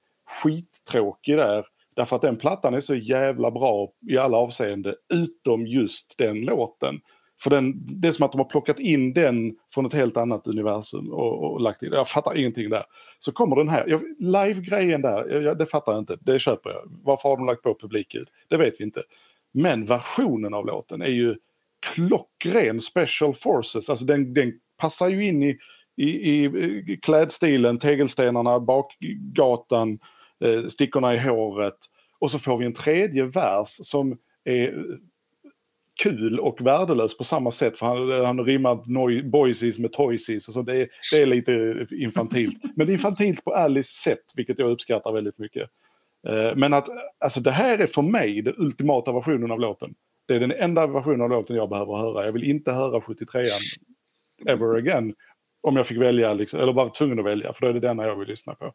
[0.42, 1.66] skittråkig där.
[1.96, 7.00] Därför att den plattan är så jävla bra i alla avseenden, utom just den låten.
[7.38, 10.46] För den, det är som att de har plockat in den från ett helt annat
[10.46, 11.88] universum och, och lagt in.
[11.92, 12.84] Jag fattar ingenting där.
[13.18, 16.18] Så kommer den här, live-grejen där, jag, jag, det fattar jag inte.
[16.20, 16.82] Det köper jag.
[17.04, 18.28] Varför har de lagt på publikljud?
[18.48, 19.02] Det vet vi inte.
[19.52, 21.36] Men versionen av låten är ju
[21.94, 23.90] klockren special forces.
[23.90, 25.58] Alltså den, den passar ju in i,
[25.96, 29.98] i, i klädstilen, tegelstenarna, bakgatan,
[30.44, 31.78] eh, stickorna i håret.
[32.18, 34.84] Och så får vi en tredje vers som är
[36.02, 37.78] kul och värdelös på samma sätt.
[37.78, 40.48] För han, han rimmar noi- boysies med toysies.
[40.48, 42.56] Alltså det, är, det är lite infantilt.
[42.76, 45.70] Men infantilt på Alice sätt, vilket jag uppskattar väldigt mycket.
[46.28, 46.86] Eh, Men att
[47.24, 49.94] alltså det här är för mig den ultimata versionen av låten.
[50.28, 52.24] Det är den enda versionen av låten jag behöver höra.
[52.24, 53.48] Jag vill inte höra 73an
[54.46, 55.14] ever again.
[55.62, 58.06] Om jag fick välja, liksom, eller var tvungen att välja, för då är det denna
[58.06, 58.72] jag vill lyssna på.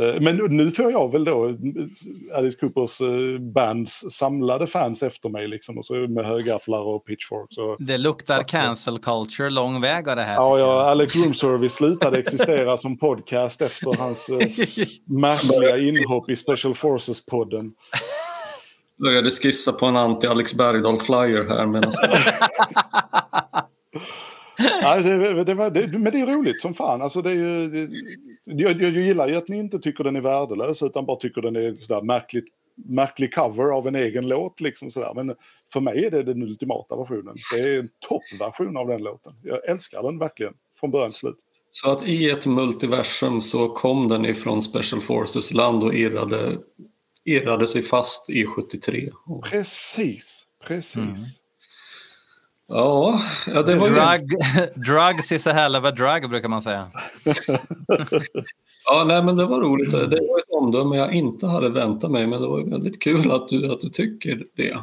[0.00, 1.56] Eh, Men nu får jag väl då
[2.34, 7.58] Alice Coopers eh, bands samlade fans efter mig liksom, och så med högafflar och pitchforks.
[7.58, 10.34] Och, Det luktar cancel culture lång väg av det här.
[10.34, 14.36] ja, ja, Alex Room Service slutade existera som podcast efter hans eh,
[15.06, 17.72] märkliga inhopp i Special Forces-podden.
[19.02, 21.92] började skissa på en anti-Alex Bergdahl-flyer här medan
[24.58, 27.02] Ja, det, det var, det, men det är roligt som fan.
[27.02, 27.96] Alltså det är ju, det,
[28.44, 31.56] jag, jag gillar ju att ni inte tycker den är värdelös utan bara tycker den
[31.56, 32.44] är sådär märkligt,
[32.74, 34.60] märklig cover av en egen låt.
[34.60, 35.12] Liksom sådär.
[35.14, 35.34] Men
[35.72, 37.36] för mig är det den ultimata versionen.
[37.56, 39.32] Det är en toppversion av den låten.
[39.42, 41.38] Jag älskar den verkligen från början till slut.
[41.70, 46.58] Så att i ett multiversum så kom den ifrån Special Forces land och irrade,
[47.24, 49.10] irrade sig fast i 73.
[49.26, 51.40] Och Precis, precis.
[52.68, 53.94] Ja, ja det var ju...
[53.94, 54.38] Drug,
[54.86, 56.90] drugs is a hell of a drug brukar man säga.
[58.90, 59.90] Ja, nej, men det var roligt.
[59.90, 63.48] Det var ett omdöme jag inte hade väntat mig, men det var väldigt kul att
[63.48, 64.78] du, att du tycker det.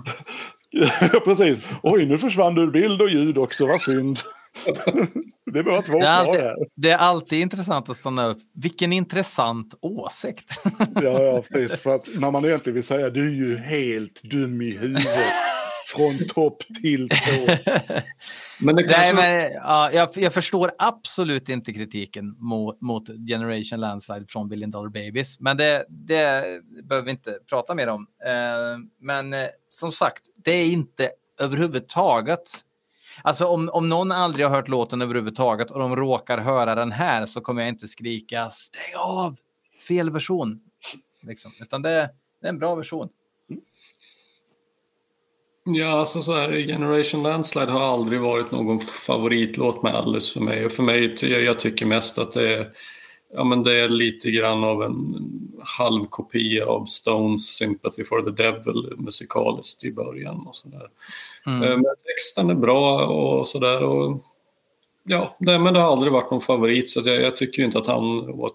[1.01, 1.67] Ja, precis.
[1.83, 4.17] Oj, nu försvann du bild och ljud också, vad synd.
[5.53, 6.55] Det är bara två Det är, alltid, här.
[6.75, 8.37] det är alltid intressant att stanna upp.
[8.53, 10.51] Vilken intressant åsikt.
[11.01, 11.79] Ja, ja, precis.
[11.79, 15.07] För att när man egentligen vill säga du är ju helt dum i huvudet.
[15.95, 17.15] Från topp till tå.
[18.59, 19.15] Men det Nej, kanske...
[19.15, 24.89] men, ja, jag, jag förstår absolut inte kritiken mot, mot Generation Landslide från Billion Dollar
[24.89, 25.39] Babies.
[25.39, 26.43] Men det, det
[26.83, 28.07] behöver vi inte prata mer om.
[28.25, 28.31] Eh,
[28.99, 31.09] men eh, som sagt, det är inte
[31.39, 32.41] överhuvudtaget...
[33.21, 37.25] Alltså om, om någon aldrig har hört låten överhuvudtaget och de råkar höra den här
[37.25, 39.37] så kommer jag inte skrika stäng av,
[39.87, 40.59] fel version.
[41.21, 41.51] Liksom.
[41.59, 42.09] Utan det,
[42.41, 43.09] det är en bra version.
[45.67, 50.65] Ja, alltså så här, Generation Landslide har aldrig varit någon favoritlåt med Alice för mig.
[50.65, 52.69] Och för mig, jag, jag tycker mest att det är,
[53.33, 55.15] ja, men det är lite grann av en
[55.63, 60.87] halv kopia av Stones Sympathy for the Devil musikaliskt i början och sådär.
[61.45, 61.63] Mm.
[61.63, 63.83] Eh, Men texten är bra och sådär.
[63.83, 64.23] Och,
[65.07, 67.87] ja, det, men det har aldrig varit någon favorit så jag, jag tycker inte att
[67.87, 68.03] han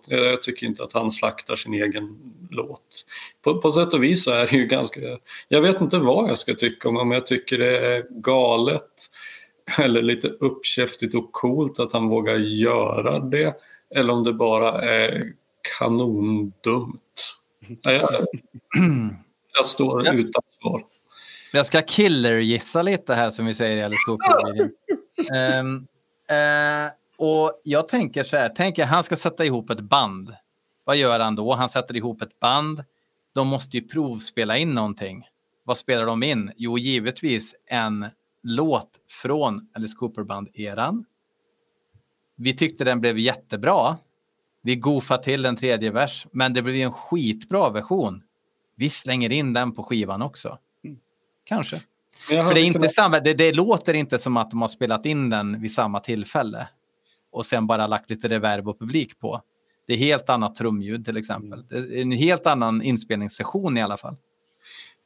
[0.09, 2.19] jag tycker inte att han slaktar sin egen
[2.51, 3.07] låt.
[3.45, 5.01] På, på sätt och vis så är det ju ganska...
[5.49, 8.91] Jag vet inte vad jag ska tycka om men jag tycker det är galet
[9.79, 13.55] eller lite uppkäftigt och coolt att han vågar göra det.
[13.95, 15.33] Eller om det bara är
[15.79, 17.37] kanondumt.
[17.87, 18.11] Nej, Jag,
[19.57, 20.13] jag står Ja.
[20.13, 20.83] utan svar.
[21.53, 24.61] Jag ska killer-gissa lite här som vi säger i Alice Cooper.
[25.61, 25.87] um,
[26.31, 30.35] uh, och jag tänker så här, tänker han ska sätta ihop ett band.
[30.85, 31.55] Vad gör han då?
[31.55, 32.85] Han sätter ihop ett band.
[33.35, 35.25] De måste ju provspela in någonting.
[35.65, 36.53] Vad spelar de in?
[36.57, 38.07] Jo, givetvis en
[38.43, 38.91] låt
[39.23, 41.05] från Alice Cooper-band-eran.
[42.37, 43.97] Vi tyckte den blev jättebra.
[44.63, 48.23] Vi goofade till en tredje vers, men det blev ju en skitbra version.
[48.77, 50.59] Vi slänger in den på skivan också.
[51.45, 51.83] Kanske.
[52.29, 55.07] För det, är inte kunnat- samma, det, det låter inte som att de har spelat
[55.07, 56.69] in den vid samma tillfälle
[57.33, 59.43] och sen bara lagt lite reverb och publik på.
[59.87, 61.65] Det är helt annat trumljud till exempel.
[61.69, 64.17] Det är en helt annan inspelningssession i alla fall.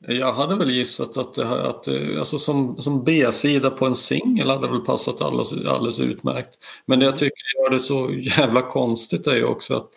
[0.07, 3.95] Jag hade väl gissat att, det, här- att det- alltså som, som B-sida på en
[3.95, 6.59] singel hade väl passat alldeles, alldeles utmärkt.
[6.87, 9.91] Men det jag tycker gör det så jävla konstigt är ju också att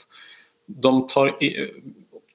[0.65, 1.43] de tar...
[1.43, 1.71] I,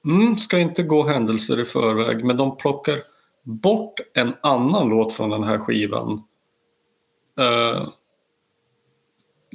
[0.05, 2.99] mm, ska inte gå händelser i förväg, men de plockar
[3.43, 6.23] bort en annan låt från den här skivan.
[7.39, 7.89] eh,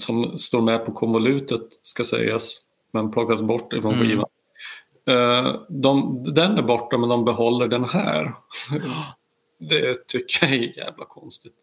[0.00, 2.60] som står med på konvolutet, ska sägas,
[2.92, 4.06] men plockas bort ifrån Mm.
[4.08, 4.26] skivan.
[5.06, 8.34] Eh, de, den är borta men de behåller den här.
[9.60, 11.56] Det tycker jag är jävla konstigt.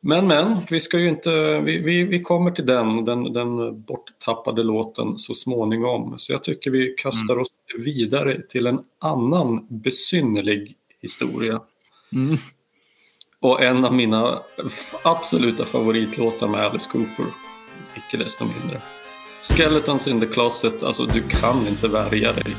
[0.00, 4.62] Men men, vi ska ju inte, vi, vi, vi kommer till den, den, den borttappade
[4.62, 6.14] låten så småningom.
[6.18, 7.48] Så jag tycker vi kastar oss
[7.78, 11.60] vidare till en annan besynnerlig historia.
[12.12, 12.38] Mm.
[13.40, 14.42] Och en av mina
[15.04, 17.26] absoluta favoritlåtar med Alice Cooper.
[17.96, 18.80] Icke desto mindre.
[19.42, 22.56] Skeletons in the closet, alltså du kan inte värja dig.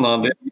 [0.00, 0.50] Någon anledning,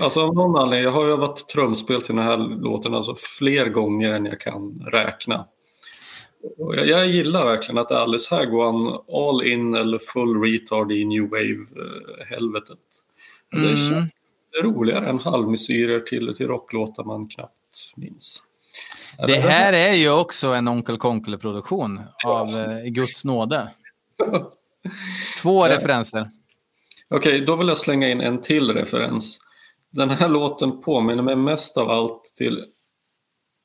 [0.00, 4.12] alltså av någon anledning, jag har övat trumspel till den här låten alltså fler gånger
[4.12, 5.46] än jag kan räkna.
[6.58, 11.04] Jag, jag gillar verkligen att Alice här går han all in eller full retard i
[11.04, 12.78] new wave-helvetet.
[13.50, 13.76] Det Mm.
[13.76, 14.12] känns
[14.62, 18.42] roligare än halvmesyrer till, till rocklåtar man knappt minns.
[19.26, 23.70] Det här är ju också en Onkel Konkel-produktion av eh, Guds nåde.
[25.42, 26.30] Två referenser.
[27.14, 29.38] Okej, då vill jag slänga in en till referens.
[29.90, 32.64] Den här låten påminner mig mest av allt till...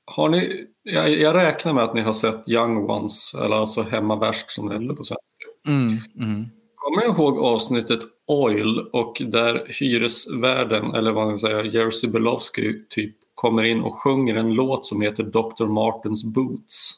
[0.06, 0.66] Har ni...
[0.84, 4.70] Jag, jag räknar med att ni har sett Young Ones, eller alltså Hemma Värst som
[4.70, 5.46] det heter på svenska.
[5.68, 5.88] Mm,
[6.30, 6.50] mm.
[6.76, 12.86] Kommer jag ihåg avsnittet Oil och där hyresvärden, eller vad man ska säga, Jerzy Belowski
[12.90, 15.66] typ kommer in och sjunger en låt som heter Dr.
[15.66, 16.94] Martens Boots.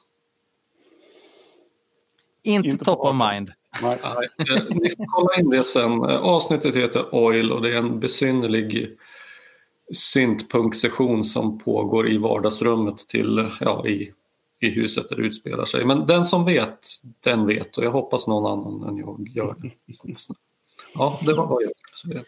[2.43, 3.51] Inte, Inte top of mind.
[3.81, 3.97] Nej.
[4.03, 5.91] Nej, eh, Ni får kolla in det sen.
[5.91, 8.89] Eh, Avsnittet heter Oil och det är en besynnerlig
[9.93, 14.11] syntpunk-session som pågår i vardagsrummet till, ja, i,
[14.59, 15.85] i huset där det utspelar sig.
[15.85, 16.87] Men den som vet,
[17.23, 19.71] den vet och jag hoppas någon annan än jag gör det.
[20.93, 22.23] Ja, det var vad jag skulle säga.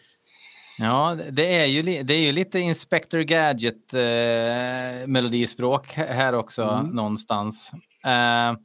[0.78, 6.86] Ja, det är ju, det är ju lite Inspector Gadget eh, melodispråk här också Mm.
[6.90, 7.70] någonstans.
[8.04, 8.56] Eh,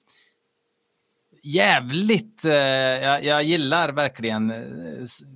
[1.47, 4.57] jävligt, eh, jag, jag gillar verkligen eh,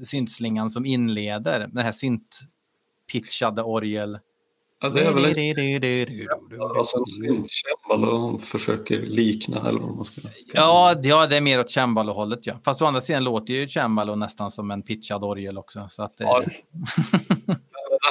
[0.03, 4.19] syntslingan som inleder den här syntpitchade orgel.
[4.83, 5.37] Ja, det är väl ett,
[6.77, 10.21] alltså en hon försöker likna eller vad man ska
[10.53, 12.39] Ja, det- ja, det är mer åt cembalo-hållet.
[12.45, 12.53] Ja.
[12.65, 15.85] Fast å andra sidan låter ju cembalo nästan som en pitchad orgel också.
[15.89, 16.43] Så att, eh, Ja.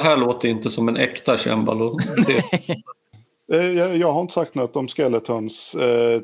[0.01, 1.99] Det här låter inte som en äkta cembalo.
[3.53, 5.75] Eh, Jag, jag har inte sagt något om Skeletons.
[5.75, 6.21] Eh,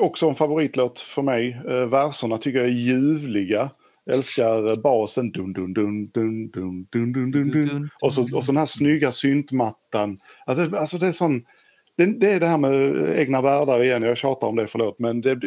[0.00, 1.60] också en favoritlåt för mig.
[1.68, 3.70] Eh, verserna tycker jag är ljuvliga.
[4.10, 5.30] Älskar eh, basen.
[5.30, 7.90] Dun, dun, dun, dun, dun, dun, dun, dun, dun.
[8.00, 10.18] Och, så, och så den här snygga syntmattan.
[10.46, 11.44] Alltså det är sån...
[11.96, 14.02] Det, det är det här med egna världar igen.
[14.02, 14.98] Jag tjatar om det, förlåt.
[14.98, 15.40] Men det,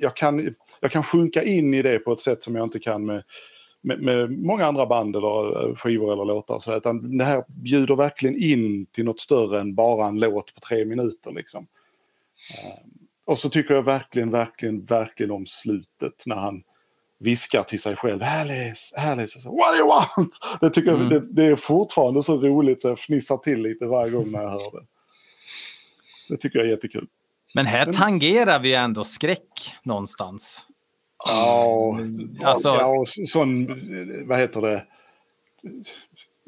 [0.00, 3.06] jag, kan, jag kan sjunka in i det på ett sätt som jag inte kan
[3.06, 3.22] med,
[3.80, 6.58] med, med många andra band eller eh, skivor eller låtar.
[6.58, 10.60] Så utan det här bjuder verkligen in till något större än bara en låt på
[10.60, 11.32] tre minuter.
[11.32, 11.66] Liksom.
[13.28, 16.62] Eh, Och så tycker jag verkligen, verkligen, verkligen om slutet när han
[17.18, 18.22] viskar till sig själv.
[18.22, 20.38] Alice, Alice, alltså, what do you want?
[20.60, 21.08] Det, tycker jag, Mm.
[21.08, 24.50] det, det är fortfarande så roligt så jag fnissar till lite varje gång när jag
[24.50, 24.86] hör det.
[26.28, 27.06] Det tycker jag är jättekul.
[27.54, 30.66] Men här tangerar vi ändå skräck någonstans.
[31.26, 31.98] Ja,
[32.44, 33.66] Alltså- ja sån,
[34.28, 34.86] vad heter det,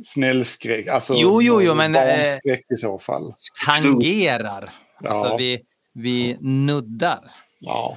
[0.02, 0.86] snällskräck.
[0.86, 3.34] Alltså, Jo, jo, jo, men, eh, Barnskräck i så fall.
[3.66, 4.70] Tangerar.
[5.00, 5.10] Ja.
[5.10, 5.60] Alltså vi,
[5.94, 7.30] vi nuddar.
[7.60, 7.96] Ja.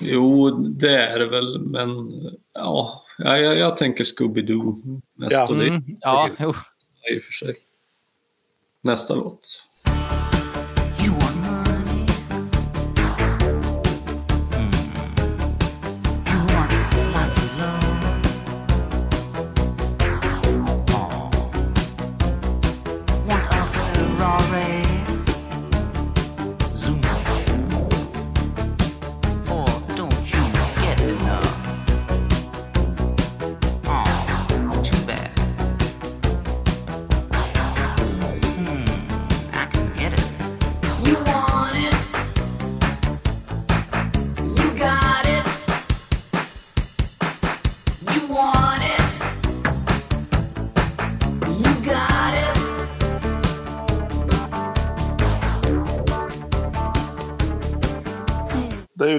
[0.00, 1.88] jo, det är det väl, men
[2.54, 5.32] ja, jag, jag, tänker Scooby-Doo mest.
[5.32, 5.48] Ja.
[5.48, 6.54] och det Mm, ja, jo.
[7.02, 7.54] är i och för sig.
[8.82, 9.64] Nästa låt.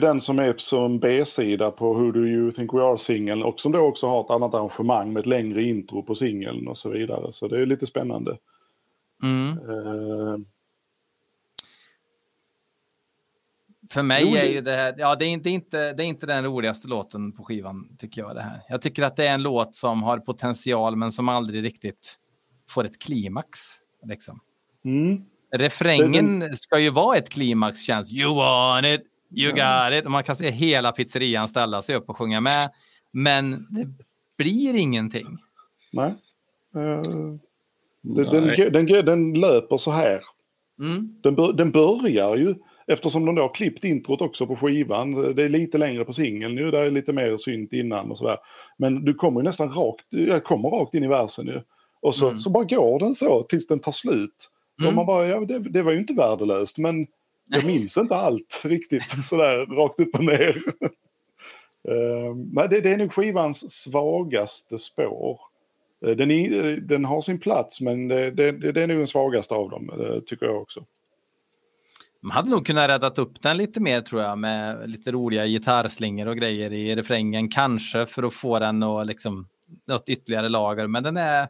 [0.09, 3.79] Den som är som B-sida på Who Do You Think We Are-singeln och som då
[3.79, 7.33] också har ett annat arrangemang med ett längre intro på singeln och så vidare.
[7.33, 8.37] Så det är lite spännande.
[9.23, 9.51] Mm.
[9.51, 10.37] Eh,
[13.89, 16.25] För mig Jo, är ju det här, ja det är, inte, inte, det är inte
[16.25, 18.61] den roligaste låten på skivan tycker jag det här.
[18.69, 22.15] Jag tycker att det är en låt som har potential men som aldrig riktigt
[22.69, 23.59] får ett klimax.
[24.03, 24.39] Liksom.
[24.85, 25.25] mm.
[25.51, 28.13] Refrängen ska ju vara ett klimax känns.
[28.13, 29.01] You want it,
[29.35, 30.05] you got it.
[30.05, 32.69] Och man kan se hela pizzerian ställa sig upp och sjunga med.
[33.11, 33.87] Men det
[34.37, 35.37] blir ingenting.
[35.91, 36.13] Nej.
[36.75, 37.01] Eh,
[38.01, 38.69] det- Nej.
[38.71, 40.21] den, den, den löper så här.
[40.79, 41.15] Mm.
[41.23, 42.55] Den, den börjar ju,
[42.87, 46.55] eftersom de då har klippt introt också på skivan, det är lite längre på singeln
[46.55, 48.37] nu, där är lite mer synt innan och sådär.
[48.77, 51.61] Men du kommer ju nästan rakt, jag kommer rakt in i versen ju.
[52.01, 52.39] Och så, Mm.
[52.39, 54.49] så bara går den så tills den tar slut.
[54.77, 54.95] Och Mm.
[54.95, 57.07] man bara, ja det, det var ju inte värdelöst, men
[57.49, 60.63] jag minns inte allt riktigt sådär rakt upp och ner.
[61.87, 65.39] Eh, Nej, det, det är nog skivans svagaste spår.
[66.05, 69.53] Eh, Den, är, den har sin plats, men det, det, det är nog den svagaste
[69.53, 70.85] av dem, eh, tycker jag också.
[72.21, 76.27] Man hade nog kunnat räddat upp den lite mer tror jag med lite roliga gitarrslingor
[76.27, 77.49] och grejer i refrängen.
[77.49, 79.47] Kanske för att få den att liksom
[79.87, 80.87] något ytterligare lager.
[80.87, 81.47] Men den är,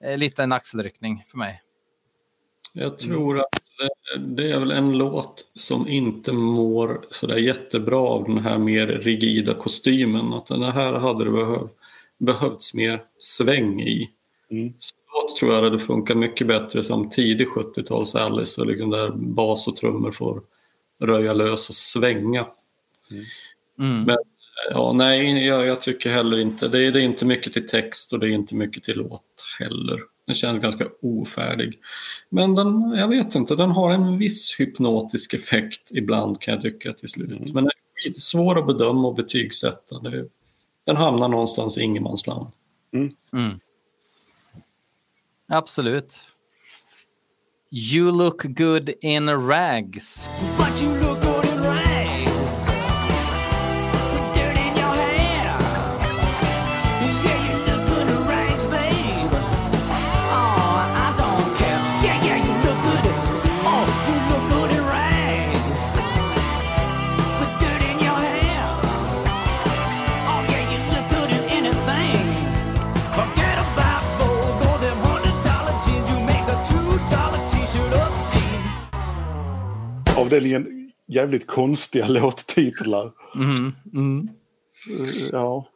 [0.00, 1.62] är lite en axelryckning för mig.
[2.74, 3.61] Jag tror att
[4.18, 9.54] det, är väl en låt som inte mår sådär jättebra av den här mer rigida
[9.54, 10.32] kostymen.
[10.32, 11.68] Att den här hade det behöv,
[12.18, 14.10] behövts mer sväng i.
[14.50, 14.72] Mm.
[14.78, 19.10] Så låt tror jag hade funkat mycket bättre som tidig 70-tals Alice och liksom där
[19.10, 20.42] bas och trummor får
[21.00, 22.46] röja lös och svänga.
[23.78, 24.02] Mm.
[24.02, 24.18] Men
[24.70, 26.68] ja, nej, jag, jag tycker heller inte.
[26.68, 30.00] Det det är inte mycket till text och det är inte mycket till låt heller.
[30.26, 31.78] Den känns ganska ofärdig.
[32.28, 36.92] Men den, jag vet inte, den har en viss hypnotisk effekt ibland kan jag tycka
[36.92, 37.54] till slut.
[37.54, 37.72] Men den
[38.06, 39.98] är svår att bedöma och betygsätta.
[39.98, 40.28] Det,
[40.84, 42.46] den hamnar någonstans i ingenmansland.
[43.32, 43.58] Mm.
[45.48, 46.20] Absolut.
[47.70, 50.28] You look good in rags.
[80.32, 83.12] Avdelningen jävligt konstiga låttitlar.
[83.34, 83.72] Mm.
[83.94, 84.28] Mm.
[85.32, 85.68] Ja.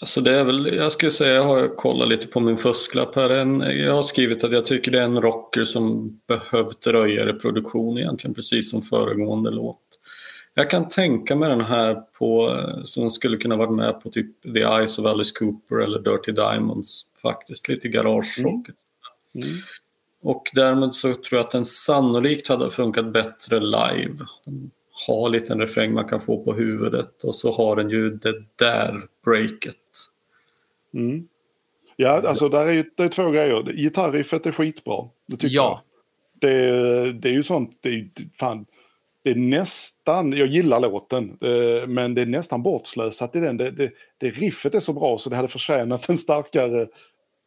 [0.00, 3.30] Alltså det är väl, jag skulle säga, jag har kollat lite på min fusklapp här.
[3.30, 7.98] En, jag har skrivit att jag tycker det är en rocker som behövt röjare produktion
[7.98, 9.78] egentligen, precis som föregående låt.
[10.54, 14.60] Jag kan tänka mig den här på, som skulle kunna vara med på typ The
[14.60, 18.76] Eyes of Alice Cooper eller Dirty Diamonds faktiskt, lite garagerocket.
[19.34, 19.48] Mm.
[20.22, 24.16] Och därmed så tror jag att den sannolikt hade funkat bättre live.
[24.44, 24.70] Den
[25.06, 28.34] har en liten refräng man kan få på huvudet och så har den ju det
[28.56, 29.76] där breaket.
[30.94, 31.28] Mm.
[31.96, 33.72] Ja, alltså där är det är två grejer.
[33.72, 35.08] Gitarriffet är skitbra.
[35.26, 35.82] Det tycker Ja.
[36.40, 36.50] jag.
[36.50, 38.08] Det, det är ju sånt, det är,
[38.40, 38.66] fan,
[39.24, 43.56] det är nästan, jag gillar låten, eh, men det är nästan bortslösat i den.
[43.56, 46.86] Det, det, det riffet är så bra så det hade förtjänat en starkare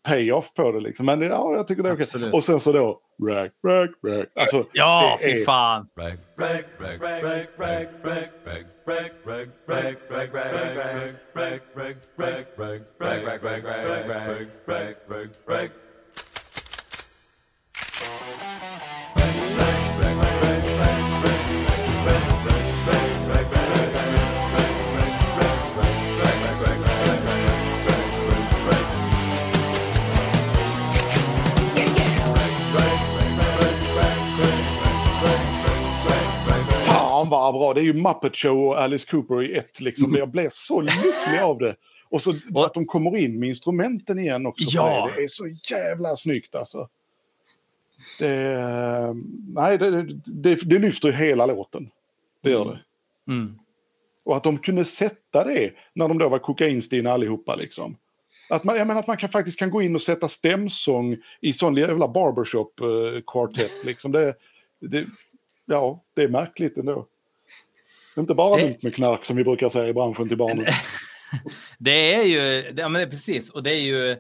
[0.06, 1.06] payoff på det liksom.
[1.06, 2.04] Men ja, jag tycker det är okej.
[2.04, 2.34] Absolut.
[2.34, 3.00] Och sen så då,
[3.30, 4.28] rack, rack, rack.
[4.36, 5.88] Alltså, Ja, det är- fy fan.
[37.30, 37.74] Fan vad bra!
[37.74, 40.16] Det är ju Muppet Show och Alice Cooper i ett liksom.
[40.16, 41.76] Jag blev så lycklig av det.
[42.10, 44.66] Och så att de kommer in med instrumenten igen också.
[44.68, 45.10] Ja.
[45.10, 46.90] Det, det är så jävla snyggt alltså.
[48.20, 49.16] Det,
[49.48, 51.90] nej, det, det, det, lyfter hela låten.
[52.44, 52.80] Det gör det.
[53.34, 53.60] Mm.
[54.24, 57.98] Och att de kunde sätta det när de då var kokainstinna allihopa liksom.
[58.50, 61.54] Att man, jag menar att man kan, faktiskt kan gå in och sätta stämsång i
[61.54, 63.86] sån jävla barbershop-kvartett.
[63.86, 64.12] liksom.
[64.12, 64.36] det,
[64.82, 65.06] det,
[65.66, 67.08] ja, det är märkligt ändå.
[68.18, 70.66] Inte bara Det- runt med knark som vi brukar säga i branschen till barnen.
[71.80, 74.18] Det är ju, det- ja men det är precis, och det är ju,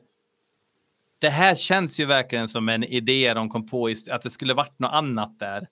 [1.19, 4.79] det här känns ju verkligen som en idé de kom på, att det skulle varit
[4.79, 5.67] något annat där.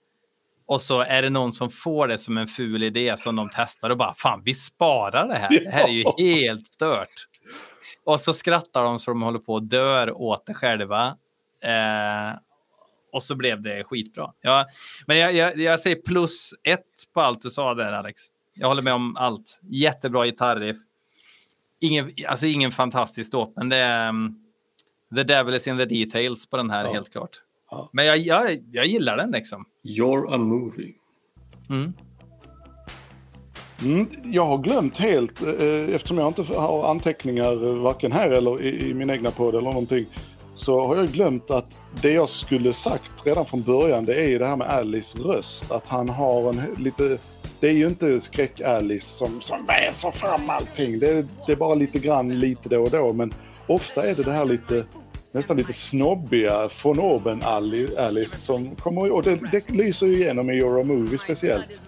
[0.65, 3.89] Och så är det någon som får det som en ful idé som de testar
[3.89, 5.49] och bara fan, vi sparar det här.
[5.49, 7.27] Det här är ju helt stört.
[8.05, 11.07] Och så skrattar de så de håller på och dör åt det själva.
[11.63, 12.37] Eh,
[13.13, 14.31] och så blev det skitbra.
[14.41, 14.65] Ja,
[15.07, 18.21] men jag, jag, jag säger plus ett på allt du sa där, Alex.
[18.55, 19.59] Jag håller med om allt.
[19.61, 20.77] Jättebra gitarriff.
[21.81, 24.35] Ingen, alltså ingen fantastisk låt, men det är um,
[25.15, 26.93] The Devil is in the details på den här, Ja.
[26.93, 27.37] helt klart.
[27.71, 27.89] Ja.
[27.93, 29.65] Men jag, jag, jag gillar den liksom.
[29.83, 30.93] You're a movie.
[31.69, 31.93] Mm.
[33.83, 38.61] Mm, jag har glömt helt, eh, eftersom jag inte har anteckningar eh, varken här eller
[38.61, 40.05] i, i min egna podd eller någonting,
[40.55, 44.37] så har jag glömt att det jag skulle sagt redan från början, det är ju
[44.37, 45.71] det här med Alice röst.
[45.71, 47.17] Att han har en lite...
[47.59, 50.99] Det är ju inte skräck-Alice som, som väser fram allting.
[50.99, 53.33] Det, det är bara lite grann lite då och då, men
[53.67, 54.85] ofta är det det här lite
[55.33, 57.43] nästan lite snobbiga von oben
[57.97, 61.81] Alice som kommer och det, det lyser ju igenom i You're a Movie speciellt.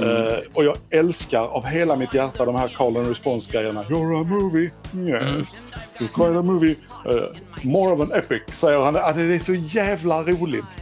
[0.00, 3.84] Eh, och jag älskar av hela mitt hjärta de här call and response-grejerna.
[3.84, 5.56] You're a movie, yes.
[5.98, 6.76] You're quite a movie.
[7.06, 8.96] Eh, more of an epic, säger han.
[8.96, 10.78] Ah, det är så jävla roligt.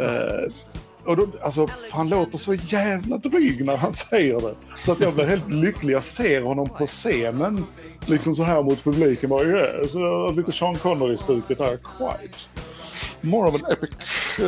[0.00, 0.52] Eh,
[1.04, 4.54] och då, alltså, han låter så jävla dryg när han säger det.
[4.84, 5.94] Så att jag blir helt lycklig.
[5.94, 7.64] Jag ser honom på scenen,
[8.06, 9.30] liksom så här mot publiken.
[9.30, 9.86] Bara, yeah.
[9.86, 11.76] så lite Sean Connery-stuket här.
[11.76, 12.38] Quite.
[13.34, 13.90] An epic.
[14.40, 14.46] Uh,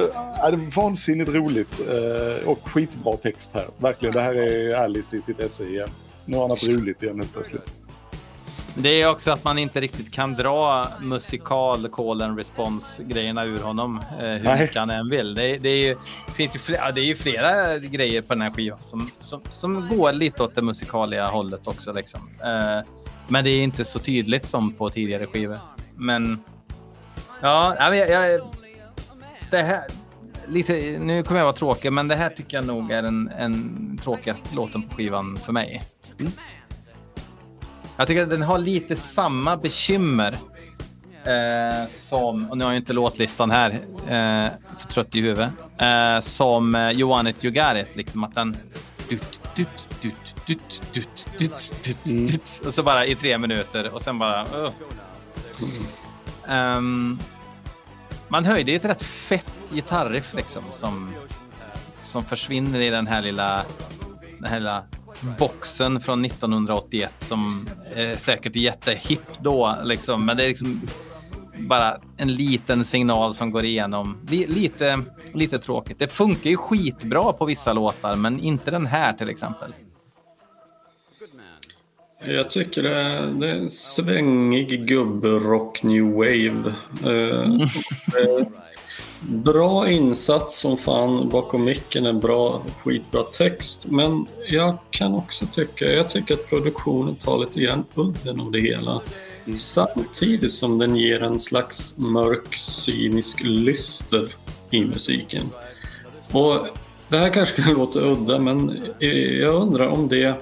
[0.50, 3.66] det är vansinnigt roligt uh, och skitbra text här.
[3.78, 5.88] Verkligen, det här är Alice i sitt esse igen.
[6.24, 7.72] Nu har han haft roligt igen helt plötsligt.
[8.80, 13.58] Det är också att man inte riktigt kan dra musikal call and response grejerna ur
[13.58, 14.60] honom eh, hur Nej.
[14.60, 15.34] mycket han än vill.
[15.34, 15.96] Det, det, är ju,
[16.34, 19.88] finns ju flera, det är ju flera grejer på den här skivan som, som, som
[19.88, 21.92] går lite åt det musikaliga hållet också.
[21.92, 22.20] Liksom.
[22.44, 22.86] Eh,
[23.28, 25.58] men det är inte så tydligt som på tidigare skivor.
[25.96, 26.42] Men
[27.40, 28.40] ja, jag, jag,
[29.50, 29.84] det här,
[30.48, 33.98] lite, nu kommer jag vara tråkig, men det här tycker jag nog är den en
[34.02, 35.82] tråkigaste låten på skivan för mig.
[37.96, 40.38] Jag tycker att den har lite samma bekymmer
[41.24, 43.70] eh, som, och nu har jag inte låtlistan här,
[44.08, 47.96] eh, så trött i huvudet, eh, som eh, You want it, you got it.
[47.96, 48.56] Liksom att den...
[49.08, 49.68] Dut, dut,
[50.02, 54.42] dut, dut, dut, dut, dut, dut, och så bara i tre minuter och sen bara...
[54.44, 54.70] Uh.
[56.48, 57.18] Ehm,
[58.28, 61.14] man höjde ju ett rätt fett gitarriff liksom som,
[61.98, 63.62] som försvinner i den här lilla,
[64.40, 64.84] den här lilla
[65.38, 70.80] boxen från 1981 som är säkert jättehipp då liksom, men det är liksom
[71.58, 74.18] bara en liten signal som går igenom.
[74.28, 74.98] Lite,
[75.32, 75.98] lite tråkigt.
[75.98, 79.74] Det funkar ju skitbra på vissa låtar, men inte den här till exempel.
[82.26, 86.72] Jag tycker det är, det är en svängig gubbrock new wave.
[87.04, 87.42] Eh,
[88.22, 88.46] eh,
[89.20, 93.86] bra insats som fan bakom micken, en bra, skitbra text.
[93.86, 98.60] Men jag kan också tycka, jag tycker att produktionen tar lite grann udden av det
[98.60, 99.00] hela.
[99.54, 104.34] Samtidigt som den ger en slags mörk, cynisk lyster
[104.70, 105.44] i musiken.
[106.32, 106.66] Och
[107.08, 110.34] det här kanske kan låta udda, men eh, jag undrar om det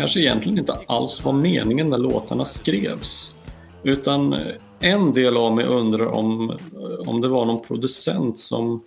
[0.00, 3.34] kanske egentligen inte alls var meningen när låtarna skrevs.
[3.82, 4.40] Utan
[4.80, 6.58] en del av mig undrar om,
[7.06, 8.82] om det var någon producent som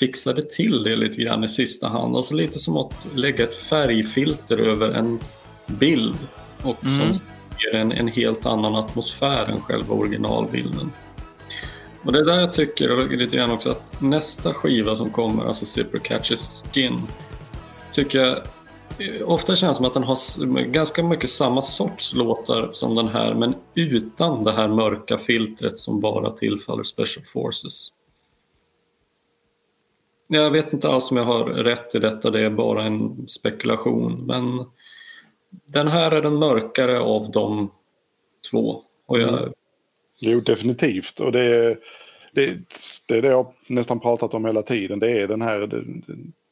[0.00, 2.16] fixade till det lite grann i sista hand.
[2.16, 5.18] Alltså lite som att lägga ett färgfilter över en
[5.66, 6.18] bild
[6.62, 7.26] och som
[7.58, 10.92] ger en, en helt annan atmosfär än själva originalbilden.
[12.02, 15.66] Och det är där jag tycker lite grann också att nästa skiva som kommer, alltså
[15.66, 17.00] Zipper Catches Skin,
[17.92, 18.42] tycker jag eh,
[19.24, 23.34] ofta känns det som att den har ganska mycket samma sorts låtar som den här,
[23.34, 27.88] men utan det här mörka filtret som bara tillfaller Special Forces.
[30.28, 34.26] Jag vet inte alls om jag har rätt i detta, det är bara en spekulation,
[34.26, 34.64] men
[35.72, 37.70] den här är den mörkare av de
[38.50, 38.82] två.
[39.06, 39.52] Och jag, mm.
[40.18, 41.20] Jo, definitivt.
[41.20, 41.78] Och det är,
[42.32, 42.58] det,
[43.06, 44.98] det är det jag nästan pratat om hela tiden.
[44.98, 45.84] Det är den här,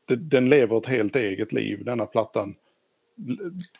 [0.07, 2.55] den, lever ett helt eget liv, denna plattan.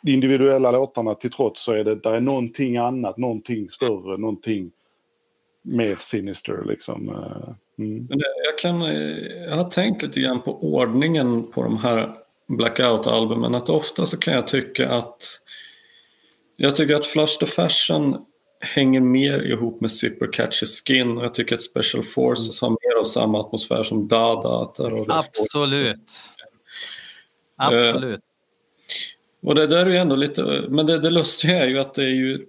[0.01, 4.71] De individuella låtarna till trots så är det där är någonting annat, någonting större, någonting
[5.61, 7.09] mer Sinister liksom.
[7.09, 8.07] Eh, mm.
[8.45, 9.17] Jag, kan, eh,
[9.49, 12.13] jag har tänkt lite grann på ordningen på de här
[12.47, 13.57] Blackout-albumen.
[13.57, 15.23] Att ofta så kan jag tycka att
[16.55, 18.25] jag tycker att Flush the Fashion
[18.59, 23.03] hänger mer ihop med Zipper Catches Skin jag tycker att Special Forces har mer av
[23.03, 24.61] samma atmosfär som Dada.
[24.61, 26.11] Att har det- Absolut.
[27.55, 28.21] Absolut.
[29.41, 32.03] Och det där är ju ändå lite, men det, det lustiga är ju att det
[32.03, 32.45] är ju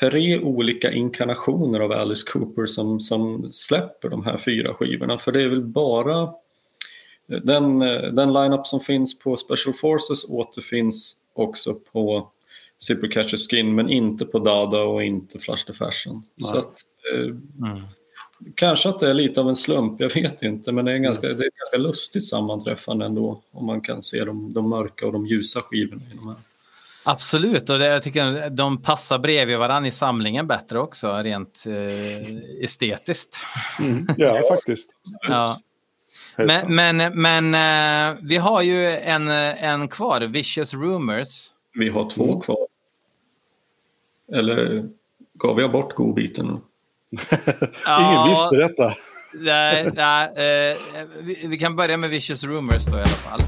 [0.00, 5.18] tre olika inkarnationer av Alice Cooper som, som släpper de här fyra skivorna.
[5.18, 6.32] För det är väl bara
[7.26, 7.78] den,
[8.14, 12.30] den line-up som finns på Special Forces återfinns också på
[12.82, 16.22] Zipper Catcher Skin men inte på Dada och inte Flush the Fashion.
[16.40, 16.80] Så att,
[17.14, 17.34] eh,
[18.54, 20.72] Kanske att det är lite av en slump, jag vet inte.
[20.72, 23.42] Men det är, en ganska, det är ett ganska lustigt sammanträffande ändå.
[23.52, 26.36] Om man kan se de, de mörka och de ljusa skivorna i de här.
[27.04, 32.64] Absolut, och det, jag tycker de passar bredvid varandra i samlingen bättre också, rent eh,
[32.64, 33.36] estetiskt.
[33.80, 34.06] Mm.
[34.16, 34.90] Ja, faktiskt.
[35.28, 35.60] Ja.
[36.36, 41.46] Men, men, men eh, vi har ju en, en kvar, Vicious Rumors.
[41.74, 42.40] Vi har två Mm.
[42.40, 42.67] kvar.
[44.34, 44.88] Eller
[45.34, 46.46] gav jag bort godbiten?
[48.00, 48.94] Ingen visste detta.
[49.34, 50.76] Nej, nej, eh,
[51.20, 53.40] vi, vi kan börja med Vicious Rumors då i alla fall.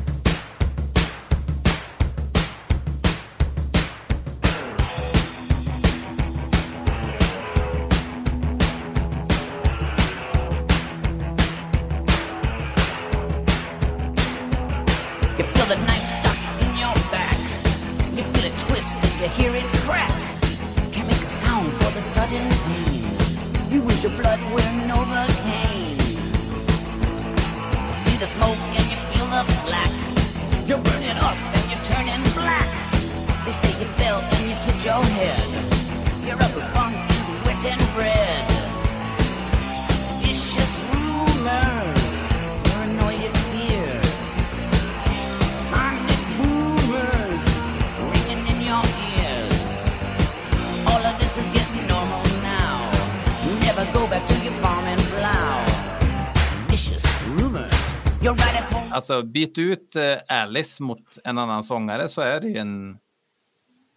[59.20, 62.98] Alltså byt ut eh, Alice mot en annan sångare så är det ju en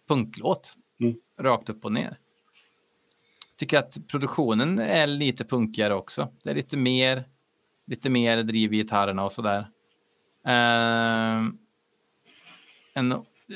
[0.08, 0.74] punklåt.
[1.00, 1.14] Mm.
[1.38, 2.18] Rakt upp och ner.
[3.56, 6.28] Tycker att produktionen är lite punkigare också.
[6.42, 7.24] Det är lite mer,
[7.86, 9.60] lite mer driv i gitarrerna och sådär.
[10.46, 11.48] Uh,
[12.94, 13.12] en,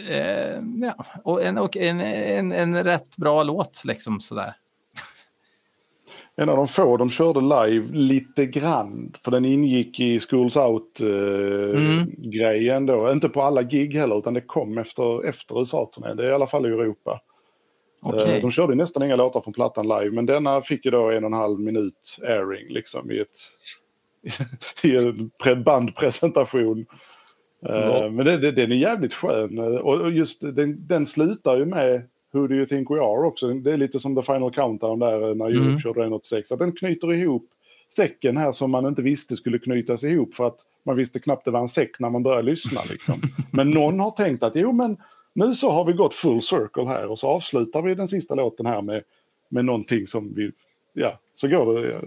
[0.09, 4.57] eh, ja, och en, och en, en, en rätt bra låt liksom sådär.
[6.41, 9.13] En av de få de körde live lite grann.
[9.25, 12.87] För den ingick i Schools Out-grejen Mm.
[12.87, 13.13] då.
[13.13, 16.17] Inte på alla gig heller utan det kom efter, efter USA-turnén.
[16.17, 17.21] Det är i alla fall i Europa.
[18.07, 21.25] Eh, De körde nästan inga låtar från plattan live men denna fick ju då en
[21.25, 23.39] och en halv minut airing liksom i, ett,
[24.83, 26.87] i en pre- bandpresentation.
[27.69, 28.11] Eh.
[28.11, 29.59] Men det, det, den är jävligt skön.
[29.59, 32.03] Eh, och just den, den slutar ju med
[32.33, 33.49] Who do you think we are också.
[33.55, 35.81] Det är lite som The Final Countdown där eh, när Europe Mm.
[35.81, 36.53] körde den 86.
[36.53, 37.47] Att den knyter ihop
[37.93, 41.51] säcken här som man inte visste skulle knytas ihop för att man visste knappt det
[41.51, 42.81] var en säck när man började lyssna.
[42.91, 43.15] Liksom.
[43.53, 44.97] Men någon har tänkt att jo men
[45.35, 48.67] nu så har vi gått full circle här och så avslutar vi den sista låten
[48.67, 49.03] här med,
[49.49, 50.51] med någonting som vi,
[50.93, 52.01] ja, så går det eh,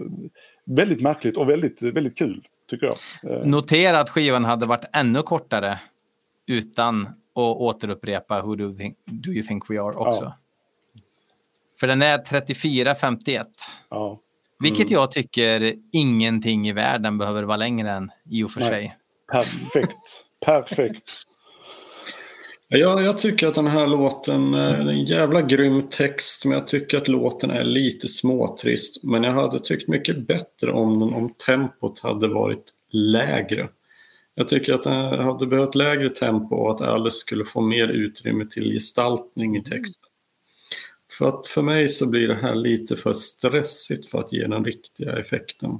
[0.64, 2.96] väldigt märkligt och väldigt, väldigt kul tycker jag.
[3.32, 5.78] Eh, Notera att skivan hade varit ännu kortare
[6.46, 10.24] utan att återupprepa Who do you think, do you think we are också.
[10.24, 10.38] Ja.
[11.80, 13.44] För den är 34.51.
[13.90, 14.20] Ja.
[14.58, 18.68] Vilket jag tycker ingenting i världen behöver vara längre än i och för Nej.
[18.68, 18.96] sig.
[19.32, 19.98] Perfekt.
[20.46, 21.26] Perfekt.
[22.68, 26.66] Ja, jag tycker att den här låten, eh, är en jävla grym text, men jag
[26.66, 29.04] tycker att låten är lite småtrist.
[29.04, 33.68] Men jag hade tyckt mycket bättre om den om tempot hade varit lägre.
[34.34, 38.44] Jag tycker att den hade behövt lägre tempo och att Alice skulle få mer utrymme
[38.46, 40.08] till gestaltning i texten.
[41.18, 44.64] För att för mig så blir det här lite för stressigt för att ge den
[44.64, 45.78] riktiga effekten.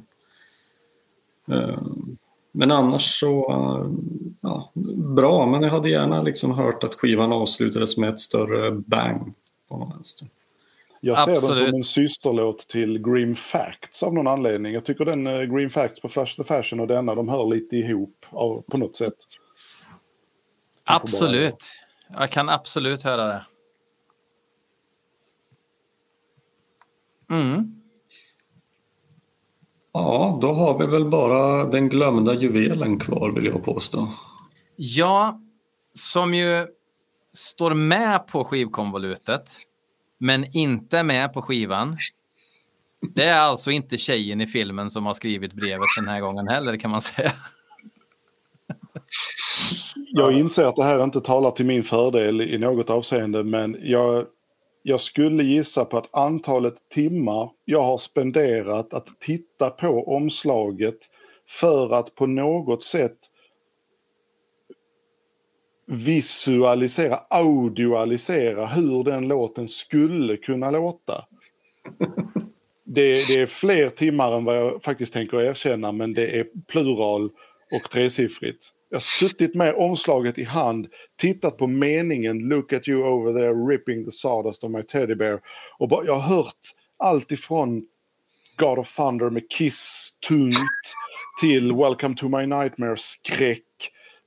[1.49, 1.83] Eh,
[2.53, 3.47] Men annars så,
[4.41, 5.47] ja, bra.
[5.47, 9.35] Men jag hade gärna liksom hört att skivan avslutades med ett större bang
[9.69, 10.29] på någon vänster.
[11.05, 11.57] Jag ser den Absolut.
[11.57, 14.73] som en systerlåt till Grim Facts av någon anledning.
[14.73, 17.77] Jag tycker den eh, Grim Facts på Flash the Fashion och denna, de hör lite
[17.77, 19.15] ihop av, på något sätt.
[20.85, 21.69] Absolut.
[22.09, 23.45] Jag kan absolut höra det.
[27.31, 27.83] Mm.
[29.93, 34.13] Ja, då har vi väl bara den glömda juvelen kvar vill jag påstå.
[34.77, 35.41] Ja,
[35.95, 36.67] som ju
[37.33, 39.51] står med på skivkonvolutet,
[40.23, 41.97] men inte med på skivan.
[43.15, 46.77] Det är alltså inte tjejen i filmen som har skrivit brevet den här gången heller
[46.77, 47.33] kan man säga.
[49.95, 54.27] Jag inser att det här inte talar till min fördel i något avseende men jag,
[54.83, 60.99] jag skulle gissa på att antalet timmar jag har spenderat att titta på omslaget
[61.49, 63.19] för att på något sätt
[65.93, 71.25] visualisera, audioalisera hur den låten skulle kunna låta.
[72.85, 77.31] Det, det är fler timmar än vad jag faktiskt tänker erkänna men det är plural
[77.73, 78.71] och tresiffrigt.
[78.91, 80.87] Jag har suttit med omslaget i hand,
[81.17, 85.41] tittat på meningen “Look at you over there ripping the sawdust of my teddy bear”
[85.79, 86.61] och bara, jag har hört
[86.99, 87.87] allt ifrån
[88.57, 90.57] God of Thunder med Kiss tunt
[91.41, 93.63] till Welcome to my nightmare skräck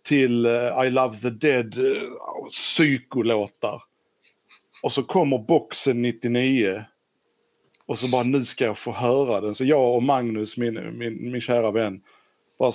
[0.05, 2.01] till eh, I love the dead uh,
[2.51, 3.83] psykolåtar.
[4.83, 6.85] Och så kommer boxen 99
[7.85, 9.55] och så bara nu ska jag få höra den.
[9.55, 12.01] Så jag och Magnus, min, min, min kära vän,
[12.59, 12.71] bara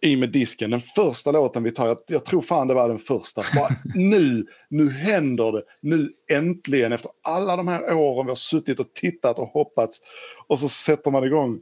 [0.00, 0.70] i med disken.
[0.70, 3.42] Den första låten vi tar, jag, jag tror fan det var den första.
[3.54, 5.62] Bara, nu, nu händer det.
[5.80, 10.00] Nu äntligen, efter alla de här åren vi har suttit och tittat och hoppats.
[10.46, 11.60] Och så sätter man igång.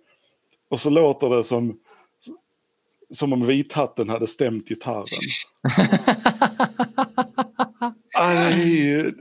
[0.70, 1.78] Och så låter det som,
[3.10, 5.06] som om vithatten hade stämt gitarren.
[8.14, 9.12] Aj,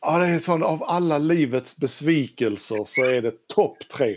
[0.00, 4.16] ja, det är sån, av alla livets besvikelser så är det topp tre.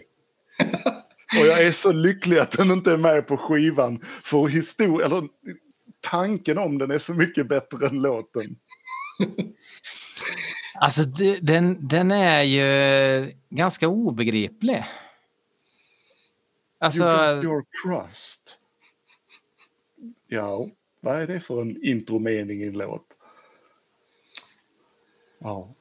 [1.40, 4.00] Och jag är så lycklig att den inte är med på skivan.
[4.00, 5.24] För historia, eller
[6.02, 8.56] tanken om den är så mycket bättre än låten.
[10.80, 11.04] Alltså,
[11.42, 14.86] den, den är ju ganska obegriplig.
[16.80, 18.60] Alltså, You got your trust.
[20.28, 20.68] Ja,
[21.02, 23.06] vad är det för en intromening i en låt?
[25.40, 25.76] Ja.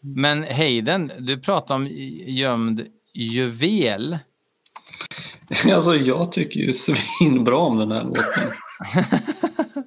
[0.00, 1.86] Men Hayden, du pratar om
[2.26, 4.18] gömd juvel.
[5.72, 8.52] Alltså jag tycker ju svinbra om den här låten.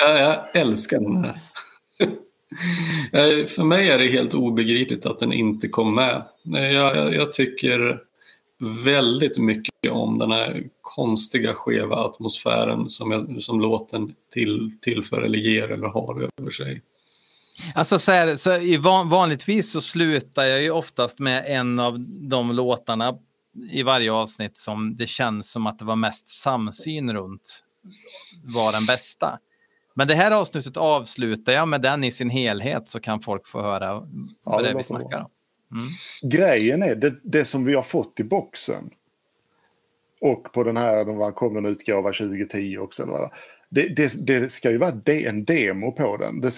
[0.00, 1.40] jag, jag älskar den här.
[3.12, 6.22] Eh, För mig är det helt obegripligt att den inte kom med.
[6.56, 8.00] Eh, Jag, jag, jag tycker
[8.84, 15.38] väldigt mycket om den här konstiga skeva atmosfären som, jag, som låten till, tillför eller
[15.38, 16.82] ger eller har över sig.
[17.74, 22.00] Alltså så här, så i van, vanligtvis så slutar jag ju oftast med en av
[22.28, 23.14] de låtarna
[23.70, 27.64] i varje avsnitt som det känns som att det var mest samsyn runt
[28.44, 29.38] var den bästa.
[29.94, 33.62] Men det här avsnittet avslutar jag med den i sin helhet så kan folk få
[33.62, 34.02] höra Ja,
[34.42, 35.30] vad det det är vi snackar om.
[35.72, 35.88] Mm.
[36.22, 38.90] Grejen är det, det som vi har fått i boxen
[40.20, 43.02] och på den här, de kom en utgåva 2010 också.
[43.02, 43.30] Eller
[43.68, 46.40] det, det, det ska ju vara de, en demo på den.
[46.40, 46.52] Det,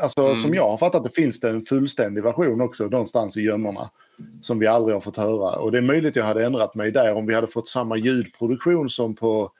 [0.00, 0.36] alltså, Mm.
[0.36, 3.90] Som jag har fattat det finns det en fullständig version också någonstans i gömmorna.
[4.40, 5.58] Som vi aldrig har fått höra.
[5.58, 8.88] Och det är möjligt jag hade ändrat mig där om vi hade fått samma ljudproduktion
[8.88, 9.50] som på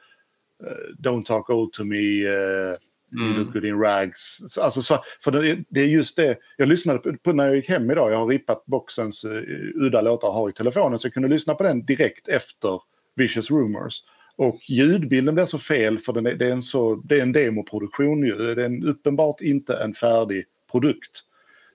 [0.65, 2.77] eh, Don't Talk Old To Me, uh,
[3.21, 3.39] Mm.
[3.39, 4.39] Look Good In Rags.
[4.49, 6.37] Så- Alltså, så, för det, det är just det.
[6.57, 8.13] Jag lyssnade på, på när jag gick hem idag.
[8.13, 9.43] Jag har rippat boxens uh,
[9.75, 10.99] udda låtar har i telefonen.
[10.99, 12.81] Så jag kunde lyssna på den direkt efter
[13.17, 13.95] Vicious Rumors.
[14.37, 17.33] Och ljudbilden blir så fel för den är, det, är en så, det är en
[17.33, 18.37] demoproduktion ju.
[18.55, 21.11] Det är en, uppenbart inte en färdig produkt.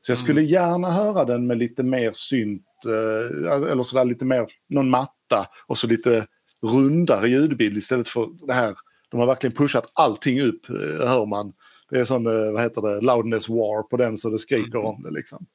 [0.02, 4.48] Så jag skulle gärna höra den med lite mer synt, eh, eller sådär lite mer,
[4.70, 6.26] någon matta och så lite
[6.74, 8.76] rundare ljudbild istället för det här.
[9.10, 11.54] De har verkligen pushat allting upp, eh, hör man.
[11.90, 15.04] Det är sån, eh, vad heter det, loudness war på den så det skriker om
[15.04, 15.46] det liksom.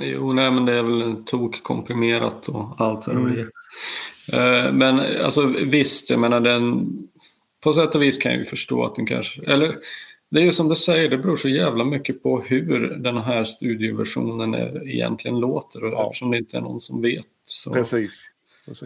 [0.00, 4.66] Jo, nej, men det är väl tokkomprimerat och allt vad det är.
[4.66, 6.88] Eh, Men alltså visst, jag menar den...
[7.60, 9.42] På sätt och vis kan jag ju förstå att den kanske...
[9.42, 9.76] Eller
[10.30, 13.44] det är ju som du säger, det beror så jävla mycket på hur den här
[13.44, 14.54] studioversionen
[14.88, 15.84] egentligen låter.
[15.84, 16.06] Och Ja.
[16.06, 18.30] Eftersom det inte är någon som vet så Precis.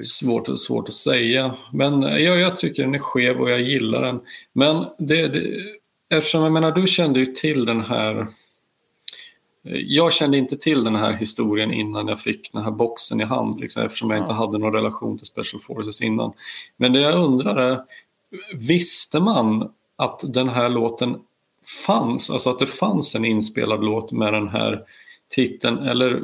[0.03, 1.55] Svårt, svårt att säga.
[1.73, 4.21] Men eh, ja, jag tycker den är skev och jag gillar den.
[4.53, 5.63] Men det, det,
[6.11, 8.27] eftersom jag menar, du kände ju till den här
[9.71, 13.61] jag kände inte till den här historien innan jag fick den här boxen i hand,
[13.61, 16.33] liksom, eftersom jag inte hade någon relation till Special Forces innan.
[16.77, 17.83] Men det jag undrar är,
[18.55, 21.17] visste man att den här låten
[21.87, 24.83] fanns, alltså att det fanns en inspelad låt med den här
[25.29, 26.23] titeln, eller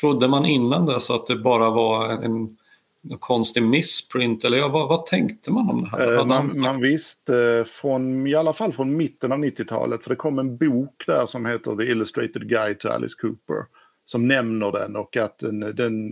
[0.00, 2.56] trodde man innan dess att det bara var en
[3.20, 6.12] konstig missprint, eller ja, vad, vad tänkte man om det här?
[6.12, 10.38] Eh, Man, man visste från, i alla fall från mitten av 90-talet, för det kom
[10.38, 13.64] en bok där som heter The Illustrated Guide to Alice Cooper,
[14.04, 16.10] som nämner den och att den, den,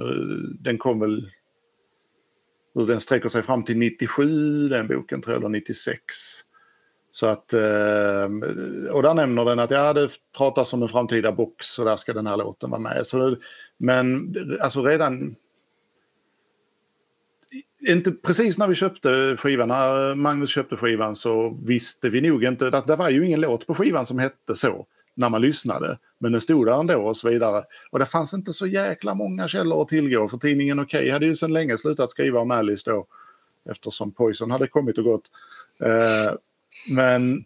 [0.62, 1.30] den kom väl,
[2.74, 6.02] den sträcker sig fram till 97, den boken tror jag, eller 96.
[7.12, 8.24] Så att, eh,
[8.90, 12.12] och där nämner den att ja, det pratas om en framtida box och där ska
[12.12, 13.06] den här låten vara med.
[13.06, 13.36] Så,
[13.78, 15.36] men alltså redan
[17.86, 22.68] inte precis när vi köpte skivan, när Magnus köpte skivan så visste vi nog inte,
[22.68, 25.98] att det var ju ingen låt på skivan som hette så när man lyssnade.
[26.18, 27.64] Men den stod där ändå och så vidare.
[27.90, 31.36] Och det fanns inte så jäkla många källor att tillgå för tidningen Okej hade ju
[31.36, 33.06] sedan länge slutat skriva om Alice då
[33.70, 35.30] eftersom Poison hade kommit och gått.
[35.80, 36.34] Eh,
[36.94, 37.44] men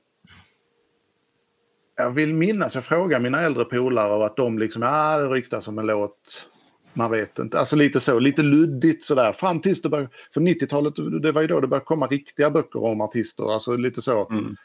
[1.96, 5.68] jag vill minnas, jag frågade mina äldre polare och att de liksom, ja det ryktas
[5.68, 6.48] om en låt
[6.94, 7.58] man vet inte.
[7.58, 9.32] Alltså lite så, lite luddigt sådär.
[9.32, 12.84] Fram tills det började, för 90-talet, det var ju då det började komma riktiga böcker
[12.84, 13.52] om artister.
[13.52, 14.28] Alltså lite så.
[14.30, 14.56] Mm.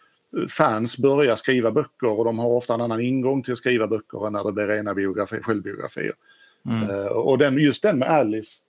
[0.57, 4.27] Fans börjar skriva böcker och de har ofta en annan ingång till att skriva böcker
[4.27, 6.13] än när det blir rena biografi, självbiografier.
[6.65, 6.89] Mm.
[6.89, 8.61] Eh, och den, just den med Alice,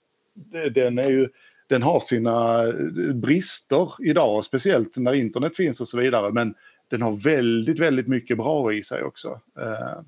[0.71, 1.27] den, är ju,
[1.67, 6.31] den har sina eh, brister idag, speciellt när internet finns och så vidare.
[6.31, 6.53] Men
[6.87, 10.01] den har väldigt, väldigt mycket bra i sig också, eh,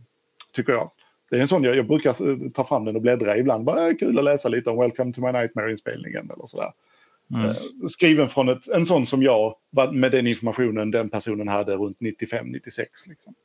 [0.52, 0.92] tycker jag.
[1.34, 3.66] Det är en sån, jag, jag brukar eh, ta fram den och bläddra ibland.
[3.66, 6.72] Bara eh, kul att läsa lite om Welcome to my nightmare-inspelningen eller sådär.
[7.34, 7.46] Mm.
[7.46, 7.56] Eh,
[7.88, 9.56] skriven från ett, en sån som jag,
[9.94, 12.86] med den informationen den personen hade runt 95-96.
[13.08, 13.36] Liksom.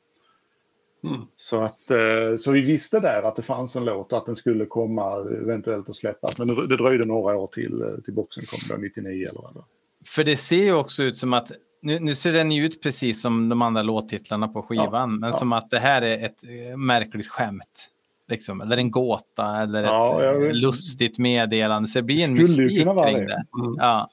[1.03, 1.21] Mm.
[1.35, 4.35] Så, att, eh, så vi visste där att det fanns en låt och att den
[4.35, 6.39] skulle komma eventuellt att släppas.
[6.39, 9.63] Men det dröjde några år till, till boxen kom då, 99 eller vad det.
[10.05, 13.21] För det ser ju också ut som att, nu, nu ser den ju ut precis
[13.21, 15.37] som de andra låttitlarna på skivan, Ja, men ja.
[15.37, 17.89] som att det här är ett eh, märkligt skämt.
[18.27, 21.89] Liksom, eller en gåta eller Ja, ett eh, lustigt meddelande.
[21.89, 23.43] Så det blir en mystik kring det.
[23.59, 23.75] Mm.
[23.77, 24.09] Ja.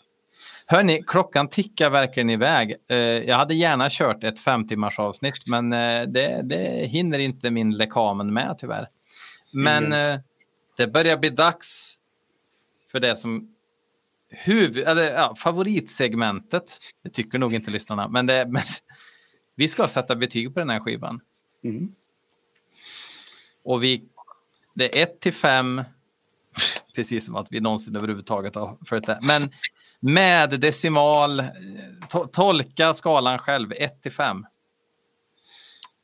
[0.67, 2.77] Hörni, klockan tickar verkligen iväg.
[2.91, 7.51] Eh, jag hade gärna kört ett fem timmars avsnitt, men eh, det, det hinner inte
[7.51, 8.89] min lekamen med tyvärr.
[9.53, 10.21] Men eh,
[10.77, 11.95] det börjar bli dags
[12.93, 13.56] för det som
[14.45, 16.79] huvud, eller, ja, favoritsegmentet.
[17.05, 18.63] Det tycker nog inte lyssnarna, men, det, men
[19.57, 21.21] vi ska sätta betyg på den här skivan.
[21.65, 21.89] Mm.
[23.65, 24.05] Och vi,
[24.75, 25.83] det är 1 till 5,
[26.95, 29.19] precis som att vi någonsin överhuvudtaget har följt det.
[29.23, 29.51] Men
[30.01, 31.43] med decimal,
[32.09, 34.47] to, tolka skalan själv, 1 till 5.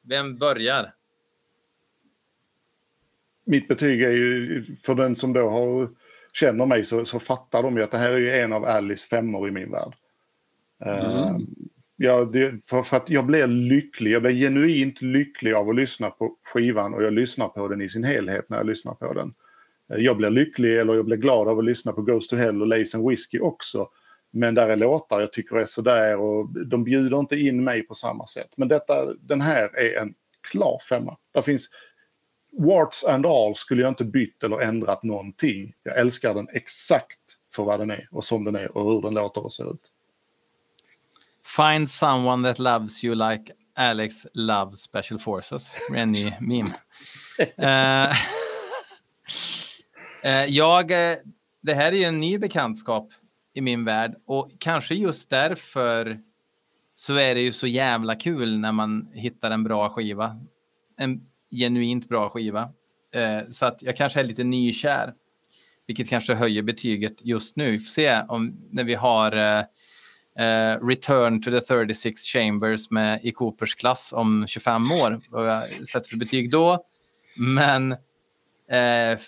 [0.02, 0.94] Vem börjar?
[3.44, 5.90] Mitt betyg är ju, för den som då har,
[6.32, 9.08] känner mig så, så fattar de ju att det här är ju en av Alice
[9.08, 9.94] femmor i min värld.
[10.84, 11.36] Eh,
[11.96, 16.10] ja, det, för, för att jag blir lycklig, jag blir genuint lycklig av att lyssna
[16.10, 19.34] på skivan och jag lyssnar på den i sin helhet när jag lyssnar på den.
[19.92, 22.62] Eh, Jag blir lycklig eller jag blir glad av att lyssna på Ghost to Hell
[22.62, 23.88] och Lace and Whiskey också.
[24.30, 27.94] Men där är låtar jag tycker är sådär och de bjuder inte in mig på
[27.94, 28.48] samma sätt.
[28.56, 30.14] Men detta, den här är en
[30.50, 31.16] klar femma.
[31.32, 31.68] Där finns
[32.58, 35.74] warts and all skulle jag inte bytt eller ändrat någonting.
[35.82, 37.18] Jag älskar den exakt
[37.54, 39.92] för vad den är och som den är och hur den låter och ser ut.
[41.56, 45.78] Find someone that loves you like Alex loves special forces.
[45.90, 46.74] Det är en ny meme.
[50.24, 51.18] Eh, jag, eh,
[51.60, 53.08] det här är ju en ny bekantskap
[53.54, 56.20] i min värld och kanske just därför
[56.94, 60.40] så är det ju så jävla kul när man hittar en bra skiva.
[60.96, 62.72] En genuint bra skiva.
[63.14, 65.14] Eh, så att jag kanske är lite nykär.
[65.86, 67.70] Vilket kanske höjer betyget just nu.
[67.70, 69.64] Vi får se om när vi har eh,
[70.46, 75.20] eh Return to the 36 Chambers med, i Coopers klass om 25 år.
[75.28, 76.84] Vad jag sätter för betyg då.
[77.36, 79.18] Men eh,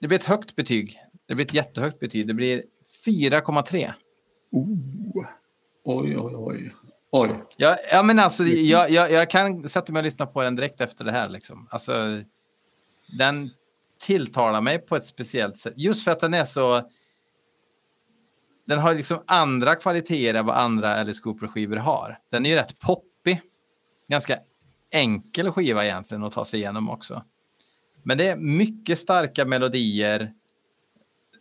[0.00, 0.98] det blir ett högt betyg.
[1.26, 2.26] Det blir ett jättehögt betyg.
[2.26, 2.62] Det blir
[3.06, 3.92] 4,3.
[5.84, 6.72] Oj, oj, oj.
[7.14, 7.44] Oj.
[7.56, 10.80] Ja, ja, men alltså, jag, jag, jag kan sätta mig och lyssna på den direkt
[10.80, 11.28] efter det här.
[11.28, 11.68] Liksom.
[11.70, 12.22] Alltså,
[13.18, 13.50] den
[14.00, 15.74] tilltalar mig på ett speciellt sätt.
[15.76, 16.90] Just för att den är så...
[18.66, 22.18] Den har liksom andra kvaliteter än vad andra Alice Cooper-skivor har.
[22.30, 23.40] Den är ju rätt poppig.
[24.08, 24.38] Ganska
[24.90, 27.22] enkel skiva egentligen att ta sig igenom också.
[28.02, 30.32] Men det är mycket starka melodier,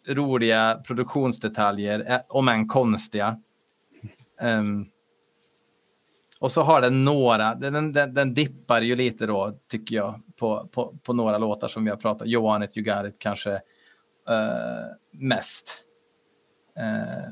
[0.08, 3.40] roliga produktionsdetaljer, eh, om än konstiga.
[4.42, 4.91] Ehm,
[6.42, 10.68] och så har den några, den, den, den dippar ju lite då, tycker jag, på,
[10.72, 12.28] på, på några låtar som vi har pratat om.
[12.28, 13.60] Johan it, you got it, kanske uh,
[15.12, 15.84] mest.
[16.80, 17.30] Uh,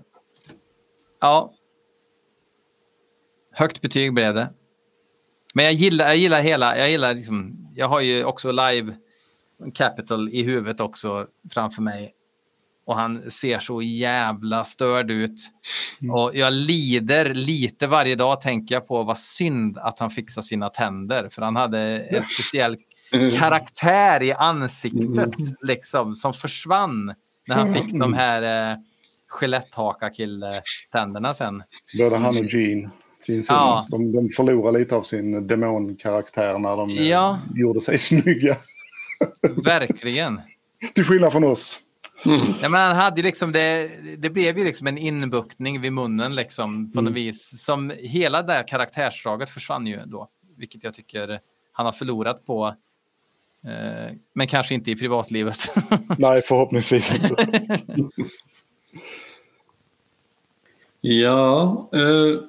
[1.22, 1.54] ja.
[3.52, 4.50] Högt betyg blev det.
[5.54, 8.96] Men jag gillar, jag gillar hela, jag gillar liksom, jag har ju också live
[9.74, 12.14] Capital i huvudet också framför mig.
[12.90, 15.42] Och han ser så jävla störd ut.
[16.12, 20.70] Och jag lider lite varje dag tänker jag på vad synd att han fixar sina
[20.70, 21.30] tänder.
[21.32, 22.78] För han hade en speciell
[23.40, 27.14] karaktär i ansiktet liksom som försvann
[27.48, 28.78] när han fick de här eh,
[29.28, 31.64] Skeletthakarkill-tänderna sen.
[31.98, 32.90] Både han och Gene.
[33.26, 33.86] Gene Ja.
[33.92, 37.40] De, de förlorar lite av sin demonkaraktär när de eh, Ja.
[37.56, 38.58] gjorde sig snygga.
[39.64, 40.42] Verkligen.
[40.94, 41.80] Till skillnad från oss.
[42.62, 46.92] Ja, men han hade liksom det, det blev ju liksom en inbuktning vid munnen liksom
[46.92, 47.64] på något vis.
[47.66, 50.28] Som hela det här karaktärsdraget försvann ju då.
[50.58, 51.40] Vilket jag tycker
[51.72, 52.76] han har förlorat på.
[53.66, 55.72] Eh, men kanske inte i privatlivet.
[56.18, 57.36] Nej, förhoppningsvis inte.
[61.02, 62.42] Ja, eh,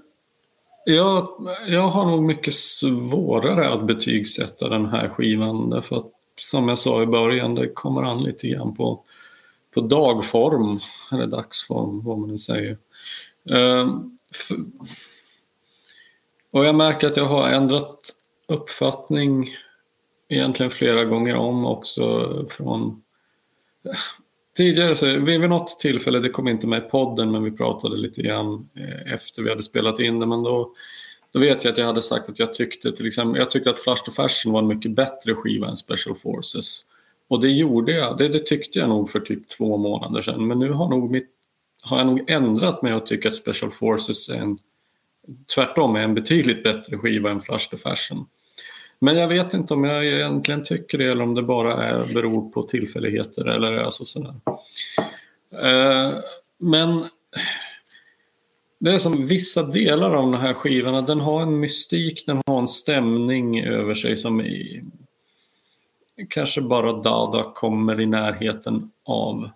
[0.85, 1.29] jag,
[1.67, 5.71] jag har nog mycket svårare att betygsätta den här skivan.
[5.71, 9.03] Därför att som jag sa i början, det kommer an lite grann på,
[9.75, 10.81] på dagform,
[11.13, 12.79] eller dagsform, vad man nu säger.
[13.51, 14.17] Ehm,
[16.53, 17.99] och jag märker att jag har ändrat
[18.49, 19.49] uppfattning
[20.29, 23.03] egentligen flera gånger om också från
[24.57, 28.23] Tidigare, så, vid något tillfälle, det kom inte med i podden, men vi pratade lite
[28.23, 30.73] grann eh, efter vi hade spelat in det, men då,
[31.33, 33.79] då vet jag att jag hade sagt att jag tyckte till exempel, jag tyckte att
[33.79, 36.83] Flash to Fashion var en mycket bättre skiva än Special Forces.
[37.31, 40.59] Och det gjorde jag, det, det tyckte jag nog för typ två månader sedan, men
[40.59, 41.29] nu har, nog mitt,
[41.83, 44.57] har jag nog ändrat mig och tycker att Special Forces är en,
[45.55, 48.27] tvärtom är en betydligt bättre skiva än Flash the Fashion.
[48.99, 52.51] Men jag vet inte om jag egentligen tycker det eller om det bara är, beror
[52.51, 54.35] på tillfälligheter eller alltså sådär.
[55.63, 56.15] Eh,
[56.59, 57.03] men
[58.81, 62.59] det är som vissa delar av den här skivan, den har en mystik, den har
[62.61, 64.83] en stämning över sig som i,
[66.29, 69.51] kanske bara Dada kommer i närheten av.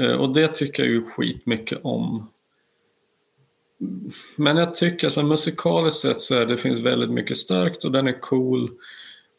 [0.00, 2.30] Eh, och det tycker jag ju skitmycket om.
[4.36, 8.08] Men jag tycker så musikaliskt sett så är det finns väldigt mycket starkt och den
[8.08, 8.70] är cool.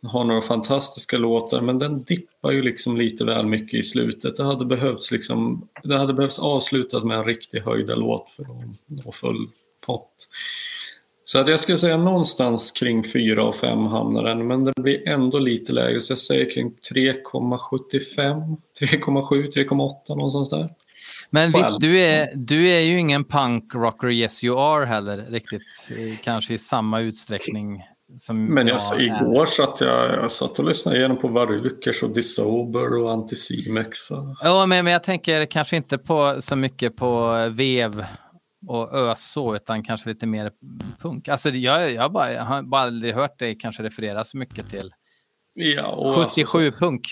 [0.01, 4.35] har några fantastiska låtar men den dippar ju liksom lite väl mycket i slutet.
[4.35, 9.05] Det hade behövts, liksom, det hade behövts avslutat med en riktig höjda låt för att
[9.05, 9.47] nå full
[9.85, 10.27] pott.
[11.31, 15.07] Så att jag skulle säga någonstans kring 4 och 5 hamnar den, men det blir
[15.07, 16.01] ändå lite lägre.
[16.01, 20.69] Så jag säger kring 3,75, 3,7, 3,8 någonstans där.
[21.29, 21.63] Men Själv.
[21.63, 26.17] visst, du är, du är ju ingen punk rocker yes you are heller riktigt, eh,
[26.23, 27.83] kanske i samma utsträckning
[28.17, 29.01] som Men jag, är.
[29.01, 33.97] igår satt jag, jag satt och lyssnade igenom på Varukers och Disober och Anticimex.
[34.43, 38.05] Ja, men, men jag tänker kanske inte på så mycket på vev
[38.69, 40.51] och ös så, utan kanske lite mer
[41.01, 41.27] punk.
[41.27, 44.93] Alltså, jag, jag, bara, jag har bara aldrig hört dig kanske referera så mycket till
[45.55, 47.07] Ja, och alltså, 77 punk.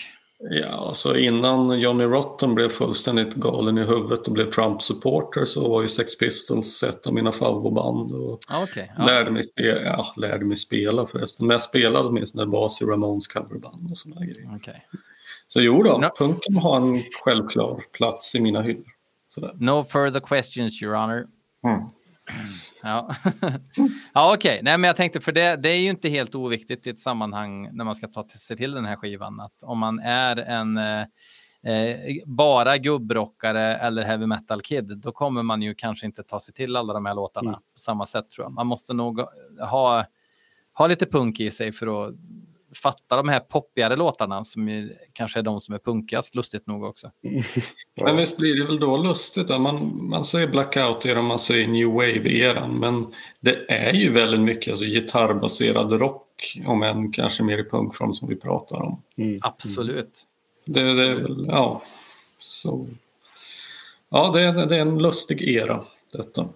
[0.50, 5.82] Ja, alltså innan Johnny Rotten blev fullständigt galen i huvudet och blev Trump-supporter så var
[5.82, 8.12] ju Sex Pistols ett av mina favoritband.
[8.12, 8.92] Och Ja, Okej.
[8.98, 9.06] Ja.
[9.06, 13.26] lärde, mig spela, ja, lärde mig spela förresten, men jag spelade åtminstone bas i Ramones
[13.28, 14.50] coverband och sådana grejer.
[14.56, 14.86] Okej.
[15.48, 16.12] Så jo då, Ja.
[16.18, 18.86] punken har en självklar plats i mina hyllor.
[19.28, 19.52] Sådär.
[19.60, 21.26] No further questions, your honor.
[21.66, 21.80] Mm.
[22.82, 23.14] Ja,
[24.14, 24.60] ja okej.
[24.62, 27.68] Nej, men jag tänkte, för det, det är ju inte helt oviktigt i ett sammanhang
[27.76, 30.76] när man ska ta till- sig till den här skivan, att om man är en
[30.76, 31.00] eh,
[31.72, 36.54] eh, bara gubbrockare eller heavy metal kid, då kommer man ju kanske inte ta sig
[36.54, 37.60] till alla de här låtarna Mm.
[37.60, 38.52] på samma sätt tror jag.
[38.52, 39.20] Man måste nog
[39.70, 40.04] ha,
[40.74, 42.14] ha lite punk i sig för att
[42.74, 46.84] fatta de här poppigare låtarna som ju kanske är de som är punkigast, lustigt nog
[46.84, 47.10] också.
[48.02, 49.50] Men visst blir det väl då lustigt?
[49.50, 54.70] Att man, man säger blackout-eran, man säger new wave-eran, men det är ju väldigt mycket
[54.70, 59.02] alltså, gitarrbaserad rock, om än kanske mer i punkform som vi pratar om.
[59.16, 59.40] Mm.
[59.42, 60.26] Absolut.
[60.64, 61.82] Det, det är väl, ja,
[62.40, 62.86] så.
[64.08, 66.48] Ja, det är, det är en lustig era, detta.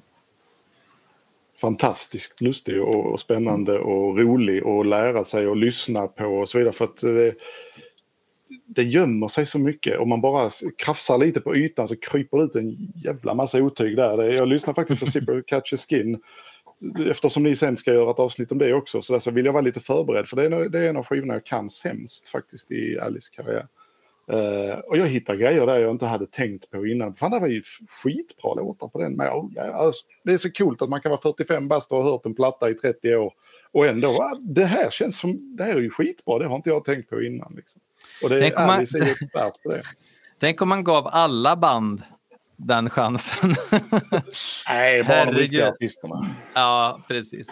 [1.62, 6.58] Fantastiskt lustig och, och spännande och rolig och lära sig och lyssna på och så
[6.58, 6.72] vidare.
[6.72, 7.34] För att det,
[8.66, 9.98] det gömmer sig så mycket.
[9.98, 13.96] Om man bara krafsar lite på ytan så kryper det ut en jävla massa otyg
[13.96, 14.22] där.
[14.22, 16.20] Jag lyssnar faktiskt på Zipper Catch a Skin.
[17.10, 19.52] Eftersom ni sen ska göra ett avsnitt om det också så, där så vill jag
[19.52, 20.28] vara lite förberedd.
[20.28, 23.32] För det är, en- det är en av skivorna jag kan sämst faktiskt i Alice
[23.36, 23.66] karriär.
[24.30, 27.14] Eh, och jag hittar grejer där jag inte hade tänkt på innan.
[27.14, 27.62] Fan, det var ju
[28.02, 29.32] skitbra låtar på den med.
[29.32, 32.10] Oh, ja, alltså, det är så coolt att man kan vara 45 bast och ha
[32.10, 33.32] hört en platta i 30 år.
[33.72, 36.70] Och ändå, ah, det här känns som, det här är ju skitbra, det har inte
[36.70, 37.52] jag tänkt på innan.
[37.56, 37.80] Liksom.
[38.22, 39.82] Och det Tänk är man- Alice är expert på det.
[40.40, 42.02] Tänk om man gav alla band
[42.56, 43.54] den chansen.
[44.68, 46.26] Nej, bara de riktiga artisterna.
[46.54, 47.48] ja, precis.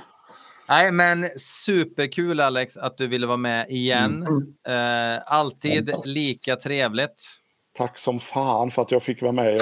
[0.70, 4.26] Nej, men superkul Alex att du ville vara med igen.
[4.68, 7.36] Eh, alltid lika trevligt.
[7.76, 9.52] Tack som fan för att jag fick vara med.
[9.54, 9.60] Jag,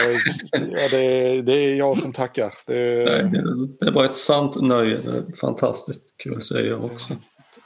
[0.52, 2.54] ja, det, det är jag som tackar.
[2.66, 3.42] Det, Nej,
[3.80, 5.00] det- var ett sant nöje.
[5.40, 7.14] Fantastiskt kul säger jag också.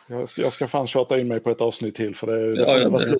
[0.06, 2.60] jag, ska, jag ska fan tjata in mig på ett avsnitt till för det, det,
[2.62, 3.18] Ja, ja, det, slut.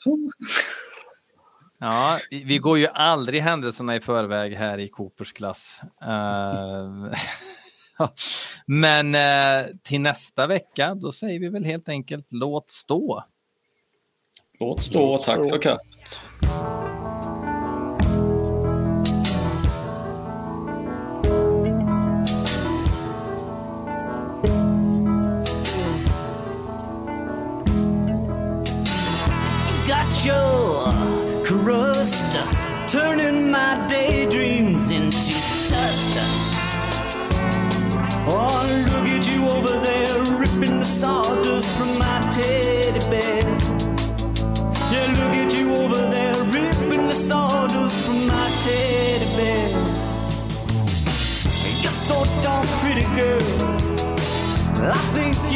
[1.78, 5.81] Ja, vi går ju aldrig händelserna i förväg här i Coopers klass.
[6.03, 7.12] Eh,
[8.66, 13.24] men eh, till nästa vecka, då säger vi väl helt enkelt låt stå.
[14.61, 15.19] låt stå.
[15.19, 16.19] Tack för kaffet.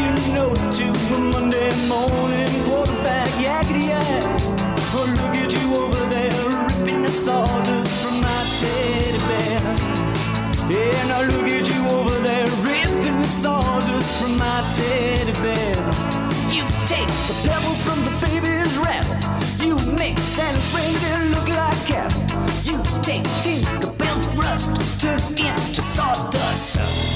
[0.07, 0.81] You know it.
[0.81, 4.25] A Monday morning quarterback, yakety yak.
[4.95, 9.61] Oh, look at you over there, ripping the sawdust from my teddy bear.
[10.71, 15.77] Yeah, now look at you over there, ripping the sawdust from my teddy bear.
[16.55, 19.07] You take the pebbles from the baby's rap.
[19.61, 22.13] You make Santa's reindeer look like cap.
[22.65, 27.16] You take Tinkerbell rust, turn into sawdust.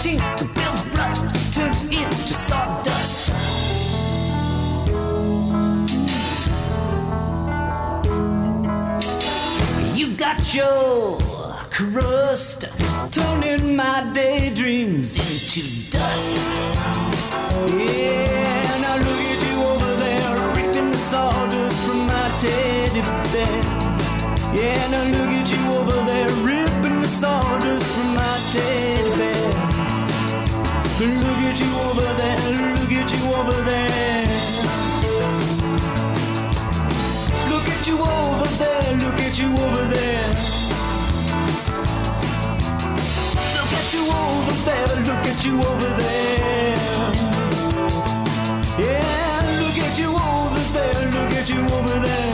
[0.00, 3.28] teeth, the bills brushed, turned into sawdust.
[9.94, 11.18] You got your
[11.70, 12.64] crust,
[13.10, 16.34] turning my daydreams into dust.
[17.68, 23.02] Yeah, and I look at you over there, ripping the sawdust from my teddy
[23.32, 23.62] bear.
[24.56, 29.69] Yeah, and I look at you over there, ripping the sawdust from my teddy bear.
[31.00, 34.28] Look at you over there, look at you over there.
[37.48, 40.28] Look at you over there, look at you over there.
[43.56, 46.76] Look at you over there, look at you over there.
[48.78, 52.29] Yeah, look at you over there, look at you over there,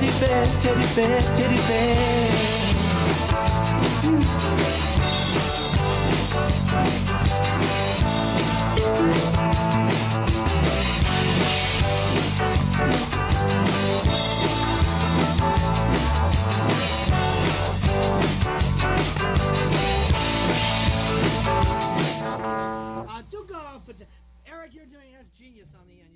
[0.00, 2.30] teddy bear, teddy bear, teddy bear.
[23.06, 23.96] Uh, do go, but
[24.46, 26.09] Eric, you're doing that's genius on the end.